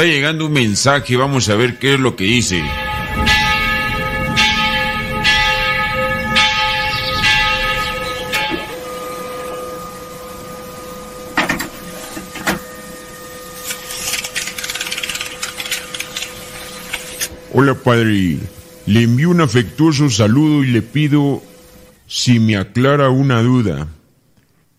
[0.00, 2.62] Está llegando un mensaje, vamos a ver qué es lo que dice.
[17.52, 18.38] Hola padre,
[18.86, 21.42] le envío un afectuoso saludo y le pido
[22.06, 23.86] si me aclara una duda.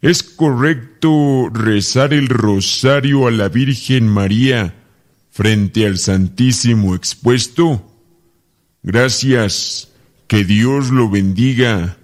[0.02, 4.80] ¿Es correcto rezar el rosario a la Virgen María
[5.41, 7.81] frente al Santísimo expuesto?
[8.84, 9.89] Gracias,
[10.27, 11.97] que Dios lo bendiga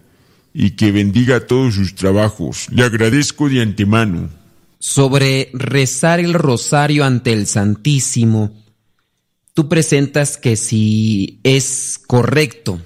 [0.56, 2.66] y que bendiga todos sus trabajos.
[2.72, 4.32] Le agradezco de antemano.
[4.80, 8.56] Sobre rezar el rosario ante el Santísimo,
[9.54, 12.82] tú presentas que si es correcto.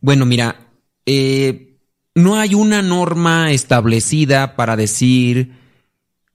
[0.00, 0.72] Bueno, mira,
[1.06, 1.78] eh,
[2.16, 5.52] no hay una norma establecida para decir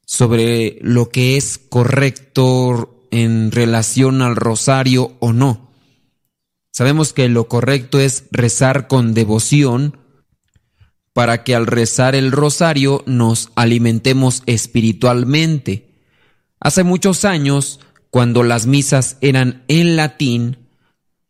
[0.06, 5.72] sobre lo que es correcto en relación al rosario o no.
[6.72, 9.98] Sabemos que lo correcto es rezar con devoción
[11.14, 15.92] para que al rezar el rosario nos alimentemos espiritualmente.
[16.60, 20.58] Hace muchos años, cuando las misas eran en latín,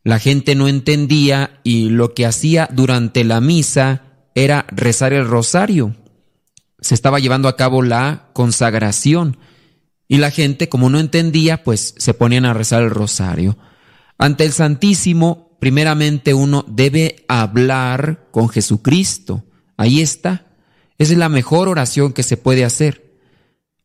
[0.04, 4.04] la gente no entendía y lo que hacía durante la misa
[4.36, 5.96] era rezar el rosario.
[6.80, 9.38] Se estaba llevando a cabo la consagración
[10.12, 13.58] y la gente, como no entendía, pues se ponían a rezar el rosario.
[14.18, 19.46] Ante el Santísimo, primeramente uno debe hablar con Jesucristo.
[19.78, 20.48] Ahí está.
[20.98, 23.16] Esa es la mejor oración que se puede hacer.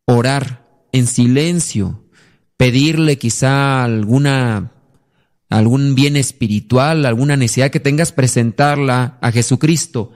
[0.05, 2.03] Orar en silencio,
[2.57, 4.73] pedirle quizá alguna
[5.49, 10.11] algún bien espiritual, alguna necesidad que tengas, presentarla a Jesucristo.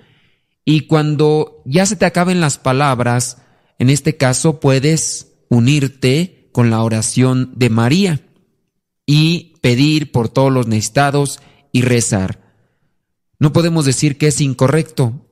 [0.64, 3.42] Y cuando ya se te acaben las palabras,
[3.78, 8.20] en este caso puedes unirte con la oración de María
[9.04, 11.40] y pedir por todos los necesitados
[11.72, 12.40] y rezar.
[13.38, 15.26] No podemos decir que es incorrecto.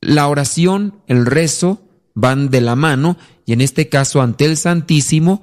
[0.00, 1.82] La oración, el rezo
[2.14, 5.42] van de la mano y en este caso ante el Santísimo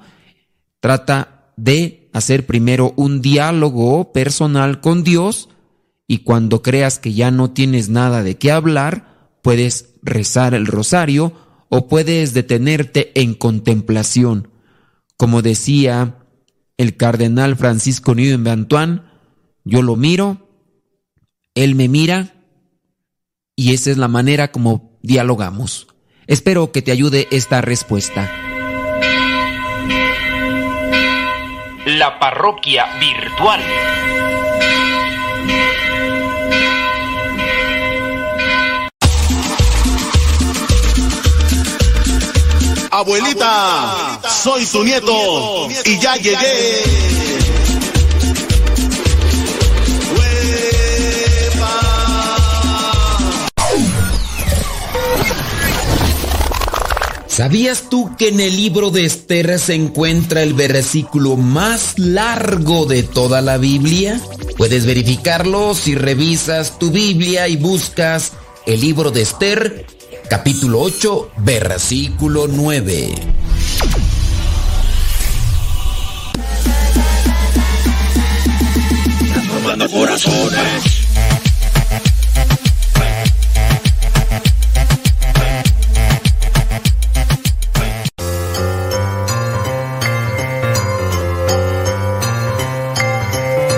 [0.80, 5.50] trata de hacer primero un diálogo personal con Dios
[6.08, 11.34] y cuando creas que ya no tienes nada de qué hablar, puedes rezar el rosario
[11.78, 14.48] o puedes detenerte en contemplación.
[15.18, 16.20] Como decía
[16.78, 19.12] el cardenal Francisco Newman Bantuán,
[19.66, 20.48] yo lo miro,
[21.54, 22.34] él me mira
[23.58, 25.88] y esa es la manera como dialogamos.
[26.28, 28.32] Espero que te ayude esta respuesta.
[31.88, 33.60] La parroquia virtual.
[42.98, 46.82] Abuelita, soy tu nieto y ya llegué.
[57.28, 63.04] ¿Sabías tú que en el libro de Esther se encuentra el versículo más largo de
[63.04, 64.22] toda la Biblia?
[64.56, 68.32] Puedes verificarlo si revisas tu Biblia y buscas
[68.66, 69.86] el libro de Esther,
[70.28, 73.16] capítulo 8, versículo 9.
[79.54, 81.06] Robando corazones.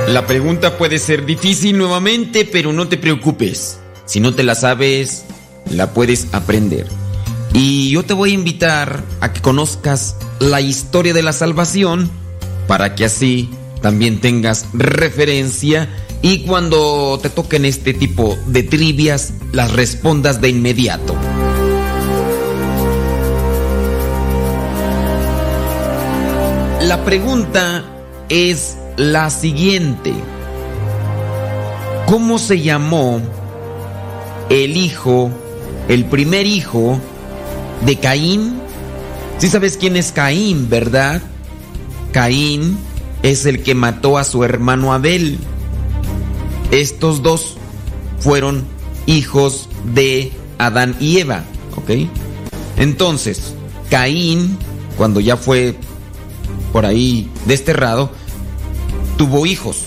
[0.08, 3.80] La pregunta puede ser difícil nuevamente, pero no te preocupes.
[4.06, 5.26] Si no te la sabes,
[5.72, 6.88] la puedes aprender.
[7.54, 12.10] Y yo te voy a invitar a que conozcas la historia de la salvación
[12.68, 13.50] para que así
[13.82, 15.90] también tengas referencia
[16.22, 21.16] y cuando te toquen este tipo de trivias las respondas de inmediato.
[26.82, 27.84] La pregunta
[28.30, 30.14] es la siguiente.
[32.08, 33.22] ¿Cómo se llamó
[34.50, 35.30] el hijo,
[35.88, 37.00] el primer hijo
[37.86, 38.60] de Caín?
[39.38, 41.22] Si sabes quién es Caín, ¿verdad?
[42.12, 42.78] Caín
[43.24, 45.38] es el que mató a su hermano Abel.
[46.72, 47.58] Estos dos
[48.20, 48.66] fueron
[49.06, 51.44] hijos de Adán y Eva,
[51.76, 52.10] ¿ok?
[52.78, 53.54] Entonces,
[53.90, 54.58] Caín,
[54.98, 55.76] cuando ya fue
[56.74, 58.12] por ahí desterrado,
[59.18, 59.84] tuvo hijos.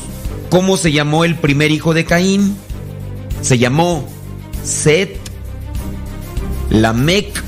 [0.48, 2.56] ¿Cómo se llamó el primer hijo de Caín?
[3.42, 4.08] Se llamó
[4.64, 5.19] Set,
[6.70, 7.42] Lamec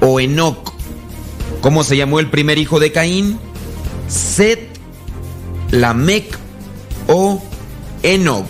[0.00, 0.72] o Enoc.
[1.60, 3.38] ¿Cómo se llamó el primer hijo de Caín?
[4.08, 4.60] Set,
[5.70, 6.38] Lamec
[7.08, 7.42] o
[8.02, 8.46] Enoc.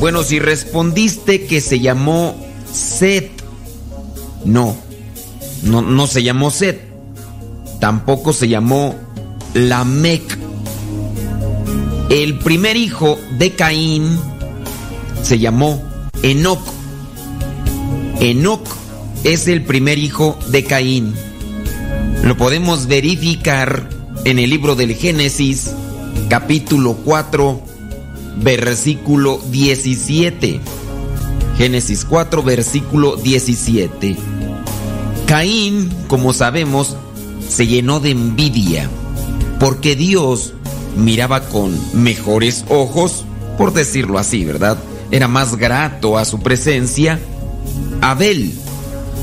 [0.00, 2.34] Bueno, si respondiste que se llamó
[2.72, 3.30] Set,
[4.46, 4.74] no,
[5.62, 6.80] no, no se llamó Set,
[7.80, 8.94] tampoco se llamó
[9.52, 10.39] Lamec.
[12.10, 14.18] El primer hijo de Caín
[15.22, 15.80] se llamó
[16.24, 16.60] Enoc.
[18.18, 18.66] Enoc
[19.22, 21.14] es el primer hijo de Caín.
[22.24, 23.88] Lo podemos verificar
[24.24, 25.70] en el libro del Génesis,
[26.28, 27.62] capítulo 4,
[28.42, 30.60] versículo 17.
[31.58, 34.16] Génesis 4, versículo 17.
[35.26, 36.96] Caín, como sabemos,
[37.48, 38.90] se llenó de envidia,
[39.60, 40.54] porque Dios
[40.96, 43.24] miraba con mejores ojos,
[43.58, 44.78] por decirlo así, ¿verdad?
[45.10, 47.18] Era más grato a su presencia.
[48.00, 48.52] Abel.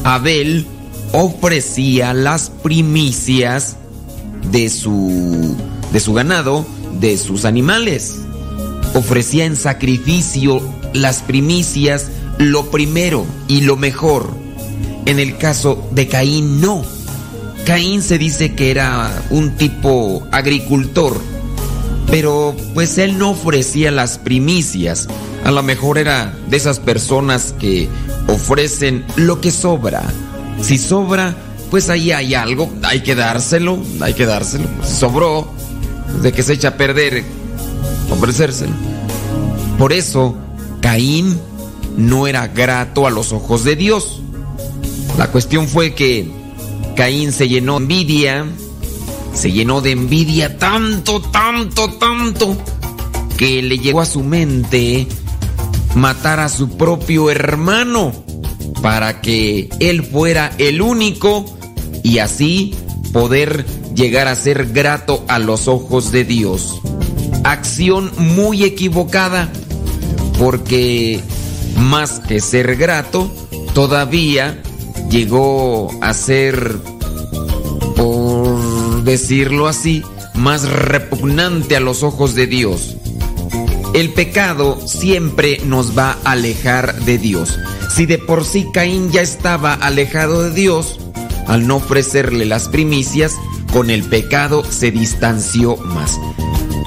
[0.03, 0.67] Abel
[1.13, 3.77] ofrecía las primicias
[4.51, 5.55] de su
[5.91, 6.65] de su ganado,
[6.99, 8.15] de sus animales.
[8.93, 10.61] Ofrecía en sacrificio
[10.93, 12.07] las primicias,
[12.37, 14.29] lo primero y lo mejor.
[15.05, 16.83] En el caso de Caín no.
[17.65, 21.19] Caín se dice que era un tipo agricultor,
[22.07, 25.07] pero pues él no ofrecía las primicias.
[25.43, 27.89] A lo mejor era de esas personas que
[28.27, 30.03] ofrecen lo que sobra.
[30.61, 31.35] Si sobra,
[31.69, 34.67] pues ahí hay algo, hay que dárselo, hay que dárselo.
[34.83, 35.51] Si sobró,
[36.21, 37.23] de que se echa a perder,
[38.09, 38.73] ofrecérselo.
[39.77, 40.35] Por eso,
[40.81, 41.37] Caín
[41.97, 44.21] no era grato a los ojos de Dios.
[45.17, 46.31] La cuestión fue que
[46.95, 48.45] Caín se llenó de envidia,
[49.33, 52.57] se llenó de envidia tanto, tanto, tanto,
[53.37, 55.07] que le llegó a su mente
[55.95, 58.13] matar a su propio hermano.
[58.81, 61.45] para que Él fuera el único
[62.03, 62.75] y así
[63.11, 66.79] poder llegar a ser grato a los ojos de Dios.
[67.43, 69.51] Acción muy equivocada
[70.37, 71.21] porque
[71.77, 73.31] más que ser grato,
[73.73, 74.61] todavía
[75.09, 76.77] llegó a ser,
[79.07, 80.03] decirlo así,
[80.35, 82.97] más repugnante a los ojos de Dios.
[83.95, 87.57] El pecado siempre nos va a alejar de Dios.
[87.95, 90.99] Si de por sí Caín ya estaba alejado de Dios,
[91.47, 93.35] al no ofrecerle las primicias,
[93.73, 96.19] con el pecado se distanció más.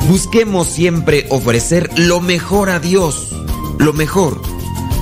[0.07, 3.35] Busquemos siempre ofrecer lo mejor a Dios,
[3.79, 4.41] lo mejor.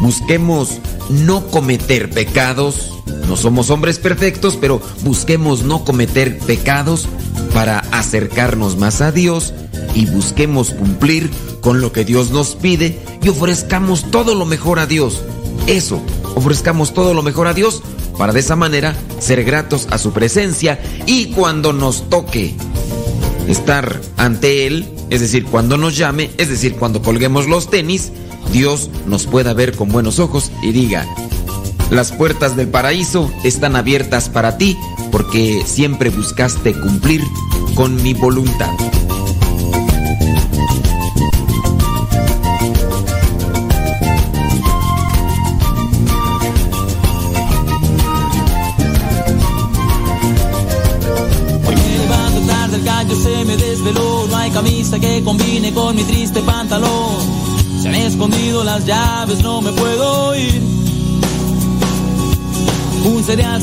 [0.01, 0.79] Busquemos
[1.11, 2.98] no cometer pecados.
[3.29, 7.07] No somos hombres perfectos, pero busquemos no cometer pecados
[7.53, 9.53] para acercarnos más a Dios
[9.95, 11.31] y busquemos cumplir
[11.61, 15.23] con lo que Dios nos pide y ofrezcamos todo lo mejor a Dios.
[15.67, 16.01] Eso,
[16.37, 17.83] ofrezcamos todo lo mejor a Dios
[18.17, 22.55] para de esa manera ser gratos a su presencia y cuando nos toque
[23.47, 28.11] estar ante Él, es decir, cuando nos llame, es decir, cuando colguemos los tenis,
[28.53, 31.07] Dios nos pueda ver con buenos ojos y diga,
[31.91, 34.77] las puertas del paraíso están abiertas para ti
[35.11, 37.23] porque siempre buscaste cumplir
[37.75, 38.88] con mi voluntad.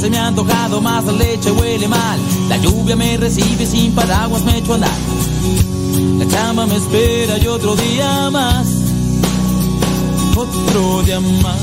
[0.05, 2.19] Se me ha antojado, más la leche huele mal.
[2.47, 4.99] La lluvia me recibe sin paraguas, me echo a andar.
[6.19, 8.67] La chama me espera y otro día más.
[10.35, 11.59] Otro día más.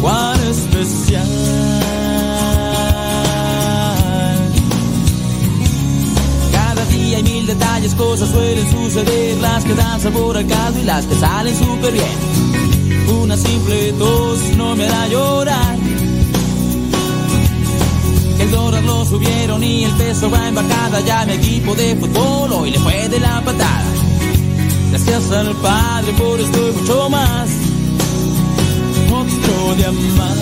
[0.00, 1.28] Cuán especial.
[6.52, 10.84] Cada día hay mil detalles, cosas suelen suceder, las que dan sabor al caldo y
[10.84, 12.49] las que salen súper bien.
[13.10, 15.76] Una simple tos no me hará llorar.
[18.38, 21.00] El dólar lo subieron y el peso va en bajada.
[21.00, 23.84] Ya mi equipo de fútbol hoy le fue de la patada.
[24.90, 27.50] Gracias al Padre por esto y mucho más.
[29.12, 30.38] Otro día más.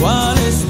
[0.00, 0.69] Cuál especial.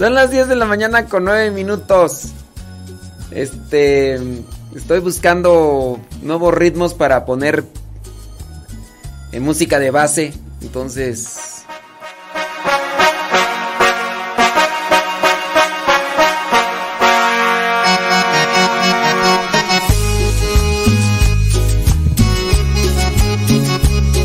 [0.00, 2.28] Son las 10 de la mañana con 9 minutos.
[3.30, 4.14] Este.
[4.74, 7.64] Estoy buscando nuevos ritmos para poner
[9.30, 10.32] en música de base.
[10.62, 11.66] Entonces.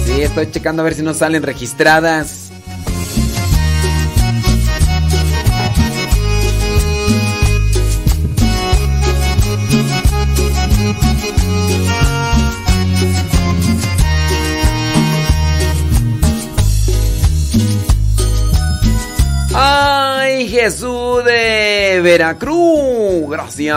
[0.05, 2.44] Sí, estoy checando a ver si no salen registradas.
[22.05, 23.27] Veracruz.
[23.29, 23.75] Gracias.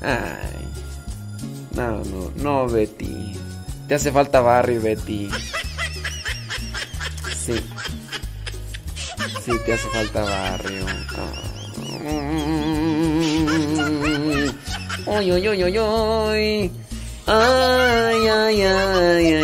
[0.00, 0.68] Ay.
[1.72, 3.36] No, no, no, Betty.
[3.86, 5.28] Te hace falta barrio, Betty.
[7.36, 7.60] Sí.
[9.44, 10.86] Sí, te hace falta barrio.
[15.06, 16.72] Ay, ay, ay, ay, ay.
[17.26, 19.37] Ay, ay, ay, ay.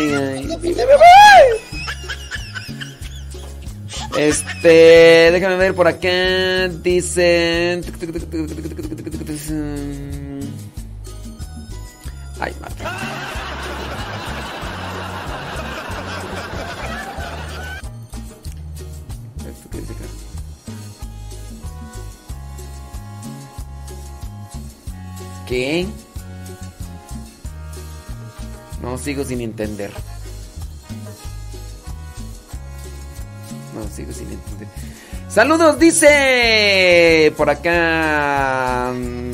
[4.65, 6.67] Este, déjame ver por acá.
[6.81, 7.83] Dicen.
[12.39, 12.83] Ay, madre.
[28.81, 29.91] No, sigo sin entender.
[35.35, 38.93] Saludos, dice por acá.
[38.95, 39.33] mm,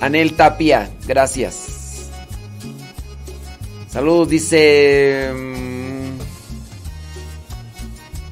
[0.00, 2.08] Anel Tapia, gracias.
[3.90, 5.30] Saludos, dice.
[5.34, 6.18] mm,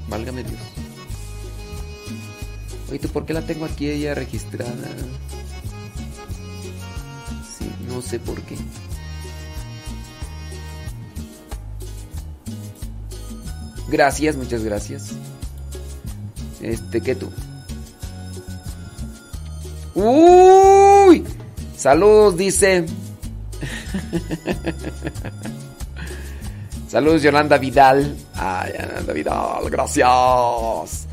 [0.09, 0.61] Válgame Dios.
[2.89, 4.73] Oye, ¿tú por qué la tengo aquí ella registrada?
[7.59, 8.57] Sí, no sé por qué.
[13.91, 15.13] Gracias, muchas gracias.
[16.67, 17.31] Este, ¿qué tú?
[19.95, 21.25] ¡Uy!
[21.77, 22.85] Saludos, dice.
[26.89, 28.17] Saludos, Yolanda Vidal.
[28.35, 31.07] Ay, Yolanda Vidal, gracias.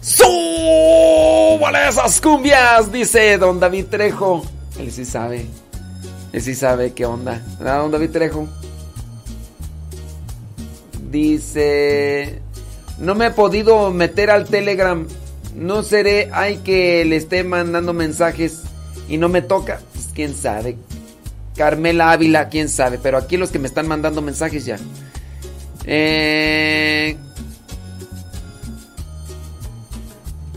[0.00, 2.92] ¡Súbale esas cumbias!
[2.92, 4.44] Dice don David Trejo.
[4.78, 5.46] Él sí sabe.
[6.32, 7.42] Él sí sabe qué onda.
[7.58, 8.46] ¿Verdad, don David Trejo?
[11.10, 12.40] Dice...
[12.98, 15.06] No me he podido meter al Telegram.
[15.54, 16.30] No seré...
[16.32, 18.62] Hay que le esté mandando mensajes
[19.08, 19.80] y no me toca.
[19.92, 20.76] Pues, quién sabe.
[21.56, 22.98] Carmela Ávila, quién sabe.
[23.02, 24.78] Pero aquí los que me están mandando mensajes ya.
[25.84, 27.16] Eh...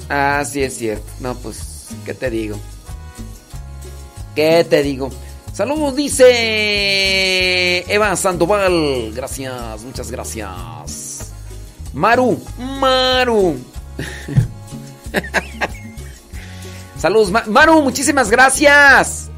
[0.09, 1.05] Ah, sí es cierto.
[1.19, 2.59] No, pues, ¿qué te digo?
[4.35, 5.09] ¿Qué te digo?
[5.53, 9.13] Saludos, dice Eva Sandoval.
[9.15, 11.04] Gracias, muchas gracias.
[11.95, 13.57] Maru, Maru.
[16.99, 19.29] Saludos, Ma- Maru, muchísimas gracias.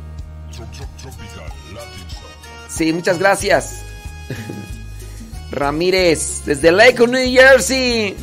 [2.67, 3.81] Sí, muchas gracias.
[5.51, 8.15] Ramírez, desde Lake, New Jersey.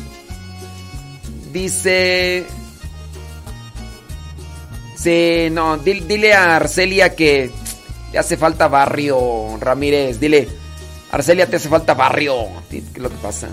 [1.51, 2.45] Dice.
[4.97, 7.51] Sí, no, di- dile a Arcelia que
[8.11, 10.19] le hace falta barrio, Ramírez.
[10.19, 10.47] Dile,
[11.11, 12.35] Arcelia, te hace falta barrio.
[12.69, 13.47] ¿Qué es lo que pasa?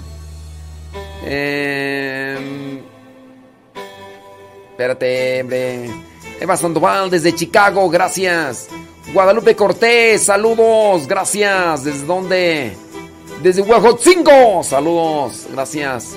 [1.25, 2.83] Eh,
[4.71, 5.91] espérate, hombre.
[6.41, 8.69] Eva Sandoval desde Chicago, gracias.
[9.13, 11.85] Guadalupe Cortés, saludos, gracias.
[11.85, 12.73] ¿Desde dónde?
[13.43, 16.15] Desde Huejotzingo, saludos, gracias.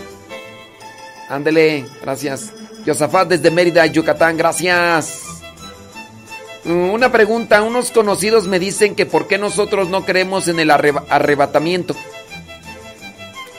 [1.30, 2.52] Ándele, gracias.
[2.86, 5.22] Yosafat desde Mérida, Yucatán, gracias.
[6.64, 10.70] Mm, Una pregunta, unos conocidos me dicen que por qué nosotros no creemos en el
[10.72, 11.96] arreba- arrebatamiento.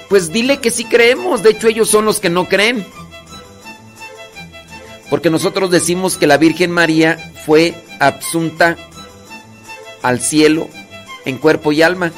[0.08, 2.86] Pues dile que sí creemos, de hecho ellos son los que no creen.
[5.10, 8.76] Porque nosotros decimos que la Virgen María fue absunta
[10.02, 10.68] al cielo
[11.24, 12.12] en cuerpo y alma.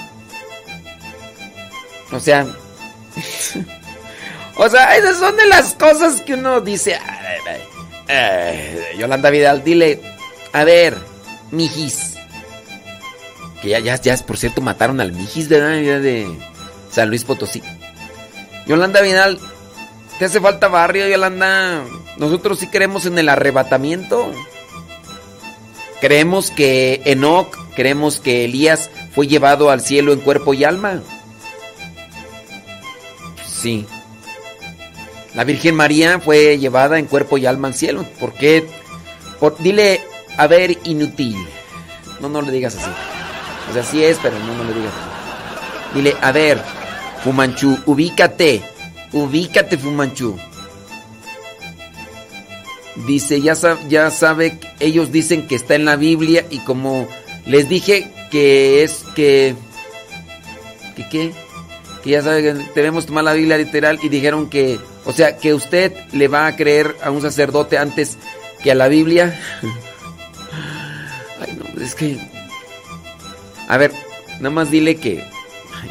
[2.13, 2.47] O sea,
[4.57, 6.95] o sea, esas son de las cosas que uno dice.
[6.95, 8.99] "Ay, ay, ay".
[8.99, 10.01] Yolanda Vidal, dile,
[10.53, 10.97] a ver,
[11.51, 12.15] mijis.
[13.63, 16.01] Que ya, ya, ya, por cierto, mataron al mijis, ¿verdad?
[16.01, 16.27] De
[16.91, 17.63] San Luis Potosí.
[18.69, 19.39] Yolanda Vidal,
[20.19, 21.83] te hace falta barrio, Yolanda.
[22.19, 24.31] Nosotros sí creemos en el arrebatamiento.
[26.01, 31.01] Creemos que Enoch, creemos que Elías fue llevado al cielo en cuerpo y alma.
[33.47, 33.87] Sí.
[35.35, 38.05] La Virgen María fue llevada en cuerpo y alma al cielo.
[38.21, 38.67] ¿Por qué?
[39.41, 40.01] Por- dile,
[40.37, 41.37] a ver, inútil.
[42.21, 42.91] No, no le digas así.
[43.71, 45.95] O sea, sí es, pero no, no le digas así.
[45.99, 46.61] Dile, a ver,
[47.29, 48.63] Fumanchu, ubícate.
[49.13, 50.35] Ubícate, Fumanchu.
[53.07, 57.07] Dice, ya, sa- ya sabe, ellos dicen que está en la Biblia y como
[57.45, 59.55] les dije que es que...
[60.97, 61.33] ¿Que qué?
[62.03, 65.53] Que ya sabe que debemos tomar la Biblia literal y dijeron que, o sea, que
[65.53, 68.17] usted le va a creer a un sacerdote antes
[68.63, 69.39] que a la Biblia.
[71.43, 72.17] Ay, no, es que...
[73.69, 73.93] A ver,
[74.41, 75.29] nada más dile que...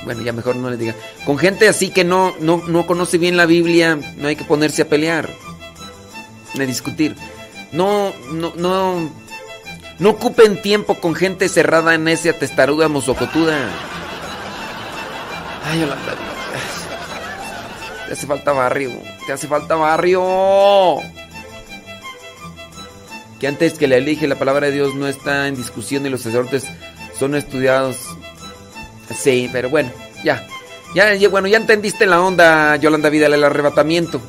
[0.03, 0.95] bueno, ya mejor no le diga.
[1.25, 4.83] Con gente así que no, no, no conoce bien la Biblia, no hay que ponerse
[4.83, 5.29] a pelear.
[6.55, 7.15] Ni discutir.
[7.71, 9.27] No, no, no...
[9.99, 13.57] No ocupen tiempo con gente cerrada en esa testaruda mozocotuda.
[15.65, 16.15] Ay, Yolanda.
[18.07, 18.91] Te hace falta barrio.
[19.25, 20.97] Te hace falta barrio.
[23.39, 26.21] Que antes que le elige la palabra de Dios no está en discusión y los
[26.21, 26.65] sacerdotes
[27.17, 28.16] son estudiados.
[29.15, 29.91] Sí, pero bueno,
[30.23, 30.47] ya.
[30.93, 34.21] Ya, bueno, ya entendiste la onda, Yolanda Vidal, el arrebatamiento.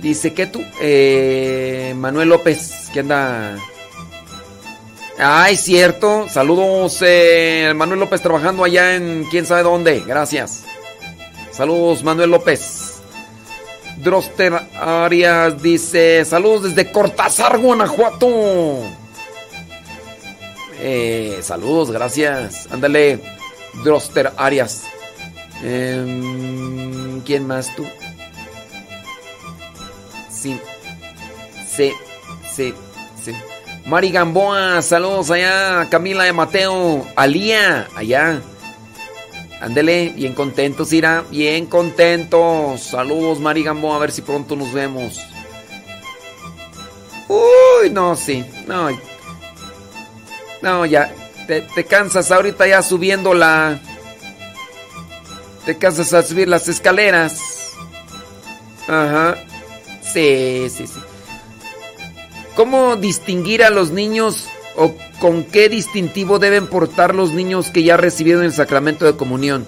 [0.00, 3.56] Dice que tú, eh, Manuel López, que anda.
[5.18, 6.28] Ay, cierto.
[6.28, 10.00] Saludos, eh, Manuel López trabajando allá en quién sabe dónde.
[10.00, 10.64] Gracias.
[11.52, 13.02] Saludos, Manuel López.
[13.98, 19.01] Droster Arias dice: Saludos desde Cortázar, Guanajuato.
[20.84, 22.66] Eh, saludos, gracias.
[22.72, 23.20] Ándale,
[23.84, 24.82] Droster Arias.
[25.62, 27.86] Em, ¿Quién más tú?
[30.28, 30.58] Sí.
[31.68, 31.92] Sí,
[32.52, 32.74] sí,
[33.22, 33.32] sí.
[33.86, 35.88] Mari Gamboa, saludos allá.
[35.88, 38.42] Camila de Mateo, Alía, allá.
[39.60, 42.80] Ándele, bien contentos, Ira, bien contentos.
[42.80, 45.20] Saludos, Mari Gamboa, a ver si pronto nos vemos.
[47.28, 48.88] Uy, no, sí, no.
[50.62, 51.12] No, ya,
[51.46, 53.78] te, te cansas ahorita ya subiendo la...
[55.66, 57.38] Te cansas a subir las escaleras.
[58.88, 59.36] Ajá.
[60.02, 61.00] Sí, sí, sí.
[62.56, 67.96] ¿Cómo distinguir a los niños o con qué distintivo deben portar los niños que ya
[67.96, 69.66] recibieron el sacramento de comunión?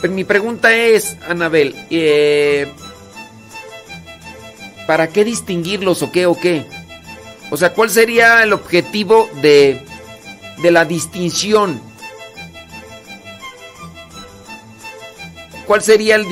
[0.00, 2.72] Pues mi pregunta es, Anabel, eh,
[4.86, 6.66] ¿para qué distinguirlos o qué o qué?
[7.50, 9.82] O sea, ¿cuál sería el objetivo de,
[10.58, 11.80] de la distinción?
[15.66, 16.26] ¿Cuál sería, el,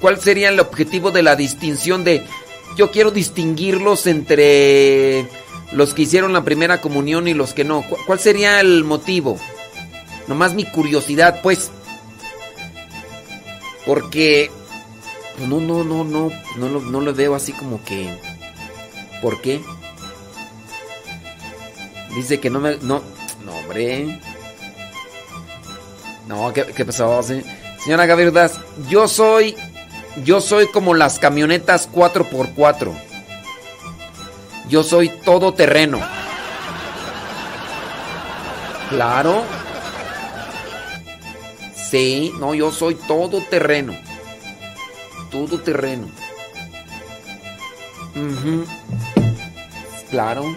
[0.00, 2.22] ¿Cuál sería el objetivo de la distinción de
[2.76, 5.26] yo quiero distinguirlos entre
[5.72, 7.82] los que hicieron la primera comunión y los que no?
[7.82, 9.38] ¿Cu- ¿Cuál sería el motivo?
[10.26, 11.70] Nomás mi curiosidad, pues.
[13.86, 14.50] Porque
[15.36, 18.08] pues no, no, no, no, no lo, no lo veo así como que.
[19.22, 19.60] ¿Por qué?
[22.14, 22.76] Dice que no me.
[22.82, 23.02] No,
[23.44, 24.20] no, hombre.
[26.26, 27.22] No, ¿qué, qué pasó?
[27.22, 27.42] sí?
[27.82, 28.32] Señora Gabriel
[28.88, 29.56] yo soy.
[30.24, 32.92] Yo soy como las camionetas 4x4.
[34.68, 36.00] Yo soy todoterreno.
[38.90, 39.42] Claro.
[41.74, 43.94] Sí, no, yo soy todoterreno.
[45.30, 46.08] Todoterreno.
[48.14, 48.66] Ujú.
[50.10, 50.54] Claro.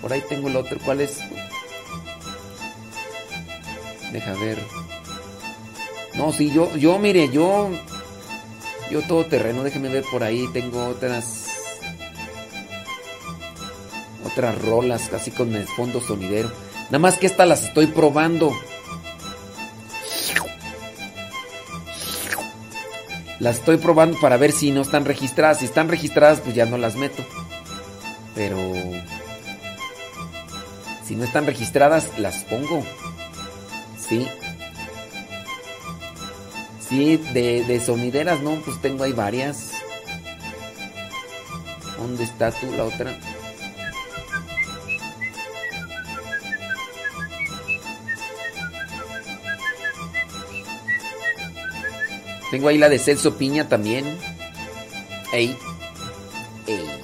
[0.00, 0.78] Por ahí tengo el otro.
[0.84, 1.18] ¿Cuál es?
[4.12, 4.58] Deja ver.
[6.14, 7.70] No, sí, yo, yo, mire, yo.
[8.90, 10.46] Yo todo terreno, déjeme ver por ahí.
[10.52, 11.46] Tengo otras.
[14.24, 16.50] Otras rolas, casi con el fondo sonidero.
[16.86, 18.52] Nada más que estas las estoy probando.
[23.40, 25.58] Las estoy probando para ver si no están registradas.
[25.58, 27.24] Si están registradas, pues ya no las meto.
[28.34, 28.58] Pero.
[31.08, 32.84] Si no están registradas, las pongo.
[33.98, 34.28] Sí.
[36.86, 38.56] Sí, de, de sonideras, ¿no?
[38.56, 39.70] Pues tengo ahí varias.
[41.96, 43.18] ¿Dónde está tú la otra?
[52.50, 54.04] Tengo ahí la de Celso Piña también.
[55.32, 55.56] Ey.
[56.66, 56.98] Ey.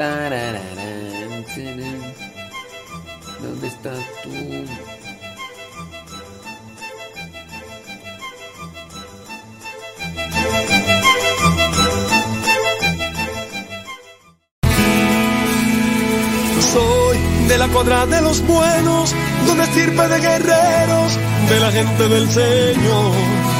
[0.00, 2.00] Tarararán, tarán.
[3.42, 4.30] ¿Dónde estás tú?
[16.72, 17.18] Soy
[17.48, 19.14] de la cuadra de los buenos,
[19.46, 21.18] donde estirpe de guerreros,
[21.48, 23.59] de la gente del Señor.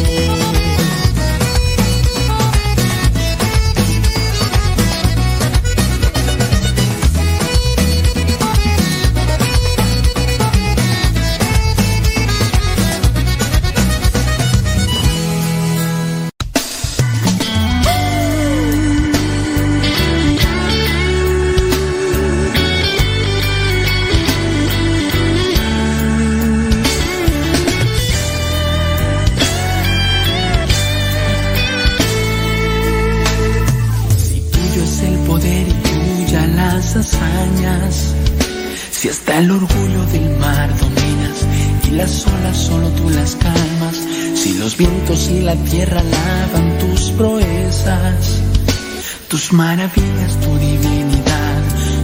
[49.51, 51.61] Maravillas, tu divinidad,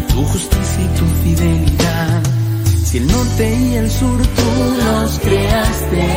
[0.10, 2.22] tu justicia y tu fidelidad.
[2.84, 6.08] Si el norte y el sur tú los creaste,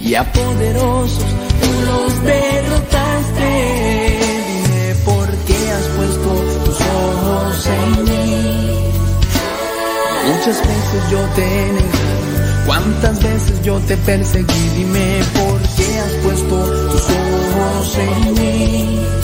[0.00, 1.24] y a poderosos
[1.60, 3.50] tú los derrotaste.
[4.48, 6.30] Dime por qué has puesto
[6.64, 8.90] tus ojos en mí.
[10.26, 14.68] Muchas veces yo te negado, cuántas veces yo te perseguí.
[14.76, 16.56] Dime por qué has puesto
[16.92, 19.19] tus ojos en mí.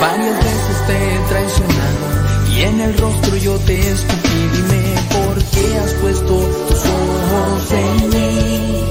[0.00, 2.18] Varias veces te he traicionado
[2.54, 4.48] y en el rostro yo te escupí.
[4.52, 6.34] Dime por qué has puesto
[6.68, 8.84] tus ojos en mí.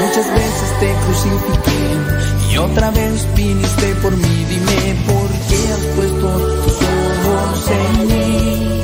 [0.00, 4.46] Muchas veces te crucifiqué y otra vez viniste por mí.
[4.48, 6.28] Dime por qué has puesto
[6.62, 8.82] tus ojos en mí.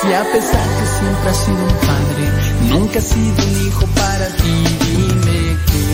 [0.00, 2.24] Si a pesar que siempre has sido un padre,
[2.70, 5.84] nunca has sido un hijo para ti, dime que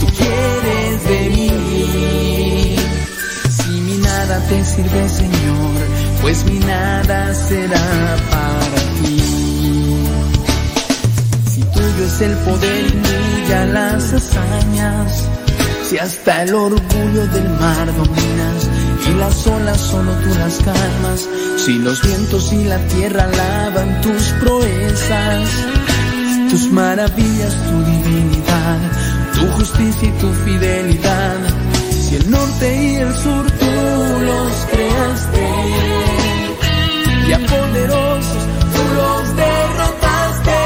[0.00, 2.35] tú quieres de mí.
[4.28, 5.76] Nada te sirve, Señor,
[6.20, 9.22] pues mi nada será para ti.
[11.52, 15.28] Si tuyo es el poder y milla las hazañas,
[15.88, 18.68] si hasta el orgullo del mar dominas
[19.08, 21.28] y las olas solo tú las calmas,
[21.64, 25.48] si los vientos y la tierra alaban tus proezas,
[26.50, 28.78] tus maravillas, tu divinidad,
[29.34, 31.36] tu justicia y tu fidelidad,
[32.08, 33.75] si el norte y el sur tú
[34.06, 35.44] los creaste
[37.28, 38.42] y a poderosos
[38.74, 40.60] tú los derrotaste.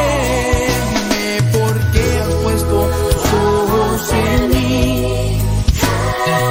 [0.94, 2.76] Dime por qué has puesto
[3.10, 5.38] tus ojos en mí.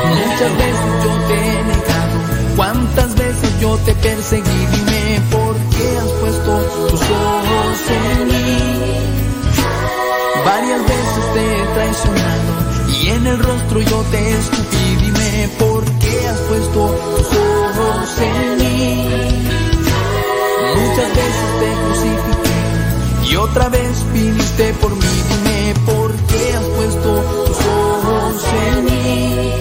[0.09, 2.17] Muchas veces yo te he negado,
[2.55, 4.61] cuántas veces yo te perseguí.
[4.73, 6.51] Dime por qué has puesto
[6.89, 8.57] tus ojos en mí.
[10.45, 12.51] Varias veces te he traicionado
[13.01, 14.85] y en el rostro yo te escupí.
[15.05, 16.81] Dime por qué has puesto
[17.15, 19.09] tus ojos en mí.
[20.75, 22.59] Muchas veces te crucifiqué
[23.29, 25.15] y otra vez viniste por mí.
[25.29, 27.09] Dime por qué has puesto
[27.45, 29.53] tus ojos en mí.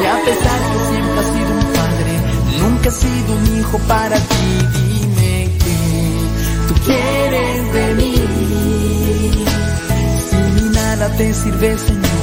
[0.00, 2.12] Y a pesar que siempre has sido un padre,
[2.60, 4.46] nunca has sido un hijo para ti.
[4.78, 5.78] Dime que
[6.68, 8.14] tú quieres de mí.
[10.28, 12.19] Si mi nada te sirve, Señor,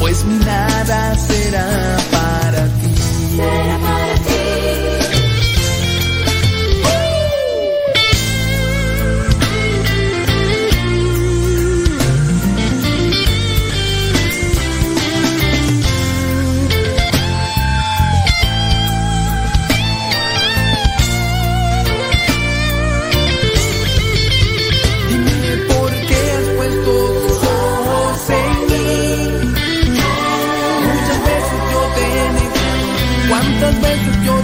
[0.00, 4.09] pues mi nada será para ti.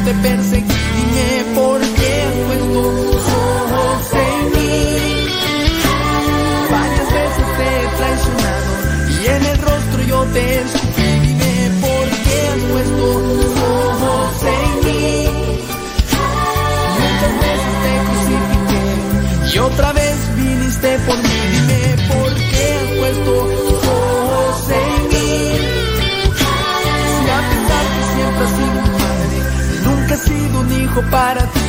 [0.07, 0.56] Te perseguí.
[30.97, 31.66] Sido un hijo para ti.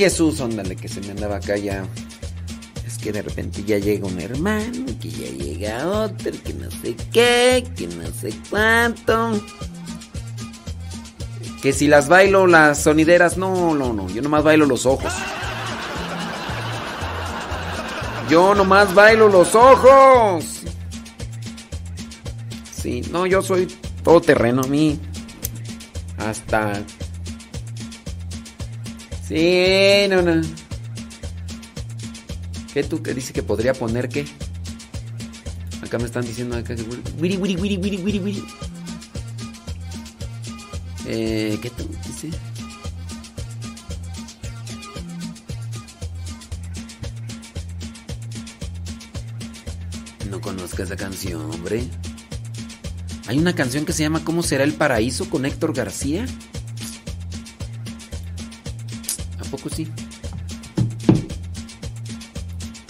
[0.00, 1.84] Jesús, ándale, que se me andaba acá ya.
[2.86, 6.96] Es que de repente ya llega un hermano, que ya llega otro, que no sé
[7.12, 9.38] qué, que no sé cuánto.
[11.60, 15.12] Que si las bailo las sonideras, no, no, no, yo nomás bailo los ojos.
[18.30, 20.62] Yo nomás bailo los ojos.
[22.72, 23.68] Sí, no, yo soy
[24.02, 24.98] todo terreno a mí.
[26.16, 26.82] Hasta.
[29.30, 30.42] Sí, no, no.
[32.74, 34.24] ¿Qué tú que dice que podría poner qué?
[35.84, 36.82] Acá me están diciendo acá que
[37.20, 38.44] wiri wiri wiri wiri wiri.
[41.06, 42.30] Eh, ¿qué tú dice?
[50.28, 51.84] No conozco esa canción, hombre.
[53.28, 55.30] Hay una canción que se llama ¿Cómo será el paraíso?
[55.30, 56.26] con Héctor García.
[59.60, 59.86] Poco sí?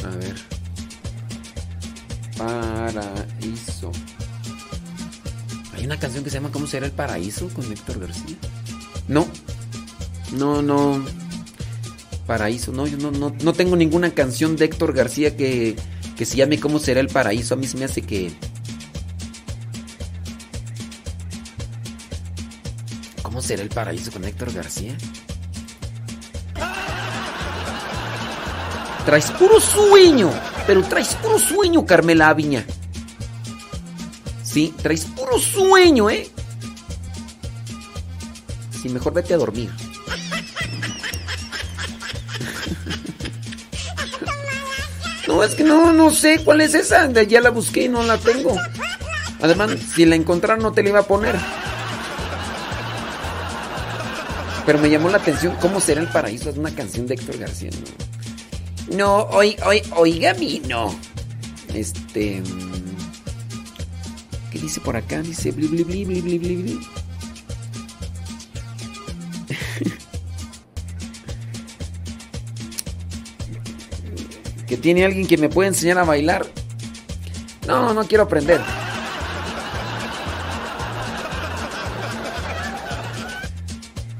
[0.04, 0.36] A ver.
[2.38, 3.92] Paraíso.
[5.74, 7.48] Hay una canción que se llama ¿Cómo será el paraíso?
[7.48, 8.36] con Héctor García.
[9.08, 9.26] No.
[10.32, 11.04] No, no.
[12.26, 12.72] Paraíso.
[12.72, 15.76] No, yo no, no, no tengo ninguna canción de Héctor García que,
[16.16, 17.54] que se llame ¿Cómo será el paraíso?
[17.54, 18.32] A mí se me hace que...
[23.22, 24.96] ¿Cómo será el paraíso con Héctor García?
[29.04, 30.30] Traes puro sueño,
[30.66, 32.64] pero traes puro sueño, Carmela Aviña.
[34.42, 36.28] Sí, traes puro sueño, ¿eh?
[38.82, 39.70] Sí, mejor vete a dormir.
[45.28, 47.08] No, es que no, no sé cuál es esa.
[47.22, 48.56] Ya la busqué y no la tengo.
[49.40, 51.36] Además, si la encontrara no te la iba a poner.
[54.66, 56.50] Pero me llamó la atención cómo será el paraíso.
[56.50, 57.70] Es una canción de Héctor García.
[58.90, 60.94] No oy, oy, oiga mí, no.
[61.74, 62.40] Este.
[62.40, 62.90] mm,
[64.50, 65.22] ¿Qué dice por acá?
[65.22, 66.60] Dice bli bli bli bli bli.
[74.66, 76.46] que tiene alguien que me puede enseñar a bailar.
[77.66, 78.60] No, no quiero aprender.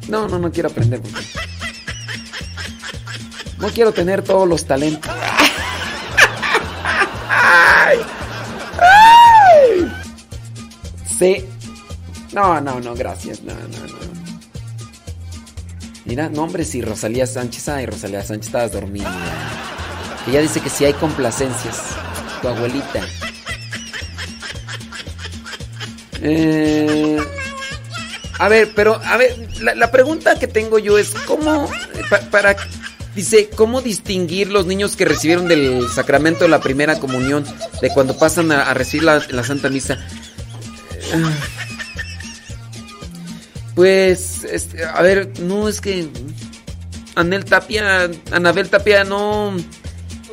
[0.08, 1.00] No, no, no quiero aprender.
[1.00, 1.20] porque
[3.60, 5.10] No quiero tener todos los talentos.
[7.28, 7.98] ¡Ay!
[8.80, 9.92] ¡Ay!
[11.18, 11.44] Sí.
[12.32, 13.42] No, no, no, gracias.
[13.42, 14.00] No, no, no.
[16.06, 17.68] Mira, nombres y Rosalía Sánchez.
[17.68, 19.12] Ay, Rosalía Sánchez, estabas dormida.
[20.26, 21.76] Ella dice que si hay complacencias.
[22.40, 23.00] Tu abuelita.
[26.22, 27.18] Eh,
[28.38, 31.70] a ver, pero, a ver, la, la pregunta que tengo yo es, ¿cómo,
[32.10, 32.56] pa- para,
[33.14, 37.44] dice, cómo distinguir los niños que recibieron del sacramento de la primera comunión,
[37.80, 39.98] de cuando pasan a, recibir la, la Santa Misa?
[41.12, 41.24] Eh,
[43.80, 46.06] Pues, este, a ver, no es que
[47.14, 49.56] Anel Tapia, Anabel Tapia, no,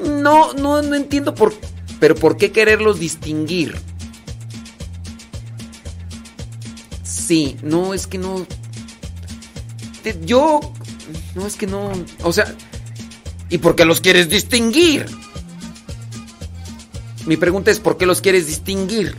[0.03, 1.53] no, no, no entiendo por,
[1.97, 3.79] pero por qué quererlos distinguir.
[7.03, 8.45] Sí, no, es que no.
[10.25, 10.59] yo,
[11.35, 11.91] no, es que no,
[12.23, 12.53] o sea,
[13.49, 15.05] ¿y por qué los quieres distinguir?
[17.25, 19.15] Mi pregunta es, ¿por qué los quieres distinguir?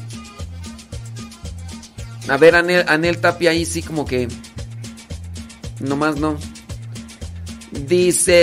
[2.29, 4.29] A ver, Anel, Anel Tapia ahí sí como que...
[5.81, 6.39] Nomás no.
[7.87, 8.39] Dice...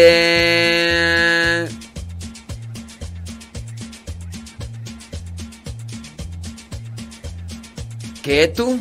[8.24, 8.80] ¿Qué tú?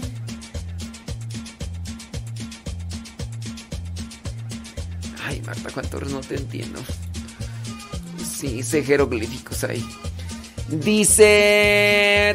[5.54, 6.80] Marta, ¿cuántos no te entiendo?
[8.24, 9.84] Sí, sé jeroglíficos ahí.
[10.68, 12.34] Dice...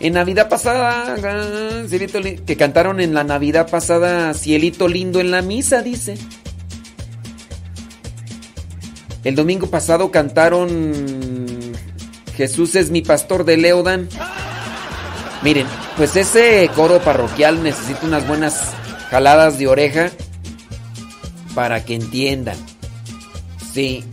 [0.00, 5.30] En Navidad pasada, ah, Cielito li- que cantaron en la Navidad pasada Cielito lindo en
[5.30, 6.16] la misa, dice.
[9.24, 11.72] El domingo pasado cantaron
[12.36, 14.08] Jesús es mi pastor de Leodan.
[15.42, 18.72] Miren, pues ese coro parroquial necesita unas buenas
[19.10, 20.10] jaladas de oreja
[21.54, 22.56] para que entiendan.
[23.72, 24.04] Sí.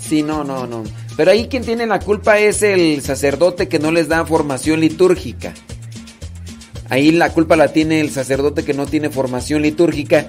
[0.00, 0.84] Sí, no, no, no.
[1.16, 5.52] Pero ahí quien tiene la culpa es el sacerdote que no les da formación litúrgica.
[6.88, 10.28] Ahí la culpa la tiene el sacerdote que no tiene formación litúrgica.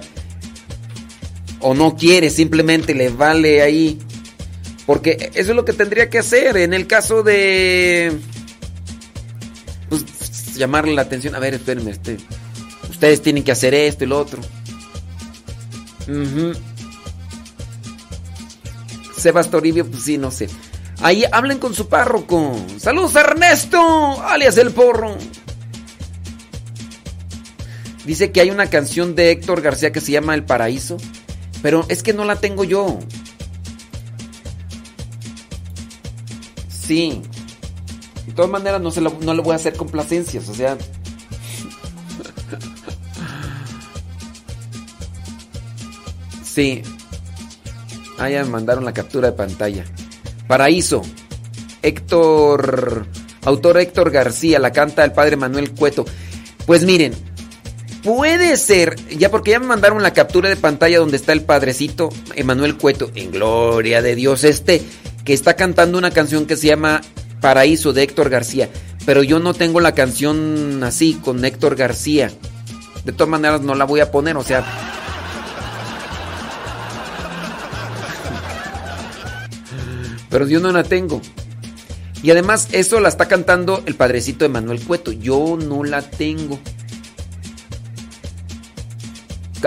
[1.60, 3.98] O no quiere, simplemente le vale ahí.
[4.84, 6.56] Porque eso es lo que tendría que hacer.
[6.56, 8.18] En el caso de...
[9.88, 10.04] Pues
[10.60, 11.34] llamarle la atención.
[11.34, 12.18] A ver, espérenme, este...
[12.88, 14.40] Ustedes tienen que hacer esto y lo otro.
[16.02, 16.52] Ujú.
[19.16, 20.48] Sebas Toribio, pues sí, no sé.
[21.00, 22.54] Ahí hablen con su párroco.
[22.78, 25.16] Saludos Ernesto, alias el porro.
[28.04, 30.96] Dice que hay una canción de Héctor García que se llama El Paraíso,
[31.62, 32.98] pero es que no la tengo yo.
[36.68, 37.22] Sí.
[38.30, 40.78] De todas maneras no, se no le voy a hacer complacencias, o sea...
[46.44, 46.82] Sí.
[48.18, 49.84] Ah, ya me mandaron la captura de pantalla.
[50.46, 51.02] Paraíso.
[51.82, 53.08] Héctor.
[53.42, 56.04] Autor Héctor García, la canta el padre Manuel Cueto.
[56.66, 57.12] Pues miren,
[58.04, 62.10] puede ser, ya porque ya me mandaron la captura de pantalla donde está el padrecito
[62.36, 64.82] Emanuel Cueto, en gloria de Dios, este,
[65.24, 67.00] que está cantando una canción que se llama
[67.40, 68.68] Paraíso de Héctor García.
[69.06, 72.30] Pero yo no tengo la canción así, con Héctor García.
[73.04, 74.64] De todas maneras, no la voy a poner, o sea,
[80.30, 81.20] pero yo no la tengo.
[82.22, 85.10] Y además eso la está cantando el padrecito de Manuel Cueto.
[85.10, 86.60] Yo no la tengo.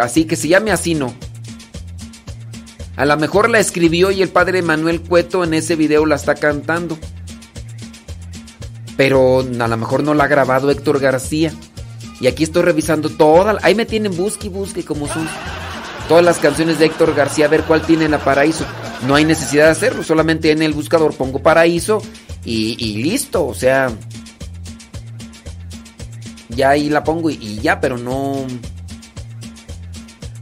[0.02, 1.14] Así que se llame así no.
[2.96, 6.36] A lo mejor la escribió y el padre Manuel Cueto en ese video la está
[6.36, 6.98] cantando.
[8.98, 11.52] Pero a lo mejor no la ha grabado Héctor García.
[12.20, 13.58] Y aquí estoy revisando toda.
[13.64, 15.28] Ahí me tienen busque y busque como son
[16.08, 18.66] todas las canciones de Héctor García a ver cuál tiene la Paraíso.
[19.08, 22.02] No hay necesidad de hacerlo, solamente en el buscador pongo Paraíso
[22.46, 23.92] y, y listo, o sea,
[26.50, 28.46] ya ahí la pongo y, y ya, pero no...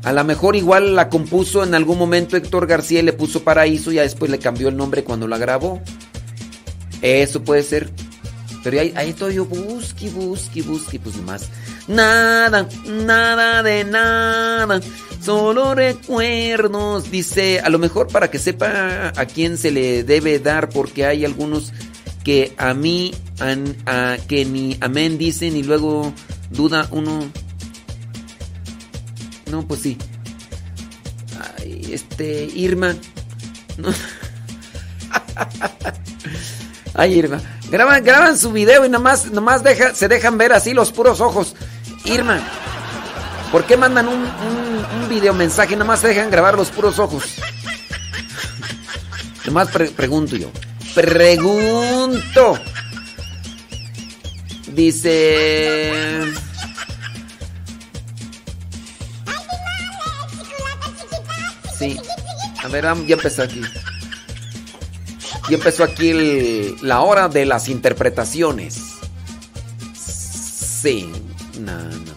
[0.03, 3.91] A lo mejor igual la compuso en algún momento Héctor García y le puso Paraíso
[3.91, 5.79] y ya después le cambió el nombre cuando la grabó.
[7.03, 7.91] Eso puede ser.
[8.63, 11.49] Pero ahí, ahí estoy yo, busque, busque, busque, pues más.
[11.87, 14.79] Nada, nada de nada,
[15.23, 17.09] solo recuerdos.
[17.09, 21.25] Dice, a lo mejor para que sepa a quién se le debe dar, porque hay
[21.25, 21.73] algunos
[22.23, 23.13] que a mí,
[24.27, 26.13] que ni amén dicen y luego
[26.51, 27.31] duda uno.
[29.49, 29.97] No, pues sí.
[31.57, 32.95] Ay, este, Irma.
[33.77, 33.89] No.
[36.93, 37.41] Ay, Irma.
[37.71, 41.55] Graban, graban su video y nomás, nomás deja, se dejan ver así los puros ojos.
[42.03, 42.39] Irma.
[43.51, 46.99] ¿Por qué mandan un, un, un video mensaje y nomás se dejan grabar los puros
[46.99, 47.23] ojos?
[49.45, 50.51] Nomás pre- pregunto yo.
[50.93, 52.59] Pregunto.
[54.67, 56.23] Dice...
[61.79, 61.99] Sí.
[62.63, 63.61] A ver, vamos, ya empezó aquí.
[65.49, 68.79] Ya empezó aquí el- la hora de las interpretaciones.
[69.93, 71.09] Sí.
[71.59, 72.11] No, no.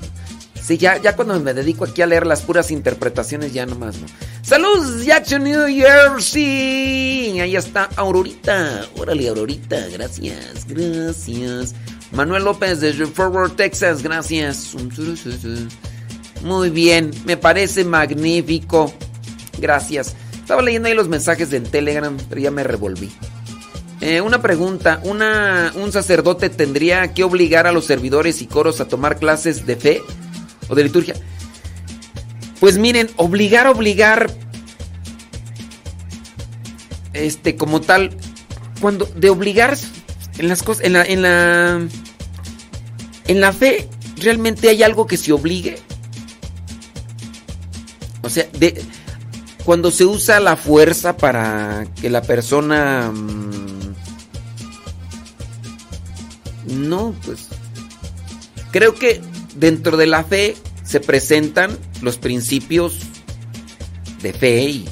[0.62, 4.06] Sí, ya, ya cuando me dedico aquí a leer las puras interpretaciones, ya nomás no.
[4.40, 7.38] Saludos, Jackson, New Jersey.
[7.40, 8.86] Ahí está Aurorita.
[8.96, 9.76] Órale, Aurorita.
[9.88, 11.74] Gracias, gracias.
[12.12, 14.02] Manuel López desde Forward, Texas.
[14.02, 14.74] Gracias.
[16.42, 18.92] Muy bien, me parece magnífico.
[19.58, 20.14] Gracias.
[20.44, 23.10] Estaba leyendo ahí los mensajes en Telegram, pero ya me revolví.
[24.02, 29.18] Eh, una pregunta, ¿un sacerdote tendría que obligar a los servidores y coros a tomar
[29.18, 30.02] clases de fe
[30.68, 31.14] o de liturgia?
[32.60, 34.30] Pues miren, obligar, obligar,
[37.14, 38.10] este, como tal,
[38.82, 39.78] cuando de obligar
[40.36, 41.88] en las cosas, en la, en la,
[43.28, 45.78] en la fe, realmente hay algo que se obligue.
[48.20, 48.84] O sea, de,
[49.64, 53.10] cuando se usa la fuerza para que la persona...
[53.12, 53.94] mm,
[56.66, 57.48] no, pues...
[58.70, 59.20] Creo que
[59.54, 62.98] dentro de la fe se presentan los principios
[64.20, 64.84] de fe.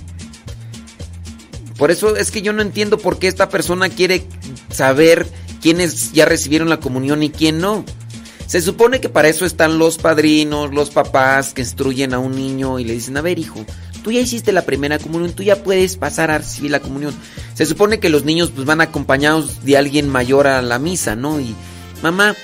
[1.77, 4.25] Por eso es que yo no entiendo por qué esta persona quiere
[4.71, 5.27] saber
[5.61, 7.85] quiénes ya recibieron la comunión y quién no.
[8.47, 12.79] Se supone que para eso están los padrinos, los papás que instruyen a un niño
[12.79, 13.65] y le dicen, a ver hijo,
[14.03, 17.15] tú ya hiciste la primera comunión, tú ya puedes pasar a recibir la comunión.
[17.55, 21.41] Se supone que los niños pues van acompañados de alguien mayor a la misa, ¿no?
[21.41, 21.55] Y
[22.03, 22.35] mamá,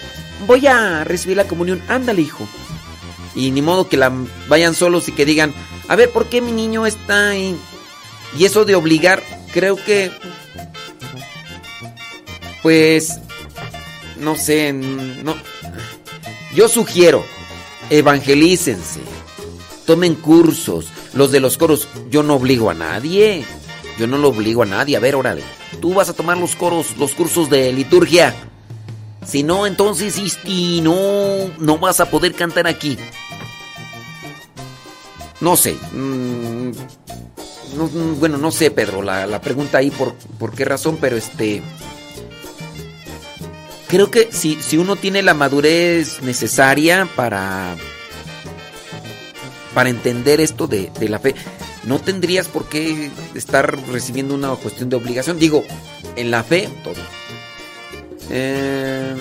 [0.46, 2.46] voy a recibir la comunión, ándale hijo.
[3.34, 4.12] Y ni modo que la
[4.48, 5.52] vayan solos y que digan,
[5.88, 7.56] a ver, ¿por qué mi niño está ahí?
[8.38, 9.22] Y eso de obligar,
[9.52, 10.10] creo que,
[12.62, 13.20] pues,
[14.20, 15.34] no sé, no.
[16.54, 17.24] Yo sugiero,
[17.90, 19.00] evangelícense,
[19.86, 21.88] tomen cursos, los de los coros.
[22.10, 23.44] Yo no obligo a nadie,
[23.98, 24.96] yo no lo obligo a nadie.
[24.96, 25.42] A ver, órale,
[25.80, 28.34] tú vas a tomar los coros, los cursos de liturgia.
[29.26, 32.96] Si no, entonces y no, no vas a poder cantar aquí.
[35.40, 35.76] No sé.
[35.92, 36.70] mm,
[37.76, 41.16] no, mm, bueno, no sé, Pedro, la, la pregunta ahí por, por qué razón, pero
[41.16, 41.62] este...
[43.88, 47.74] Creo que si, si uno tiene la madurez necesaria para,
[49.78, 51.36] para entender esto de, de la fe,
[51.84, 55.38] no tendrías por qué estar recibiendo una cuestión de obligación.
[55.38, 55.62] Digo,
[56.16, 56.96] en la fe, todo.
[58.28, 59.14] Eh,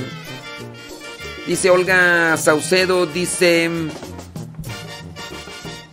[1.46, 3.70] dice Olga Saucedo, dice...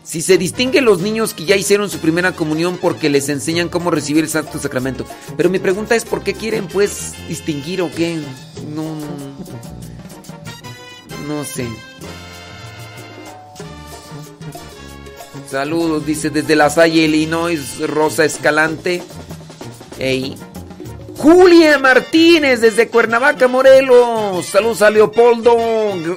[0.02, 3.90] Si se distinguen los niños que ya hicieron su primera comunión porque les enseñan cómo
[3.90, 5.04] recibir el Santo Sacramento.
[5.36, 8.18] Pero mi pregunta es, ¿por qué quieren pues distinguir o qué?
[8.74, 9.36] No, no,
[11.28, 11.68] no sé.
[15.54, 19.04] Saludos, dice desde La Salle, Illinois, Rosa Escalante.
[20.00, 20.34] Ey.
[21.16, 24.46] Julia Martínez desde Cuernavaca, Morelos.
[24.46, 25.56] Saludos a Leopoldo.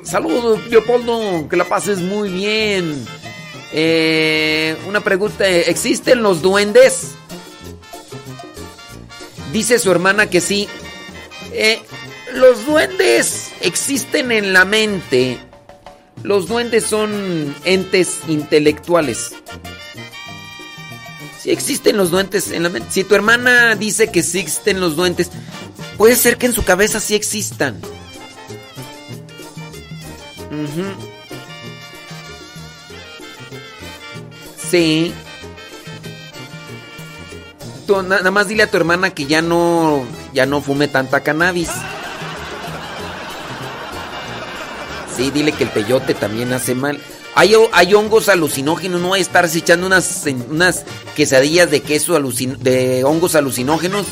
[0.03, 1.47] Saludos, Leopoldo.
[1.47, 3.05] Que la pases muy bien.
[3.73, 7.11] Eh, una pregunta, ¿existen los duendes?
[9.53, 10.67] Dice su hermana que sí.
[11.51, 11.79] Eh,
[12.33, 15.37] los duendes existen en la mente.
[16.23, 19.31] Los duendes son entes intelectuales.
[21.41, 22.89] Si existen los duendes en la mente.
[22.91, 25.29] Si tu hermana dice que existen los duendes,
[25.97, 27.79] puede ser que en su cabeza sí existan.
[34.69, 35.13] Sí.
[37.85, 41.21] Tú na- nada más dile a tu hermana que ya no ya no fume tanta
[41.23, 41.69] cannabis.
[45.17, 46.99] Sí, dile que el peyote también hace mal.
[47.35, 50.83] Hay, hay hongos alucinógenos, no a estarse echando unas, unas
[51.15, 54.05] quesadillas de queso alucin- de hongos alucinógenos.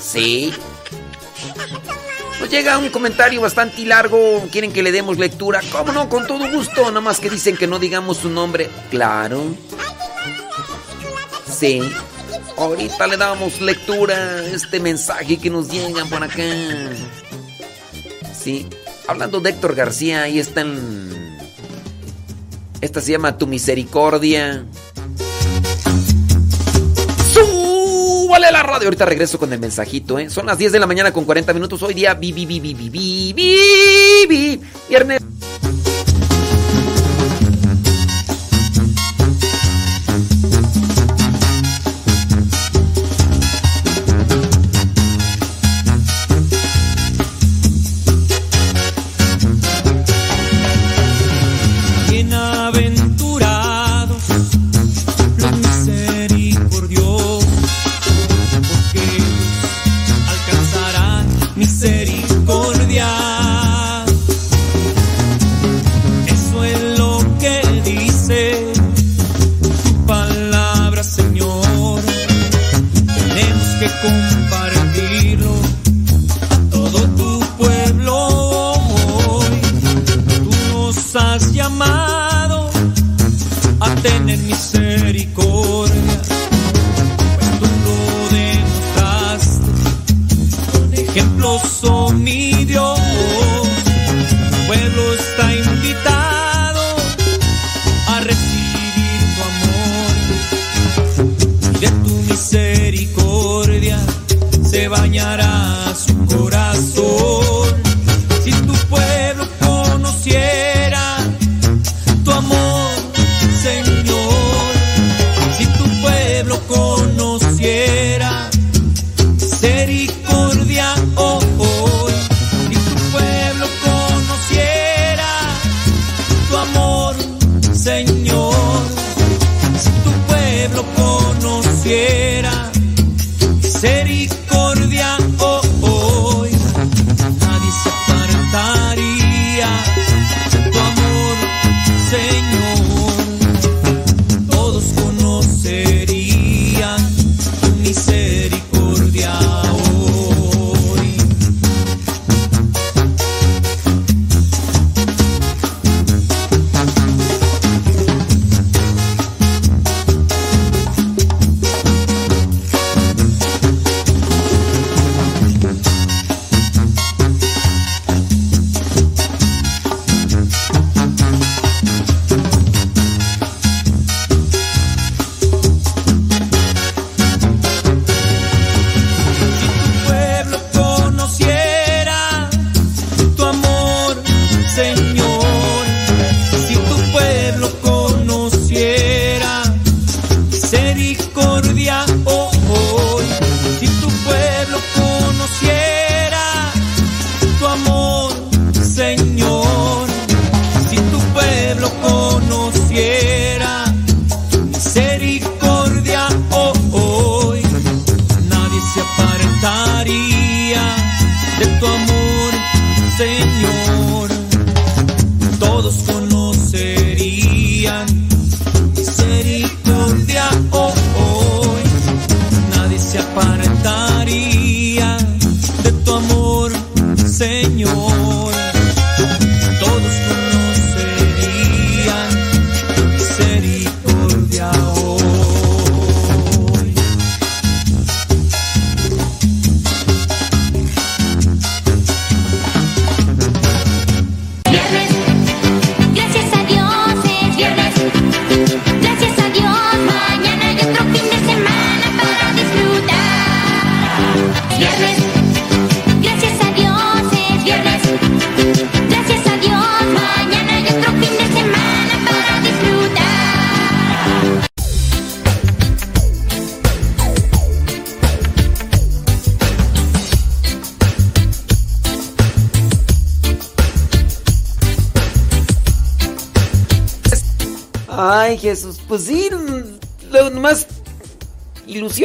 [0.00, 0.52] Sí.
[2.40, 4.18] Nos llega un comentario bastante largo,
[4.50, 5.60] quieren que le demos lectura.
[5.72, 6.08] ¿Cómo no?
[6.08, 8.70] Con todo gusto, nada más que dicen que no digamos su nombre.
[8.90, 9.44] Claro.
[11.58, 11.80] Sí.
[12.56, 16.42] Ahorita le damos lectura a este mensaje que nos llega por acá.
[18.40, 18.66] Sí.
[19.08, 21.38] Hablando de Héctor García, ahí están.
[22.82, 24.66] Esta se llama Tu Misericordia.
[27.32, 28.88] ¡Súbale la radio!
[28.88, 30.28] Ahorita regreso con el mensajito, ¿eh?
[30.28, 31.82] Son las 10 de la mañana con 40 minutos.
[31.82, 35.22] Hoy día, vi, vi, vi, vi, vi, vi, vi, vi, viernes.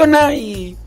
[0.04, 0.78] Ilusiona y.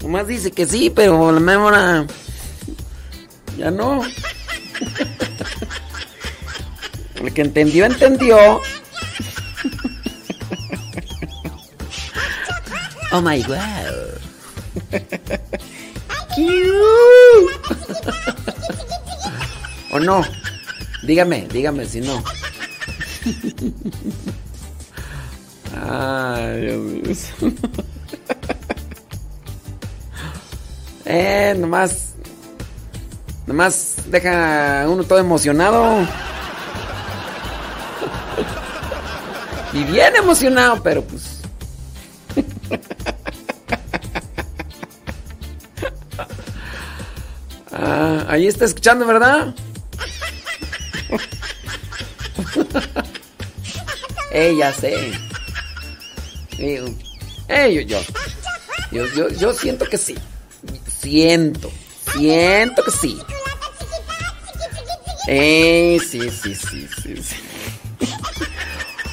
[0.00, 2.06] Nomás dice que sí, pero la memoria
[3.58, 4.02] ya no.
[7.16, 8.60] El que entendió, entendió.
[13.12, 13.56] Oh my god.
[19.92, 20.22] ¿O no?
[21.02, 22.22] Dígame, dígame si no.
[25.88, 27.30] Ay, Dios.
[31.08, 32.14] Eh, nomás.
[33.46, 36.04] Nomás deja uno todo emocionado.
[39.72, 41.42] Y bien emocionado, pero pues.
[47.78, 49.54] Ah, ahí está escuchando, ¿verdad?
[54.38, 54.92] Eh, ya sé.
[56.58, 56.84] Eh,
[57.48, 57.98] eh, yo, yo,
[58.92, 60.14] yo, yo, yo siento que sí.
[60.86, 61.72] Siento,
[62.12, 63.18] siento que sí.
[65.26, 67.36] Eh, sí, sí, sí, sí, sí.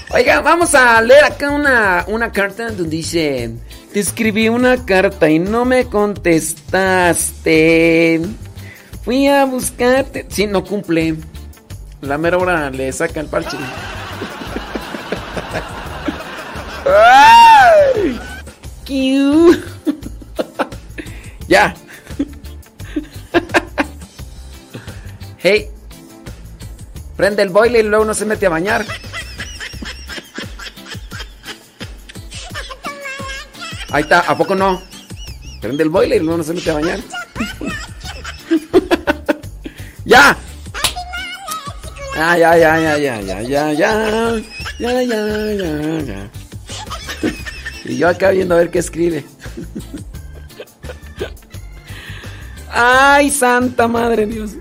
[0.10, 3.50] Oiga, vamos a leer acá una, una carta donde dice:
[3.94, 8.20] Te escribí una carta y no me contestaste.
[9.06, 10.26] Fui a buscarte.
[10.28, 11.16] Sí, no cumple.
[12.02, 13.56] La mera hora le saca el parche.
[21.48, 21.74] Ya.
[25.38, 25.70] hey.
[27.16, 28.86] Prende el boiler y luego no se mete a bañar.
[33.92, 34.82] Ahí está, ¿a poco no?
[35.62, 37.00] Prende el boiler y luego no se mete a bañar.
[40.06, 40.36] ¡Ya!
[42.18, 44.42] Ah, ya, ya, ya, ya, ya, ya, ya.
[44.80, 46.30] Ya, ya, ya, ya.
[47.86, 49.26] Y yo acá viendo a ver qué escribe.
[52.70, 54.52] Ay, santa madre Dios.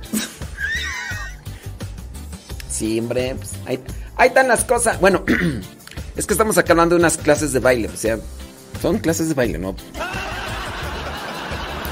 [2.69, 3.81] Sí, hombre, pues, ahí,
[4.17, 5.01] ahí están las cosas.
[5.01, 5.25] Bueno,
[6.17, 8.19] es que estamos acá hablando de unas clases de baile, o sea,
[8.81, 9.75] son clases de baile, ¿no?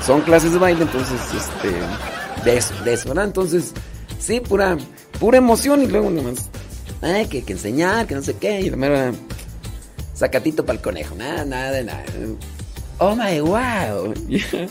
[0.04, 3.26] Son clases de baile, entonces, este, de eso, de eso, ¿verdad?
[3.26, 3.72] Entonces,
[4.18, 4.76] sí, pura,
[5.20, 6.50] pura emoción y luego nomás,
[7.02, 9.12] ay, que, que enseñar, que no sé qué, y mera,
[10.14, 12.04] sacatito para el conejo, nada, nada, nada.
[12.98, 14.14] Oh my wow.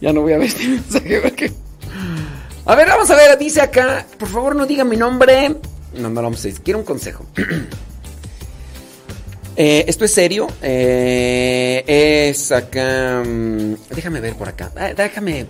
[0.00, 1.52] Ya, no voy a ver este mensaje.
[2.66, 5.54] A ver, vamos a ver, dice acá, por favor no diga mi nombre.
[5.96, 7.24] No, no vamos a decir, quiero un consejo.
[9.56, 10.48] Eh, esto es serio.
[10.62, 11.84] eh,
[12.32, 13.22] es acá.
[13.24, 14.72] mm, Déjame ver por acá.
[14.76, 15.46] Ah, Déjame.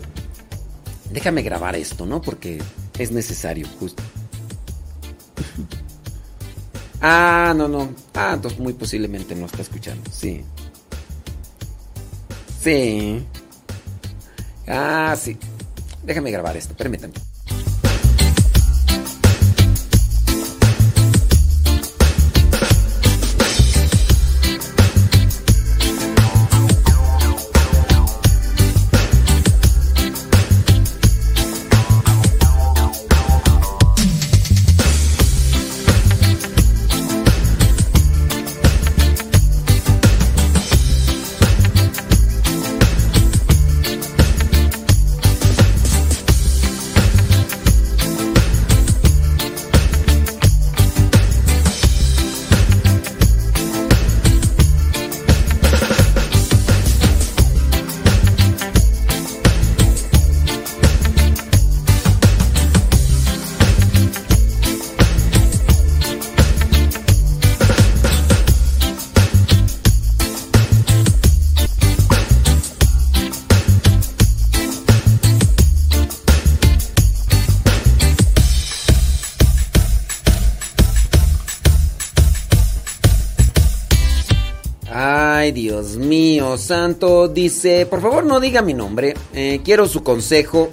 [1.11, 2.21] Déjame grabar esto, ¿no?
[2.21, 2.61] Porque
[2.99, 4.03] es necesario, justo.
[7.01, 7.91] Ah, no, no.
[8.15, 10.11] Ah, entonces muy posiblemente no está escuchando.
[10.11, 10.43] Sí.
[12.61, 13.27] Sí.
[14.67, 15.37] Ah, sí.
[16.03, 17.15] Déjame grabar esto, permítame.
[86.65, 87.29] Santo.
[87.29, 89.15] Dice, por favor no diga mi nombre.
[89.33, 90.71] eh, quiero su consejo.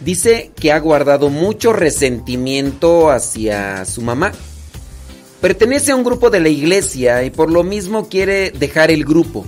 [0.00, 4.32] Dice que ha guardado mucho resentimiento hacia su mamá.
[5.40, 9.46] Pertenece a un grupo de la iglesia y por lo mismo quiere dejar el grupo.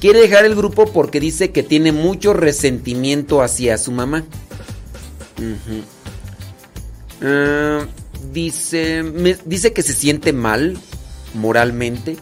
[0.00, 4.24] Quiere dejar el grupo porque dice que tiene mucho resentimiento hacia su mamá.
[7.22, 7.86] Ah,
[8.32, 9.02] dice,
[9.44, 10.76] dice que se siente mal
[11.34, 12.16] moralmente.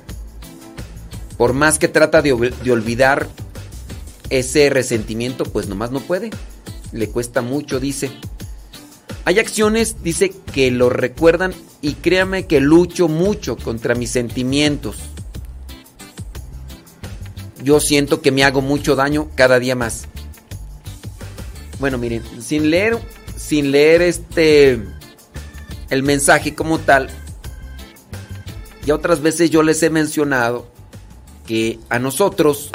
[1.43, 3.27] Por más que trata de, ol- de olvidar
[4.31, 6.31] ese resentimiento, pues nomás no puede.
[6.93, 8.13] Le cuesta mucho, dice.
[9.25, 14.99] Hay acciones, dice, que lo recuerdan y créame que lucho mucho contra mis sentimientos.
[17.61, 20.07] Yo siento que me hago mucho daño cada día más.
[21.81, 23.01] Bueno, miren, sin leer,
[23.37, 24.81] sin leer este
[25.91, 27.11] el mensaje como tal,
[28.87, 30.71] ya otras veces yo les he mencionado
[31.47, 32.71] que a nosotros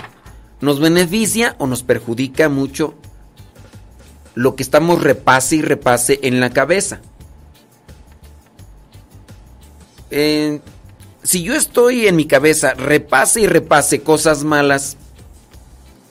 [0.62, 2.96] nos beneficia o nos perjudica mucho
[4.36, 7.02] lo que estamos repase y repase en la cabeza.
[10.10, 14.96] Si yo estoy en mi cabeza repase y repase cosas malas,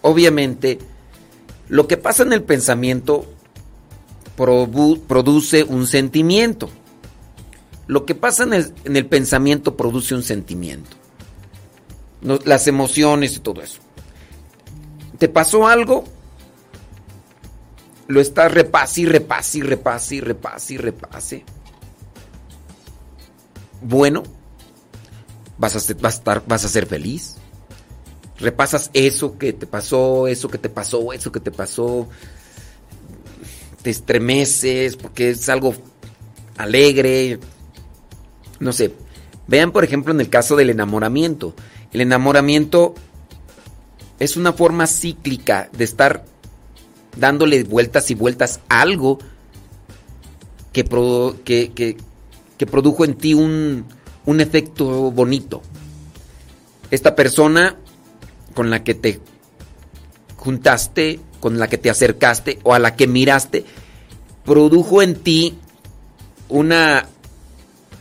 [0.03, 0.79] obviamente
[1.69, 3.27] lo que pasa en el pensamiento
[4.37, 6.69] produce un sentimiento.
[7.87, 10.97] Lo que pasa en el pensamiento produce un sentimiento.
[12.23, 13.81] Las emociones y todo eso.
[15.19, 16.05] ¿Te pasó algo?
[18.09, 21.45] Lo estás repase y repase y repase y repase y repase.
[23.83, 24.23] Bueno,
[25.59, 27.37] vas a, ser, estar, vas a ser feliz.
[28.39, 32.09] Repasas eso que te pasó, eso que te pasó, eso que te pasó.
[33.83, 35.75] Te estremeces porque es algo
[36.57, 37.39] alegre.
[38.61, 38.93] No sé.
[39.49, 41.55] Vean, por ejemplo, en el caso del enamoramiento.
[41.93, 42.95] El enamoramiento
[44.19, 46.25] es una forma cíclica de estar
[47.17, 49.19] dándole vueltas y vueltas a algo
[50.73, 50.85] que,
[51.45, 51.97] que, que-
[52.59, 53.85] que produjo en ti un,
[54.25, 55.61] un efecto bonito.
[56.91, 57.77] Esta persona
[58.55, 59.21] con la que te
[60.37, 63.65] juntaste, con la que te acercaste o a la que miraste,
[64.45, 65.59] produjo en ti
[66.49, 67.07] una,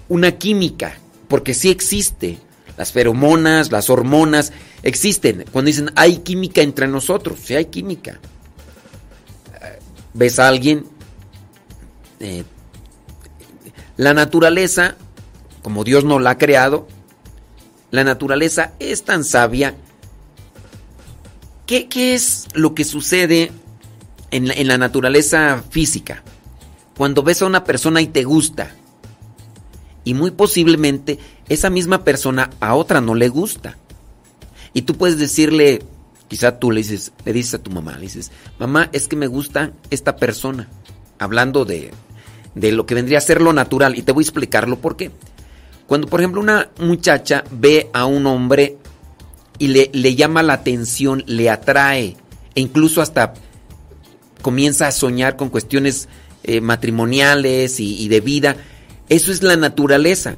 [0.07, 0.97] una química,
[1.27, 2.37] porque sí existe.
[2.77, 4.51] Las feromonas, las hormonas,
[4.83, 5.45] existen.
[5.51, 8.19] Cuando dicen hay química entre nosotros, sí hay química.
[9.61, 9.79] Eh,
[10.13, 10.85] Ves a alguien,
[12.19, 12.43] eh,
[13.97, 14.95] la naturaleza,
[15.61, 16.87] como Dios no la ha creado,
[17.91, 19.75] la naturaleza es tan sabia.
[21.65, 23.51] ¿Qué, qué es lo que sucede
[24.31, 26.23] en la, en la naturaleza física?
[26.97, 28.75] Cuando ves a una persona y te gusta,
[30.05, 31.19] y muy posiblemente
[31.49, 33.77] esa misma persona a otra no le gusta.
[34.73, 35.81] Y tú puedes decirle,
[36.29, 39.27] quizá tú le dices, le dices a tu mamá, le dices, mamá, es que me
[39.27, 40.69] gusta esta persona.
[41.17, 41.91] Hablando de,
[42.55, 43.97] de lo que vendría a ser lo natural.
[43.97, 45.11] Y te voy a explicarlo por qué.
[45.87, 48.77] Cuando, por ejemplo, una muchacha ve a un hombre
[49.59, 52.17] y le, le llama la atención, le atrae,
[52.55, 53.33] e incluso hasta
[54.41, 56.09] comienza a soñar con cuestiones
[56.43, 58.57] eh, matrimoniales y, y de vida,
[59.09, 60.35] eso es la naturaleza.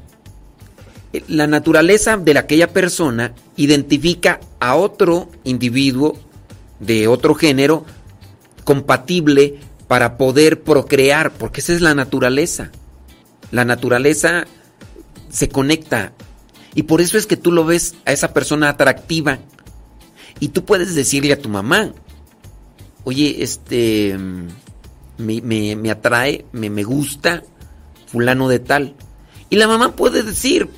[1.13, 6.17] Eh, La naturaleza de aquella persona identifica a otro individuo
[6.79, 7.85] de otro género
[8.63, 12.71] compatible para poder procrear, porque esa es la naturaleza.
[13.51, 14.45] La naturaleza
[15.29, 16.11] se conecta
[16.75, 19.39] y por eso es que tú lo ves a esa persona atractiva
[20.39, 21.93] y tú puedes decirle a tu mamá,
[23.05, 24.47] oye, este, mm,
[25.19, 27.43] me, me- me atrae, me, me gusta
[28.07, 28.95] fulano de tal.
[29.49, 30.69] Y la mamá puede decir,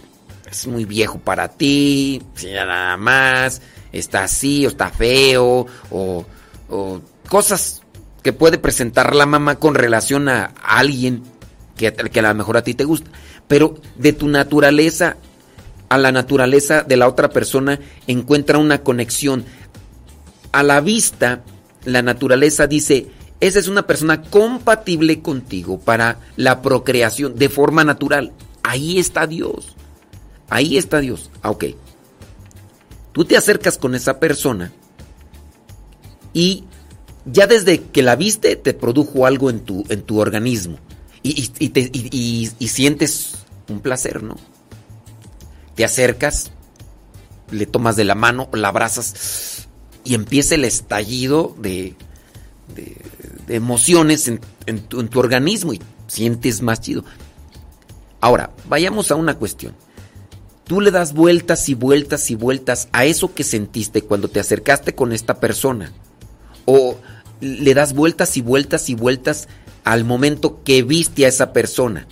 [0.50, 6.26] es muy viejo para ti, nada más, está así o está feo, o,
[6.70, 7.82] o cosas
[8.22, 11.24] que puede presentar la mamá con relación a alguien
[11.78, 13.10] que, que a lo mejor a ti te gusta.
[13.48, 15.18] Pero de tu naturaleza
[15.90, 19.44] a la naturaleza de la otra persona encuentra una conexión.
[20.52, 21.44] A la vista,
[21.84, 23.08] la naturaleza dice,
[23.40, 28.34] esa es una persona compatible contigo para la procreación de forma natural.
[28.64, 29.76] Ahí está Dios.
[30.50, 31.30] Ahí está Dios.
[31.42, 31.66] Ah, ok.
[33.14, 34.72] Tú te acercas con esa persona
[36.34, 36.64] y
[37.26, 40.78] ya desde que la viste te produjo algo en tu, en tu organismo.
[41.22, 43.34] Y, y- te- y sientes
[43.68, 44.38] un placer, ¿no?
[45.76, 46.52] Te acercas,
[47.52, 49.68] le tomas de la mano, la abrazas
[50.04, 51.96] y empieza el estallido de,
[52.76, 54.40] de- emociones en
[54.88, 57.04] tu, en tu organismo y sientes más chido.
[58.22, 59.74] Ahora, vayamos a una cuestión.
[60.66, 64.94] tú le das vueltas y vueltas y vueltas a eso que sentiste cuando te acercaste
[64.94, 65.92] con esta persona.
[66.66, 66.98] O
[67.42, 69.48] le das vueltas y vueltas y vueltas
[69.84, 72.06] al momento que viste a esa persona.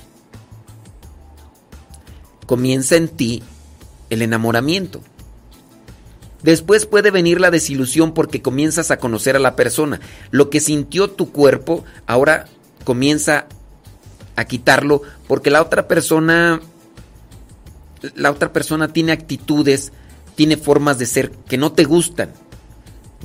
[2.48, 3.44] Comienza en ti
[4.10, 5.02] el enamoramiento.
[6.44, 10.00] Después puede venir la desilusión porque comienzas a conocer a la persona.
[10.32, 12.46] Lo que sintió tu cuerpo ahora
[12.84, 13.48] comienza
[14.36, 16.62] a quitarlo porque la otra persona
[18.16, 19.92] la otra persona tiene actitudes,
[20.36, 22.32] tiene formas de ser que no te gustan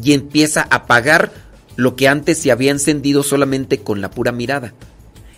[0.03, 1.33] y empieza a apagar
[1.77, 4.73] lo que antes se había encendido solamente con la pura mirada.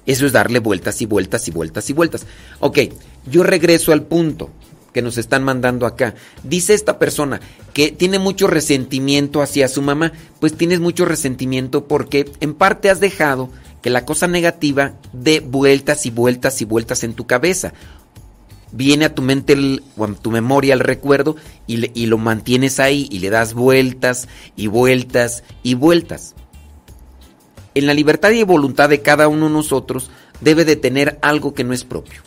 [0.07, 2.27] Eso es darle vueltas y vueltas y vueltas y vueltas.
[2.61, 2.79] Ok,
[3.27, 4.51] yo regreso al punto
[4.95, 6.15] que nos están mandando acá.
[6.45, 7.41] Dice esta persona
[7.75, 10.13] que tiene mucho resentimiento hacia su mamá.
[10.39, 13.51] Pues tienes mucho resentimiento porque en parte has dejado
[13.83, 17.75] que la cosa negativa dé vueltas y vueltas y vueltas en tu cabeza.
[18.71, 19.57] Viene a tu mente
[19.97, 24.29] o a tu memoria el recuerdo y, y lo mantienes ahí y le das vueltas
[24.57, 26.35] y vueltas y vueltas.
[27.75, 31.65] En la libertad y voluntad de cada uno de nosotros debe de tener algo que
[31.65, 32.23] no es propio.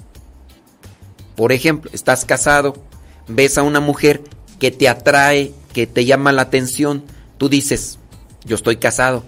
[1.37, 2.73] Por ejemplo, estás casado,
[3.27, 4.21] ves a una mujer
[4.59, 7.03] que te atrae, que te llama la atención,
[7.37, 7.99] tú dices,
[8.43, 9.23] yo estoy casado,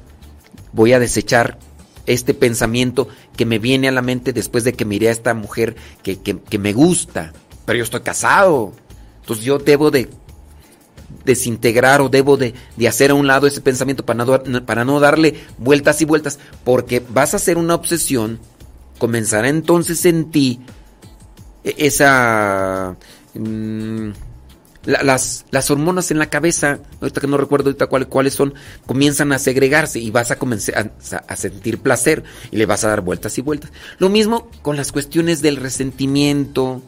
[0.74, 1.60] voy a desechar
[2.08, 3.08] este pensamiento
[3.38, 6.40] que me viene a la mente después de que miré a esta mujer que, que-
[6.40, 7.32] que me gusta,
[7.66, 8.74] pero yo estoy casado,
[9.22, 10.10] entonces yo debo de
[11.26, 15.00] desintegrar o debo de, de hacer a un lado ese pensamiento para no, para no
[15.00, 18.40] darle vueltas y vueltas, porque vas a hacer una obsesión,
[18.98, 20.60] comenzará entonces en ti
[21.64, 22.96] esa...
[23.34, 24.10] mm,
[24.86, 28.54] la- las, las hormonas en la cabeza, ahorita que no recuerdo ahorita cuál- cuáles son,
[28.86, 32.88] comienzan a segregarse y vas a comenzar a, a sentir placer y le vas a
[32.90, 33.72] dar vueltas y vueltas.
[33.98, 36.82] Lo mismo con las cuestiones del resentimiento,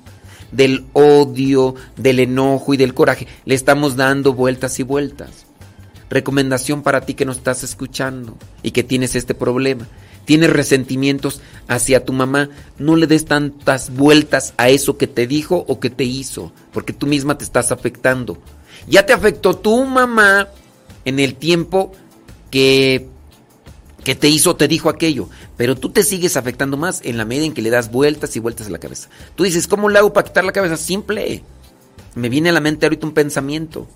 [0.54, 3.28] del odio, del enojo y del coraje.
[3.46, 5.30] Le estamos dando vueltas y vueltas.
[6.10, 9.88] Recomendación para ti que nos estás escuchando y que tienes este problema.
[10.26, 15.66] Tienes resentimientos hacia tu mamá, no le des tantas vueltas a eso que te dijo
[15.68, 18.38] o que te hizo, porque tú misma te estás afectando.
[18.88, 20.48] Ya te afectó tu mamá
[21.06, 21.92] en el tiempo
[22.50, 23.08] que
[24.04, 27.46] que te hizo, te dijo aquello, pero tú te sigues afectando más en la medida
[27.46, 29.10] en que le das vueltas y vueltas a la cabeza.
[29.36, 30.78] Tú dices, ¿cómo le hago para quitar la cabeza?
[30.78, 31.44] Simple.
[32.16, 33.88] Me viene a la mente ahorita un pensamiento.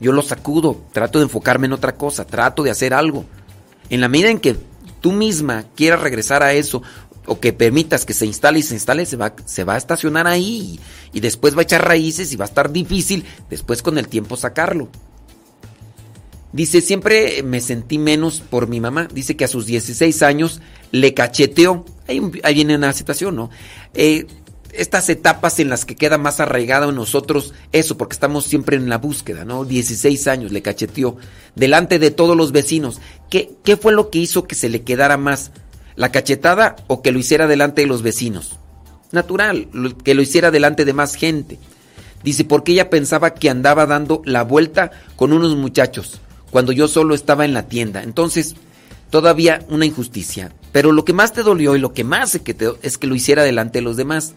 [0.00, 3.24] Yo lo sacudo, trato de enfocarme en otra cosa, trato de hacer algo.
[3.88, 4.56] En la medida en que
[5.02, 6.82] tú misma quieras regresar a eso
[7.26, 10.26] o que permitas que se instale y se instale, se va, se va a estacionar
[10.26, 10.80] ahí
[11.12, 14.36] y después va a echar raíces y va a estar difícil después con el tiempo
[14.36, 14.88] sacarlo.
[16.52, 19.08] Dice, siempre me sentí menos por mi mamá.
[19.12, 21.86] Dice que a sus 16 años le cacheteó.
[22.06, 23.48] Ahí, ahí viene una situación, ¿no?
[23.94, 24.26] Eh,
[24.72, 28.88] estas etapas en las que queda más arraigado en nosotros eso, porque estamos siempre en
[28.88, 29.64] la búsqueda, ¿no?
[29.64, 31.16] 16 años le cacheteó
[31.54, 33.00] delante de todos los vecinos.
[33.30, 35.52] ¿Qué, ¿Qué fue lo que hizo que se le quedara más?
[35.94, 38.58] ¿La cachetada o que lo hiciera delante de los vecinos?
[39.10, 39.68] Natural,
[40.04, 41.58] que lo hiciera delante de más gente.
[42.24, 46.20] Dice, porque ella pensaba que andaba dando la vuelta con unos muchachos,
[46.50, 48.02] cuando yo solo estaba en la tienda.
[48.02, 48.54] Entonces,
[49.10, 50.52] todavía una injusticia.
[50.72, 53.14] Pero lo que más te dolió y lo que más se que es que lo
[53.14, 54.34] hiciera delante de los demás.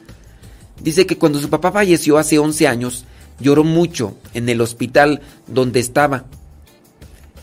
[0.81, 3.05] Dice que cuando su papá falleció hace 11 años,
[3.39, 6.25] lloró mucho en el hospital donde estaba.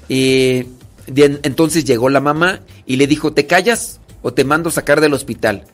[0.09, 0.67] Eh,
[1.07, 5.15] de- entonces llegó la mamá y le dijo, ¿te callas o te mando sacar del
[5.15, 5.65] hospital?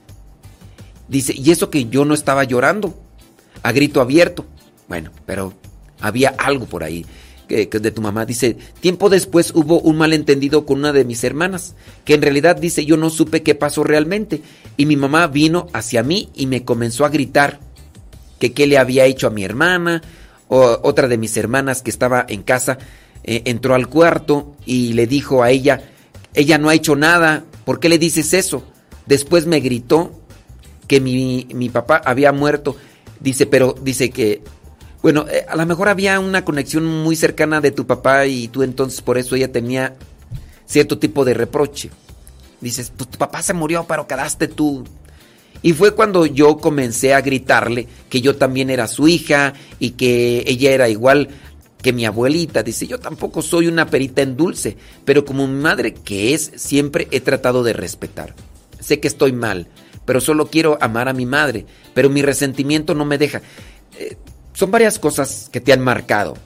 [1.08, 2.94] Dice, y eso que yo no estaba llorando,
[3.62, 4.46] a grito abierto.
[4.88, 5.52] Bueno, pero
[6.00, 7.04] había algo por ahí
[7.48, 8.24] que, de tu mamá.
[8.26, 12.84] Dice, tiempo después hubo un malentendido con una de mis hermanas, que en realidad dice,
[12.84, 14.42] yo no supe qué pasó realmente.
[14.76, 17.58] Y mi mamá vino hacia mí y me comenzó a gritar
[18.38, 20.02] que qué le había hecho a mi hermana.
[20.48, 22.78] O, otra de mis hermanas que estaba en casa
[23.24, 25.82] eh, entró al cuarto y le dijo a ella,
[26.34, 28.62] ella no ha hecho nada, ¿por qué le dices eso?
[29.06, 30.12] Después me gritó
[30.86, 32.76] que mi, mi papá había muerto.
[33.20, 34.42] Dice, pero dice que,
[35.02, 38.62] bueno, eh, a lo mejor había una conexión muy cercana de tu papá y tú
[38.62, 39.96] entonces por eso ella tenía
[40.66, 41.90] cierto tipo de reproche.
[42.60, 44.84] Dices, pues tu papá se murió, pero quedaste tú.
[45.62, 50.44] Y fue cuando yo comencé a gritarle que yo también era su hija y que
[50.46, 51.28] ella era igual
[51.82, 52.62] que mi abuelita.
[52.62, 57.08] Dice, yo tampoco soy una perita en dulce, pero como mi madre que es, siempre
[57.10, 58.34] he tratado de respetar.
[58.80, 59.68] Sé que estoy mal,
[60.04, 63.42] pero solo quiero amar a mi madre, pero mi resentimiento no me deja.
[63.98, 64.16] Eh,
[64.58, 66.36] son varias cosas que te han marcado.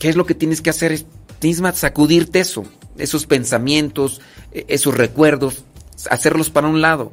[0.00, 0.90] ¿Qué es lo que tienes que hacer?
[0.90, 1.06] Es
[1.38, 2.64] que sacudirte eso,
[2.98, 4.20] esos pensamientos,
[4.50, 5.62] eh, esos recuerdos,
[6.10, 7.12] hacerlos para un lado.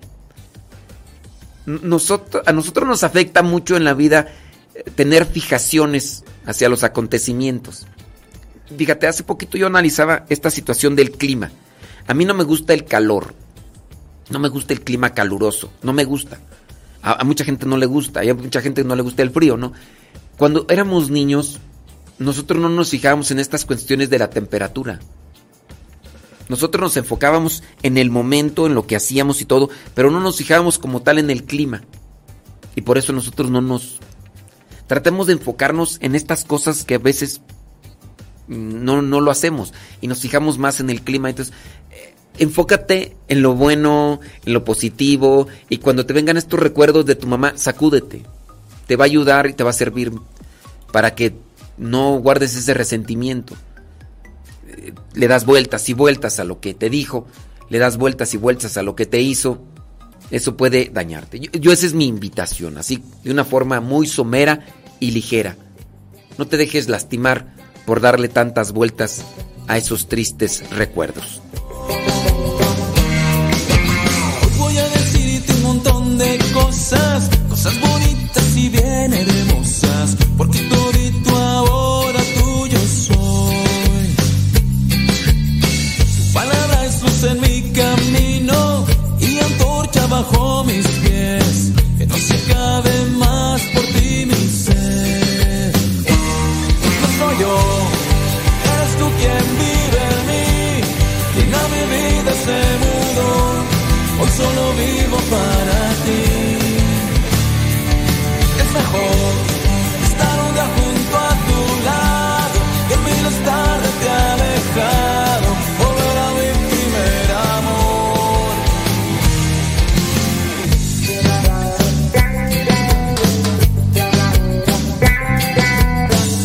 [1.68, 4.30] A nosotros nos afecta mucho en la vida
[4.74, 7.86] eh, tener fijaciones hacia los acontecimientos.
[8.76, 11.52] Fíjate, hace poquito yo analizaba esta situación del clima.
[12.08, 13.36] A mí no me gusta el calor.
[14.32, 15.72] No me gusta el clima caluroso.
[15.84, 16.40] No me gusta.
[17.02, 18.24] A, mucha gente no le gusta.
[18.24, 19.74] Y a mucha gente no le gusta el frío, ¿no?
[20.38, 21.60] Cuando éramos niños,
[22.20, 25.00] nosotros no nos fijábamos en estas cuestiones de la temperatura.
[26.50, 30.38] Nosotros nos enfocábamos en el momento, en lo que hacíamos y todo, pero no nos
[30.38, 31.82] fijábamos como tal en el clima.
[32.76, 34.00] Y por eso nosotros no nos...
[34.88, 37.42] Tratemos de enfocarnos en estas cosas que a veces
[38.48, 41.30] mm, no, no lo hacemos y nos fijamos más en el clima.
[41.30, 41.54] Entonces,
[42.42, 47.28] enfócate en lo bueno, en lo positivo y cuando te vengan estos recuerdos de tu
[47.28, 48.24] mamá, sacúdete.
[48.88, 50.12] Te va a ayudar y te va a servir
[50.92, 51.36] para que
[51.78, 53.54] no guardes ese resentimiento.
[54.68, 57.28] Eh, Le das vueltas y vueltas a lo que te dijo,
[57.70, 59.62] le das vueltas y vueltas a lo que te hizo.
[60.32, 61.40] Eso puede dañarte.
[61.40, 64.66] Yo, yo esa es mi invitación, así de una forma muy somera
[65.00, 65.58] y ligera.
[66.40, 67.54] No te dejes lastimar
[67.86, 69.24] por darle tantas vueltas
[69.68, 71.40] a esos tristes recuerdos.
[74.44, 81.36] Hoy voy a decirte un montón de cosas, cosas bonitas y bien hermosas, porque todito
[81.38, 84.16] ahora tuyo soy.
[86.18, 88.86] Tu palabra es luz en mi camino
[89.20, 93.21] y antorcha bajo mis pies, que no se acabe más
[104.42, 106.24] solo vivo para ti.
[108.62, 109.34] Es mejor
[110.10, 115.50] estar un día junto a tu lado que mil estar de ti alejado.
[115.82, 118.54] Volver a mi primer amor.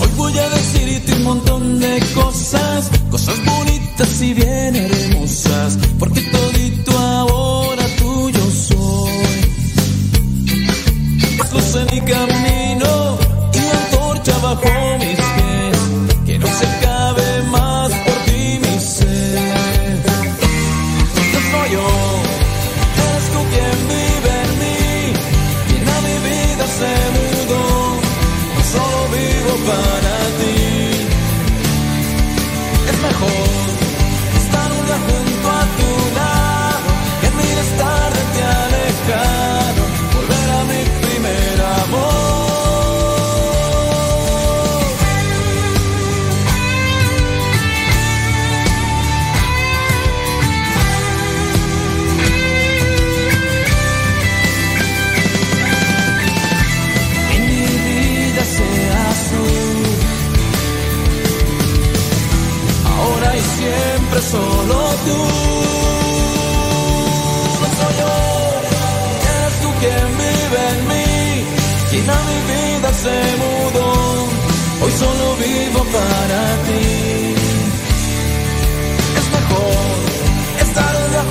[0.00, 6.66] Hoy voy a decirte un montón de cosas, cosas bonitas y bien hermosas, porque todito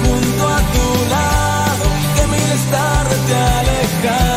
[0.03, 4.34] junto a tu lado que mil estar de ti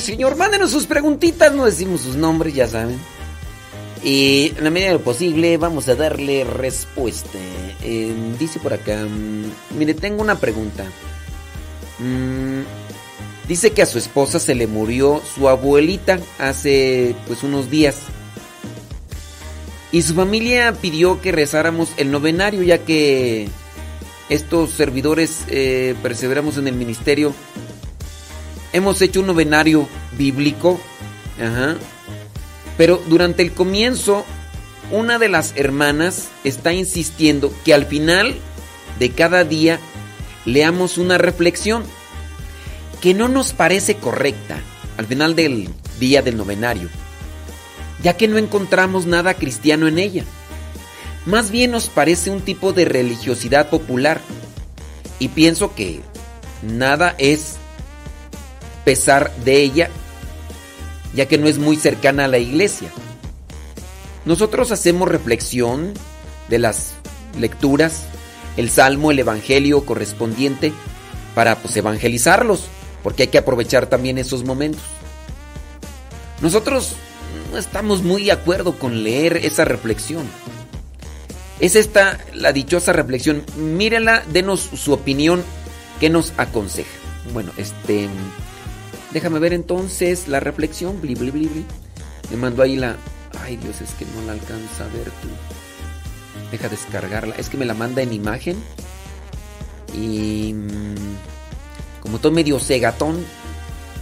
[0.00, 0.36] Señor.
[0.36, 2.98] Mándenos sus preguntitas, no decimos sus nombres, ya saben.
[4.02, 7.38] Y en la medida de lo posible vamos a darle respuesta.
[7.82, 10.84] Eh, dice por acá, mm, mire, tengo una pregunta.
[11.98, 12.62] Mm,
[13.46, 17.96] dice que a su esposa se le murió su abuelita hace pues unos días.
[19.92, 23.48] Y su familia pidió que rezáramos el novenario ya que
[24.30, 27.34] estos servidores eh, perseveramos en el ministerio.
[28.72, 30.80] Hemos hecho un novenario bíblico.
[31.40, 31.76] Ajá.
[32.76, 34.24] Pero durante el comienzo,
[34.90, 38.34] una de las hermanas está insistiendo que al final
[38.98, 39.78] de cada día
[40.44, 41.84] leamos una reflexión
[43.00, 44.60] que no nos parece correcta
[44.96, 45.68] al final del
[45.98, 46.88] día del novenario,
[48.02, 50.24] ya que no encontramos nada cristiano en ella.
[51.26, 54.20] Más bien nos parece un tipo de religiosidad popular
[55.18, 56.00] y pienso que
[56.62, 57.56] nada es
[58.84, 59.90] pesar de ella
[61.14, 62.88] ya que no es muy cercana a la iglesia.
[64.24, 65.94] Nosotros hacemos reflexión
[66.48, 66.92] de las
[67.38, 68.04] lecturas,
[68.56, 70.72] el salmo, el evangelio correspondiente
[71.34, 72.64] para pues evangelizarlos,
[73.02, 74.82] porque hay que aprovechar también esos momentos.
[76.40, 76.92] Nosotros
[77.52, 80.24] no estamos muy de acuerdo con leer esa reflexión.
[81.60, 83.44] Es esta la dichosa reflexión.
[83.56, 85.42] Mírela, denos su opinión,
[85.98, 86.88] ¿qué nos aconseja?
[87.34, 88.08] Bueno, este
[89.12, 91.00] Déjame ver entonces la reflexión.
[91.00, 91.64] Bli, bli, bli, bli.
[92.30, 92.96] Me mandó ahí la.
[93.42, 95.28] Ay, Dios, es que no la alcanza a ver tú.
[96.50, 97.34] Deja descargarla.
[97.36, 98.56] Es que me la manda en imagen.
[99.94, 100.52] Y.
[100.54, 101.16] mm,
[102.02, 103.24] Como todo medio segatón.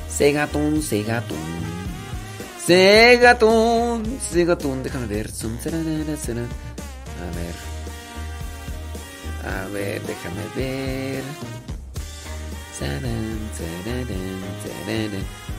[0.09, 1.39] Segatón, segatón.
[2.67, 4.83] Segatón, segatón.
[4.83, 5.31] Déjame ver.
[7.23, 7.55] A ver.
[9.65, 11.23] A ver, déjame ver.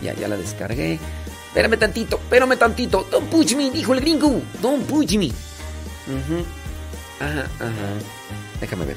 [0.01, 0.99] Ya, ya la descargué.
[1.47, 3.07] Espérame tantito, espérame tantito.
[3.11, 4.41] Don't push me, dijo el gringo.
[4.61, 5.31] Don't push me.
[7.19, 7.89] Ajá, ajá.
[8.61, 8.95] Déjame ver.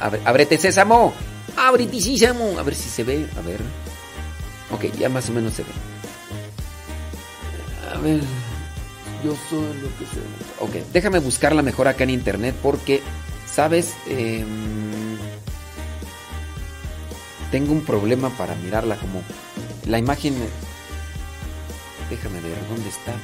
[0.00, 1.12] Abre- Ábrete, sésamo.
[1.56, 2.58] Ábrete, sésamo.
[2.58, 3.26] A ver si se ve.
[3.36, 3.60] A ver.
[4.70, 5.68] Ok, ya más o menos se ve.
[7.94, 8.20] A ver.
[9.24, 10.22] Yo soy lo que soy.
[10.60, 13.02] Ok, déjame buscarla mejor acá en internet porque,
[13.52, 13.92] ¿sabes?
[14.06, 14.89] Em,
[17.50, 19.22] tengo un problema para mirarla como
[19.86, 20.36] la imagen.
[22.08, 23.14] Déjame ver, ¿dónde está?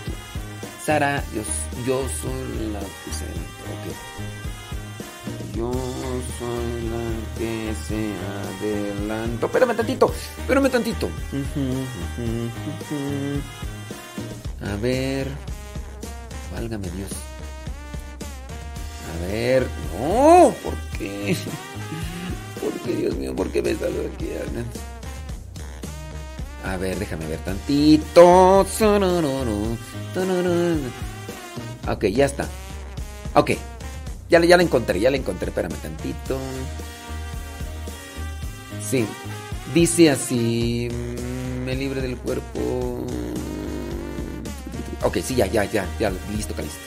[0.85, 1.43] Sara, yo,
[1.87, 3.25] yo soy la que se.
[3.25, 3.85] Ok.
[5.57, 5.73] Yo
[6.39, 7.05] soy la
[7.39, 8.15] que se
[8.61, 9.47] adelantó.
[9.47, 11.09] Espérame tantito, espérame tantito.
[14.63, 15.29] A ver.
[16.55, 17.11] Válgame Dios.
[19.13, 19.67] A ver.
[19.99, 21.37] No, ¿por qué?
[22.61, 23.35] ¿Por qué, Dios mío?
[23.35, 24.29] ¿Por qué me salgo aquí?
[26.65, 28.65] A ver, déjame ver tantito.
[31.89, 32.49] Ok, ya está.
[33.35, 33.53] Ok.
[34.29, 35.49] Ya, ya la encontré, ya la encontré.
[35.49, 36.39] Espérame tantito.
[38.91, 39.07] Sí.
[39.75, 40.89] Dice así.
[40.91, 43.05] mm, Me libre del cuerpo.
[45.03, 46.79] Ok, sí, ya, ya, ya, ya, listo, listo.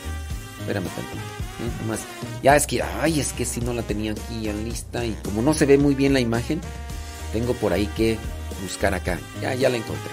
[0.59, 1.38] Espérame tantito.
[2.43, 5.41] Ya es que, ay, es que si no la tenía aquí ya lista y como
[5.41, 6.61] no se ve muy bien la imagen,
[7.33, 8.17] tengo por ahí que
[8.63, 9.19] buscar acá.
[9.41, 10.11] Ya, ya la encontré.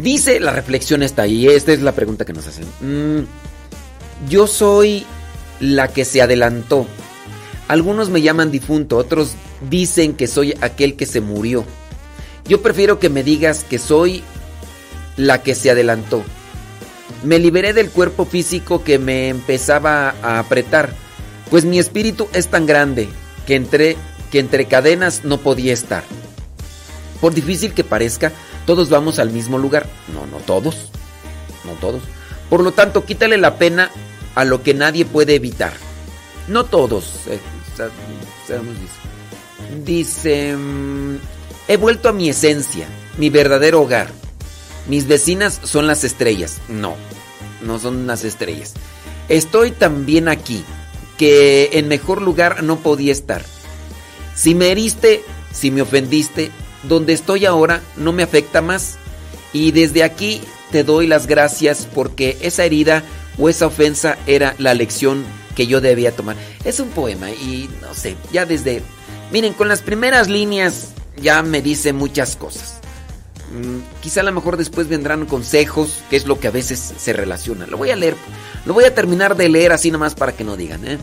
[0.00, 2.66] Dice la reflexión está ahí, esta es la pregunta que nos hacen.
[2.80, 3.26] Mm,
[4.28, 5.06] yo soy
[5.60, 6.86] la que se adelantó.
[7.68, 9.32] Algunos me llaman difunto, otros
[9.70, 11.64] dicen que soy aquel que se murió.
[12.46, 14.22] Yo prefiero que me digas que soy
[15.16, 16.24] la que se adelantó.
[17.24, 20.90] Me liberé del cuerpo físico que me empezaba a apretar,
[21.50, 23.08] pues mi espíritu es tan grande
[23.46, 23.96] que entre,
[24.30, 26.04] que entre cadenas no podía estar.
[27.20, 28.30] Por difícil que parezca,
[28.66, 29.86] todos vamos al mismo lugar.
[30.12, 30.90] No, no todos.
[31.64, 32.02] No todos.
[32.50, 33.90] Por lo tanto, quítale la pena
[34.34, 35.72] a lo que nadie puede evitar.
[36.48, 37.20] No todos.
[37.28, 37.38] eh.
[39.82, 40.54] Dice,
[41.68, 42.86] he vuelto a mi esencia,
[43.16, 44.08] mi verdadero hogar.
[44.88, 46.58] Mis vecinas son las estrellas.
[46.68, 46.96] No,
[47.62, 48.74] no son las estrellas.
[49.28, 50.64] Estoy también aquí,
[51.16, 53.44] que en mejor lugar no podía estar.
[54.34, 55.22] Si me heriste,
[55.52, 56.50] si me ofendiste,
[56.82, 58.96] donde estoy ahora no me afecta más.
[59.52, 60.40] Y desde aquí
[60.70, 63.04] te doy las gracias porque esa herida
[63.38, 66.36] o esa ofensa era la lección que yo debía tomar.
[66.64, 68.82] Es un poema y no sé, ya desde...
[69.32, 72.80] Miren, con las primeras líneas ya me dice muchas cosas.
[73.54, 77.12] Mm, quizá a lo mejor después vendrán consejos, que es lo que a veces se
[77.12, 77.66] relaciona.
[77.66, 78.16] Lo voy a leer,
[78.66, 80.84] lo voy a terminar de leer así nomás para que no digan.
[80.86, 80.98] ¿eh?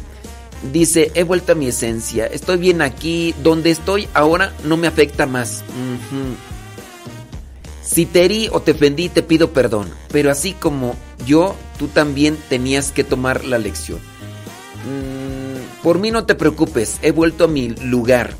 [0.73, 5.25] Dice, he vuelto a mi esencia, estoy bien aquí, donde estoy ahora no me afecta
[5.25, 5.63] más.
[7.81, 12.37] Si te herí o te ofendí, te pido perdón, pero así como yo, tú también
[12.49, 13.99] tenías que tomar la lección.
[14.85, 18.35] Mm, por mí no te preocupes, he vuelto a mi lugar.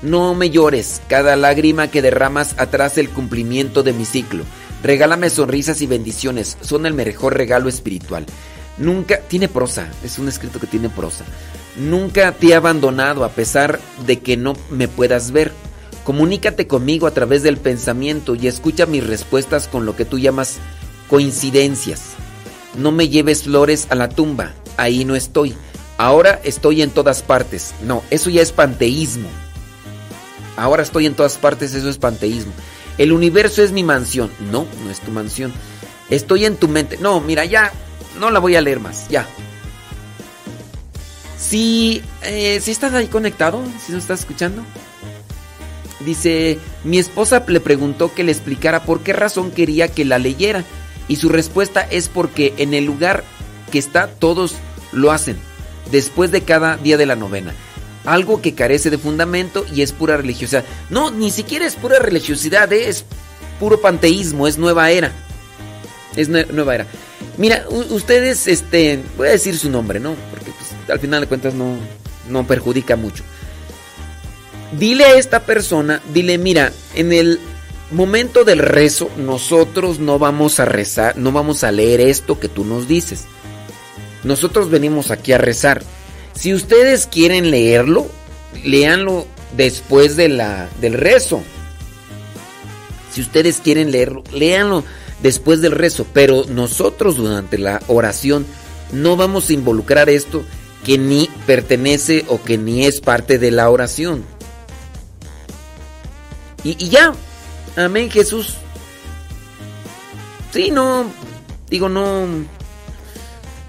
[0.00, 4.44] No me llores, cada lágrima que derramas atrás el cumplimiento de mi ciclo.
[4.82, 8.24] Regálame sonrisas y bendiciones, son el mejor regalo espiritual.
[8.76, 11.24] Nunca, tiene prosa, es un escrito que tiene prosa.
[11.76, 15.52] Nunca te he abandonado a pesar de que no me puedas ver.
[16.04, 20.58] Comunícate conmigo a través del pensamiento y escucha mis respuestas con lo que tú llamas
[21.08, 22.12] coincidencias.
[22.76, 25.54] No me lleves flores a la tumba, ahí no estoy.
[25.96, 27.74] Ahora estoy en todas partes.
[27.84, 29.28] No, eso ya es panteísmo.
[30.58, 32.52] Ahora estoy en todas partes, eso es panteísmo.
[32.98, 34.30] El universo es mi mansión.
[34.50, 35.52] No, no es tu mansión.
[36.10, 36.98] Estoy en tu mente.
[36.98, 37.72] No, mira, ya
[38.18, 39.26] no la voy a leer más, ya.
[41.38, 44.62] Si, eh, si estás ahí conectado, si nos estás escuchando.
[46.00, 50.64] Dice, mi esposa le preguntó que le explicara por qué razón quería que la leyera.
[51.06, 53.24] Y su respuesta es porque en el lugar
[53.70, 54.56] que está todos
[54.92, 55.38] lo hacen,
[55.90, 57.54] después de cada día de la novena.
[58.12, 60.64] Algo que carece de fundamento y es pura religiosidad.
[60.88, 62.88] No, ni siquiera es pura religiosidad, ¿eh?
[62.88, 63.04] es
[63.60, 65.12] puro panteísmo, es nueva era.
[66.16, 66.86] Es nue- nueva era.
[67.36, 70.14] Mira, ustedes, este, voy a decir su nombre, ¿no?
[70.30, 71.76] Porque pues, al final de cuentas no,
[72.28, 73.22] no perjudica mucho.
[74.78, 77.40] Dile a esta persona, dile, mira, en el
[77.90, 82.64] momento del rezo, nosotros no vamos a rezar, no vamos a leer esto que tú
[82.64, 83.24] nos dices.
[84.24, 85.82] Nosotros venimos aquí a rezar.
[86.34, 88.06] Si ustedes quieren leerlo,
[88.64, 89.26] léanlo
[89.56, 91.42] después de la, del rezo.
[93.12, 94.84] Si ustedes quieren leerlo, léanlo
[95.22, 96.06] después del rezo.
[96.12, 98.46] Pero nosotros durante la oración
[98.92, 100.44] no vamos a involucrar esto
[100.84, 104.24] que ni pertenece o que ni es parte de la oración.
[106.64, 107.12] Y, y ya,
[107.76, 108.56] amén Jesús.
[110.52, 111.10] Sí, no,
[111.68, 112.26] digo, no.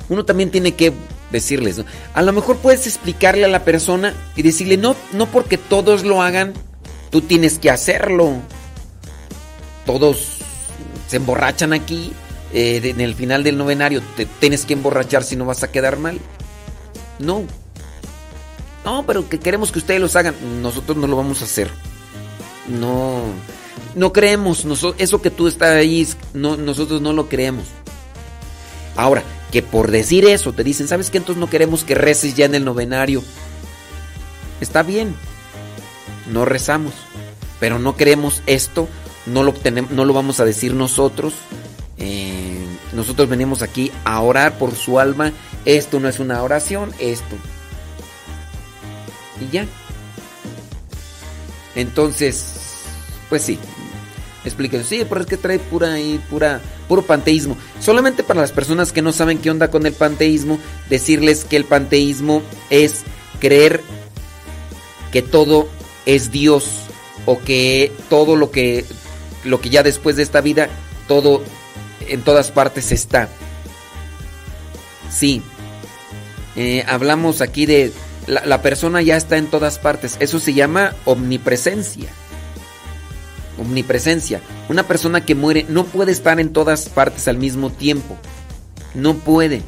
[0.08, 0.94] Uno también tiene que
[1.32, 1.86] decirles, ¿no?
[2.14, 6.22] A lo mejor puedes explicarle a la persona y decirle, no, no porque todos lo
[6.22, 6.54] hagan,
[7.10, 8.34] tú tienes que hacerlo.
[9.86, 10.38] Todos
[11.08, 12.14] se emborrachan aquí,
[12.54, 15.98] eh, en el final del novenario te tienes que emborrachar si no vas a quedar
[15.98, 16.20] mal.
[17.20, 17.44] No.
[18.86, 20.36] No, pero que queremos que ustedes los hagan.
[20.62, 21.70] Nosotros no lo vamos a hacer.
[22.68, 23.22] No.
[23.96, 24.66] No creemos.
[24.98, 27.66] eso que tú estás ahí, no, nosotros no lo creemos.
[28.96, 31.18] Ahora, que por decir eso te dicen, ¿sabes qué?
[31.18, 33.24] Entonces no queremos que reces ya en el novenario.
[34.62, 35.16] Está bien.
[36.32, 36.94] No rezamos.
[37.60, 38.88] Pero no queremos esto.
[39.26, 41.34] No lo, tenemos, no lo vamos a decir nosotros.
[41.98, 45.34] Eh, nosotros venimos aquí a orar por su alma.
[45.66, 47.36] Esto no es una oración, esto.
[49.42, 49.66] Y ya.
[51.76, 52.54] Entonces,
[53.30, 53.60] pues sí.
[54.46, 57.58] Expliquen, sí, pero es que trae pura y pura, puro panteísmo.
[57.82, 60.60] Solamente para las personas que no saben qué onda con el panteísmo,
[60.90, 63.04] decirles que el panteísmo es
[63.40, 63.82] creer
[65.12, 65.68] que todo
[66.06, 66.84] es Dios
[67.26, 68.86] o que todo lo que
[69.44, 70.70] lo que ya después de esta vida
[71.08, 71.44] todo
[72.08, 73.28] en todas partes está.
[75.12, 75.42] Sí.
[76.56, 77.92] Eh, hablamos aquí de
[78.28, 80.18] la, la persona ya está en todas partes.
[80.20, 82.10] Eso se llama omnipresencia.
[83.60, 84.42] Omnipresencia.
[84.70, 88.18] Una persona que muere no puede estar en todas partes al mismo tiempo.
[88.96, 89.62] No puede.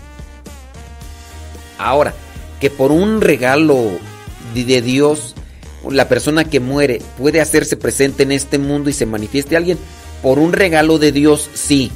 [1.77, 2.13] Ahora,
[2.59, 3.91] que por un regalo
[4.53, 5.35] de Dios,
[5.89, 9.77] la persona que muere puede hacerse presente en este mundo y se manifieste alguien,
[10.21, 11.91] por un regalo de Dios, sí.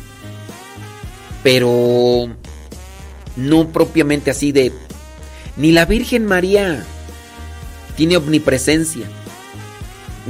[1.44, 2.28] Pero
[3.36, 4.72] no propiamente así de...
[5.58, 6.84] Ni la Virgen María
[7.96, 9.06] tiene omnipresencia.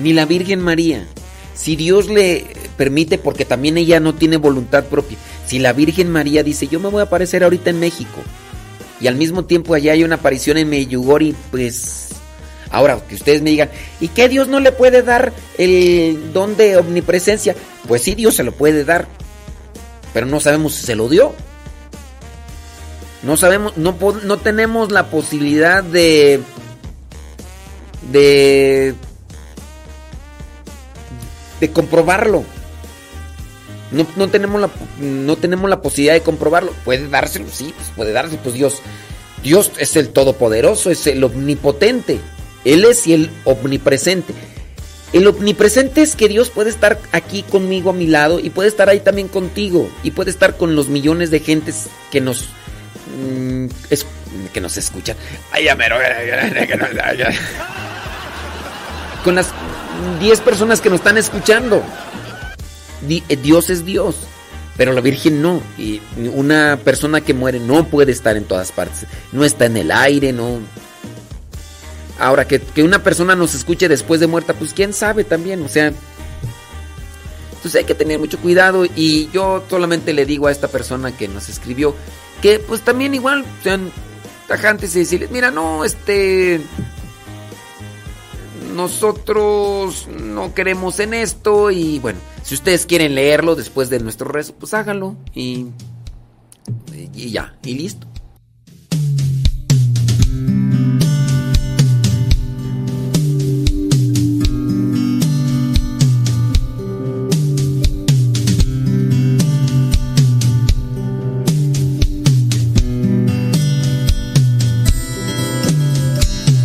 [0.02, 1.08] Ni la Virgen María.
[1.56, 2.46] Si Dios le
[2.78, 5.18] permite, porque también ella no tiene voluntad propia.
[5.48, 8.22] Si la Virgen María dice, yo me voy a aparecer ahorita en México.
[9.00, 12.10] Y al mismo tiempo allá hay una aparición en Meyugori, pues...
[12.72, 13.70] Ahora, que ustedes me digan,
[14.02, 17.56] ¿y qué Dios no le puede dar el don de omnipresencia?
[17.88, 19.08] Pues sí, Dios se lo puede dar.
[20.14, 21.34] Pero no sabemos si se lo dio.
[23.24, 26.42] No sabemos, no, no tenemos la posibilidad de.
[28.12, 28.94] de.
[31.68, 32.44] De comprobarlo.
[33.92, 34.70] No, no tenemos la,
[35.00, 36.72] no tenemos la posibilidad de comprobarlo.
[36.84, 38.82] Puede dárselo, sí, pues puede dárselo, pues Dios.
[39.44, 42.20] Dios es el todopoderoso, es el omnipotente.
[42.66, 44.34] Él es el omnipresente.
[45.14, 48.90] El omnipresente es que Dios puede estar aquí conmigo a mi lado y puede estar
[48.90, 52.46] ahí también contigo y puede estar con los millones de gentes que nos
[53.22, 54.06] mm, es-
[54.52, 55.16] que nos escuchan.
[55.52, 55.96] Ay, ya mero,
[56.68, 57.30] que nos- ay, ya.
[59.24, 59.48] Con las
[60.20, 61.84] 10 personas que nos están escuchando.
[63.08, 64.16] Eh, Dios es Dios,
[64.78, 65.62] pero la Virgen no.
[65.78, 66.02] Y
[66.34, 69.08] una persona que muere no puede estar en todas partes.
[69.32, 70.60] No está en el aire, no.
[72.20, 75.68] Ahora, que, que una persona nos escuche después de muerta, pues quién sabe también, o
[75.68, 75.92] sea.
[77.66, 81.28] Entonces hay que tener mucho cuidado y yo solamente le digo a esta persona que
[81.28, 81.96] nos escribió
[82.40, 83.92] que pues también igual sean
[84.48, 86.62] tajantes y decirles, mira, no, este...
[88.76, 94.54] Nosotros no queremos en esto y bueno, si ustedes quieren leerlo después de nuestro rezo,
[94.60, 95.68] pues háganlo y,
[97.14, 98.06] y ya, y listo.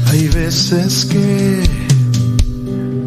[0.07, 1.90] Hay veces que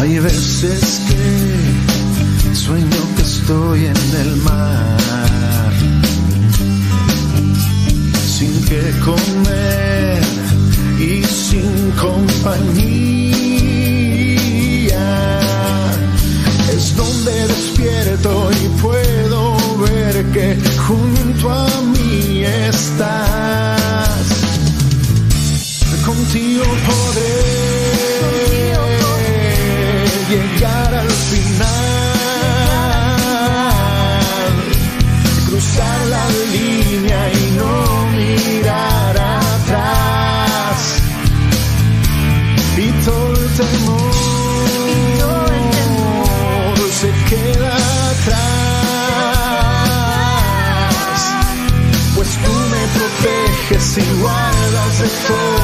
[0.00, 5.72] Hay veces que sueño que estoy en el mar,
[8.26, 10.22] sin que comer
[10.98, 12.80] y sin compañía.
[16.72, 24.08] Es donde despierto y puedo ver que junto a mí estás.
[26.06, 27.79] Contigo podré
[30.30, 31.66] llegar al final,
[35.48, 40.78] cruzar la línea y no mirar atrás.
[42.76, 44.10] Y todo el temor
[47.00, 47.72] se queda
[48.10, 48.70] atrás,
[52.14, 55.59] pues tú me proteges y guardas de todo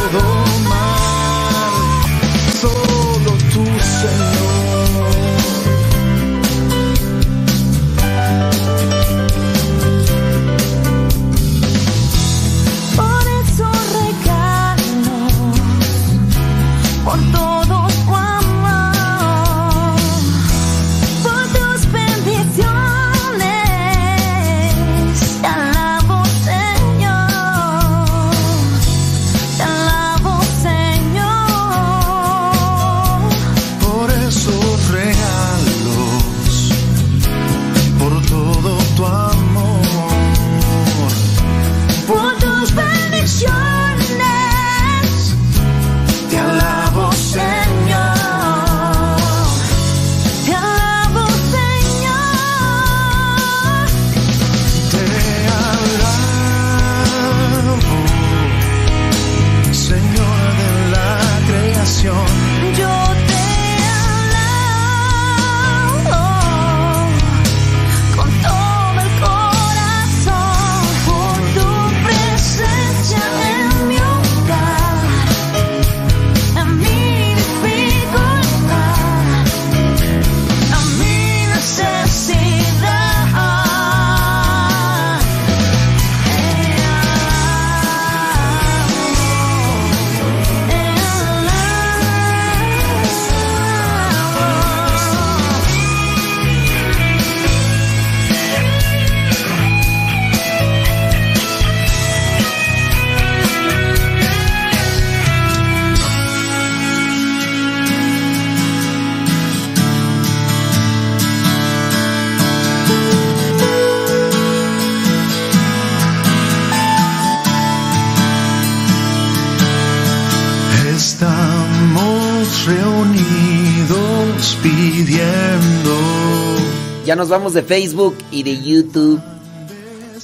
[127.29, 129.21] vamos de Facebook y de YouTube.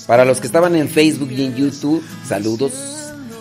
[0.06, 2.72] Para los que estaban en Facebook y en YouTube, saludos.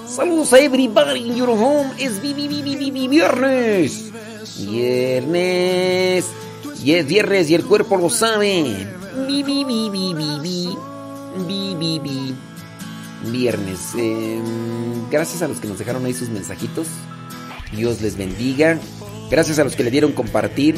[0.08, 1.90] Saludos a everybody in your home.
[1.98, 4.12] Es vi- vi- vi- vi- vi- vi- viernes.
[4.60, 6.26] Viernes.
[6.84, 8.88] Y es viernes y el cuerpo lo sabe.
[9.28, 10.70] Vi- vi- vi- vi- vi- vi.
[11.48, 12.36] Vi- vi- vi.
[13.32, 13.80] viernes.
[13.98, 14.40] Eh,
[15.10, 16.88] gracias a los que nos dejaron ahí sus mensajitos.
[17.72, 18.80] Dios les bendiga.
[19.30, 20.76] Gracias a los que le dieron compartir.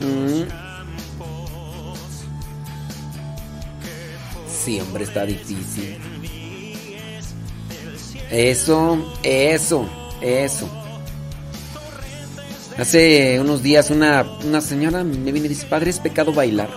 [0.00, 0.61] Mm.
[4.64, 5.98] Sí, hombre, está difícil.
[8.30, 9.88] Eso, eso,
[10.20, 10.68] eso.
[12.78, 16.70] Hace unos días una, una señora me viene y dice, padre, ¿es pecado bailar?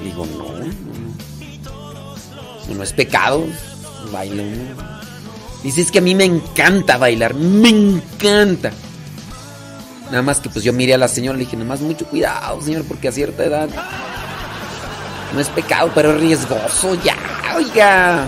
[0.00, 0.68] Y digo, no, no, no.
[2.74, 3.46] No es pecado,
[4.12, 4.98] baila uno.
[5.62, 8.72] Dice, es que a mí me encanta bailar, me encanta.
[10.06, 12.06] Nada más que pues yo miré a la señora y le dije, nada más mucho
[12.06, 13.68] cuidado, señor, porque a cierta edad
[15.32, 17.16] no es pecado, pero es riesgoso ya,
[17.56, 18.26] oiga.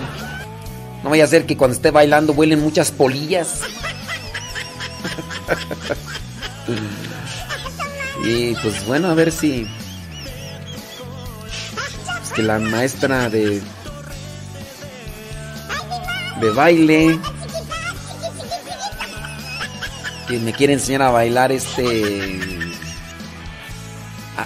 [1.02, 3.62] No vaya a ser que cuando esté bailando vuelen muchas polillas.
[8.24, 9.66] y pues bueno, a ver si...
[12.22, 13.62] Es que la maestra de...
[16.40, 17.18] De baile...
[20.28, 22.50] Que me quiere enseñar a bailar este...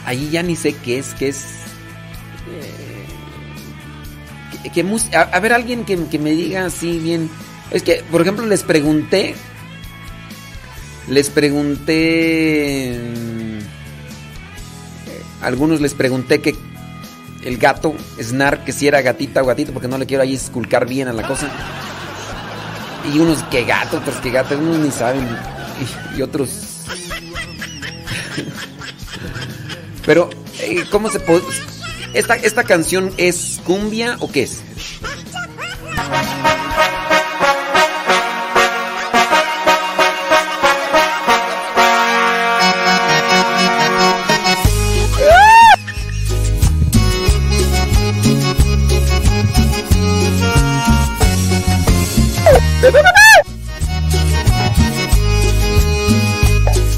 [0.07, 1.64] Ahí ya ni sé qué es, qué es...
[4.71, 7.31] que- a, a ver, alguien que, que me diga así bien.
[7.71, 9.35] Es que, por ejemplo, les pregunté.
[11.09, 12.99] Les pregunté.
[12.99, 13.59] mm,
[15.45, 16.55] Algunos les pregunté que
[17.43, 20.87] el gato, Snar, que si era gatita o gatito, porque no le quiero ahí esculcar
[20.89, 21.49] bien a la cosa.
[23.13, 25.27] Y unos que gato, otros que gato, unos ni saben.
[26.15, 26.49] Y, y otros.
[30.07, 31.43] Pero, eh, ¿cómo se puede.?
[32.15, 34.63] ¿Esta, ¿Esta canción es cumbia o qué es?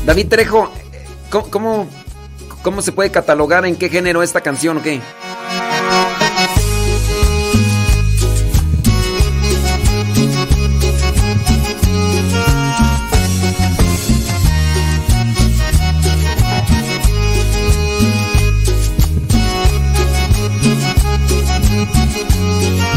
[0.05, 0.71] David Trejo,
[1.31, 1.89] ¿cómo, cómo,
[2.67, 5.01] cómo se puede catalogar en qué género esta canción o qué?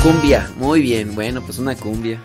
[0.02, 2.20] Cumbia, muy bien, bueno, pues una cumbia.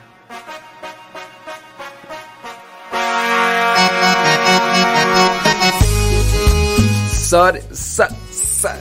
[7.35, 8.77] Sor, sa, sa.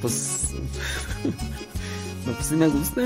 [0.00, 0.50] Pues.
[2.26, 3.02] No, pues sí me gusta.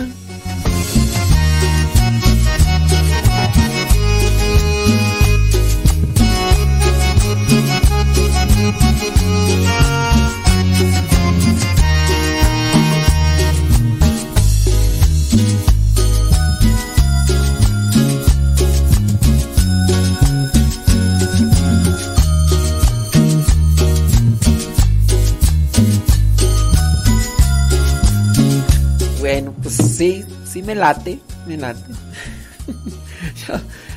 [30.66, 31.80] Me late, me late.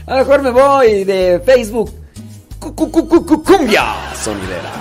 [0.08, 1.92] A lo mejor me voy de Facebook.
[2.60, 4.72] Cu- cu- cu- cu- cu- Cumbia sonidera.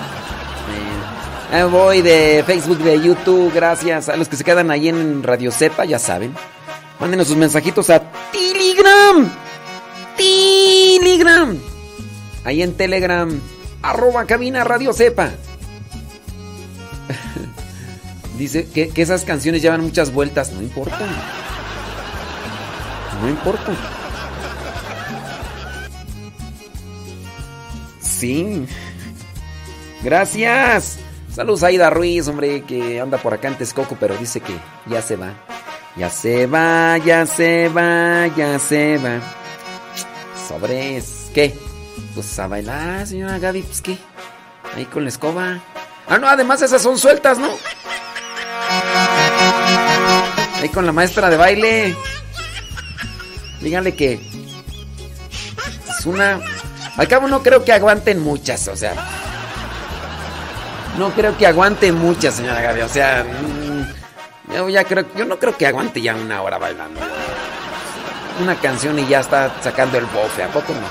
[1.51, 5.51] Me voy de Facebook, de YouTube, gracias a los que se quedan ahí en Radio
[5.51, 6.33] Cepa, ya saben.
[6.99, 8.01] Mándenos sus mensajitos a
[8.31, 9.29] Telegram.
[10.15, 11.57] Telegram.
[12.43, 13.39] Ahí en Telegram.
[13.81, 15.31] Arroba cabina Radio Cepa.
[18.37, 20.51] Dice que, que esas canciones llevan muchas vueltas.
[20.51, 20.97] No importa.
[23.21, 23.71] No importa.
[28.01, 28.65] Sí.
[30.03, 30.99] Gracias.
[31.33, 34.53] Saludos a Aida Ruiz, hombre, que anda por acá en Texcoco, pero dice que
[34.87, 35.33] ya se va.
[35.95, 39.19] Ya se va, ya se va, ya se va.
[40.47, 41.29] Sobres.
[41.33, 41.53] ¿Qué?
[42.15, 43.97] Pues a bailar, señora Gaby, pues qué.
[44.75, 45.59] Ahí con la escoba.
[46.07, 47.49] Ah, no, además esas son sueltas, ¿no?
[50.61, 51.95] Ahí con la maestra de baile.
[53.61, 54.19] Díganle que
[55.99, 56.39] es una.
[56.97, 58.93] Al cabo no creo que aguanten muchas, o sea.
[60.97, 62.81] No creo que aguanten muchas, señora Gaby.
[62.81, 66.99] O sea, mm, yo ya creo, yo no creo que aguante ya una hora bailando.
[68.41, 70.87] Una canción y ya está sacando el bofe, ¿a poco no?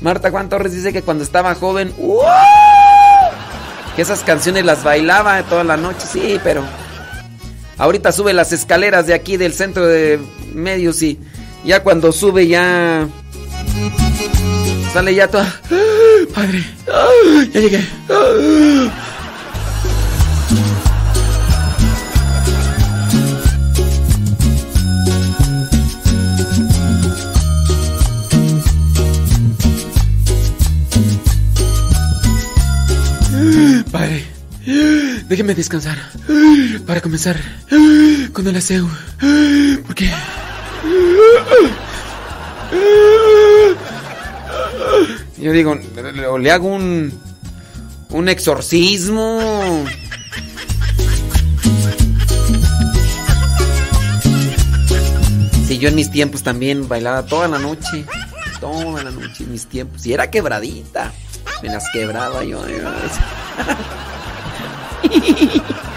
[0.00, 2.22] Marta Juan Torres dice que cuando estaba joven, ¡uh!
[3.96, 6.62] que esas canciones las bailaba toda la noche, sí, pero
[7.80, 10.20] Ahorita sube las escaleras de aquí del centro de
[10.52, 11.18] medios y
[11.64, 13.08] ya cuando sube ya...
[14.92, 15.50] Sale ya toda...
[16.34, 16.62] Padre,
[17.54, 17.82] ya llegué.
[33.90, 34.26] Padre,
[35.30, 36.09] déjeme descansar
[36.86, 37.40] para comenzar
[38.32, 38.88] con el aseo.
[39.86, 40.10] Porque...
[45.38, 45.78] Yo digo,
[46.38, 47.12] le hago un...
[48.10, 49.84] Un exorcismo.
[55.66, 58.04] Si yo en mis tiempos también bailaba toda la noche.
[58.60, 60.04] Toda la noche en mis tiempos.
[60.06, 61.12] Y era quebradita.
[61.62, 62.64] Me las quebraba yo.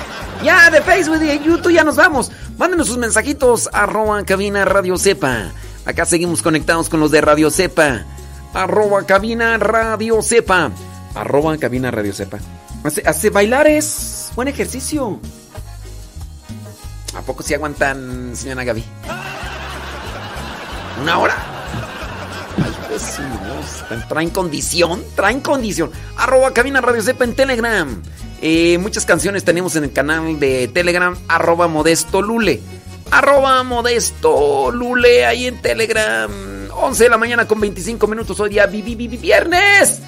[0.44, 2.32] ya, de Facebook y de YouTube ya nos vamos.
[2.58, 3.70] Mándenos sus mensajitos.
[3.72, 5.52] Arroba cabina Radio Cepa.
[5.86, 8.06] Acá seguimos conectados con los de Radio Cepa.
[8.54, 10.72] Arroba cabina Radio Cepa.
[11.16, 12.40] Arroba cabina Radio Cepa.
[12.84, 15.20] Hace, hace bailar es buen ejercicio.
[17.16, 18.84] ¿A poco si aguantan, señora Gaby?
[21.02, 21.36] ¿Una hora?
[22.64, 23.20] Ay, pues
[24.10, 25.92] traen condición, traen condición.
[26.18, 28.02] Arroba cabina Radio Cepa en Telegram.
[28.46, 32.60] Eh, muchas canciones tenemos en el canal de Telegram, arroba modesto lule.
[33.10, 36.30] Arroba modesto lule ahí en Telegram.
[36.76, 38.38] 11 de la mañana con 25 minutos.
[38.42, 40.02] Hoy día vi- vi- vi- viernes.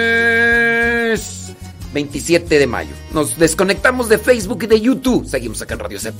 [0.00, 1.52] Viernes.
[1.92, 2.94] 27 de mayo.
[3.12, 5.26] Nos desconectamos de Facebook y de YouTube.
[5.28, 6.16] Seguimos acá en Radio Cepa.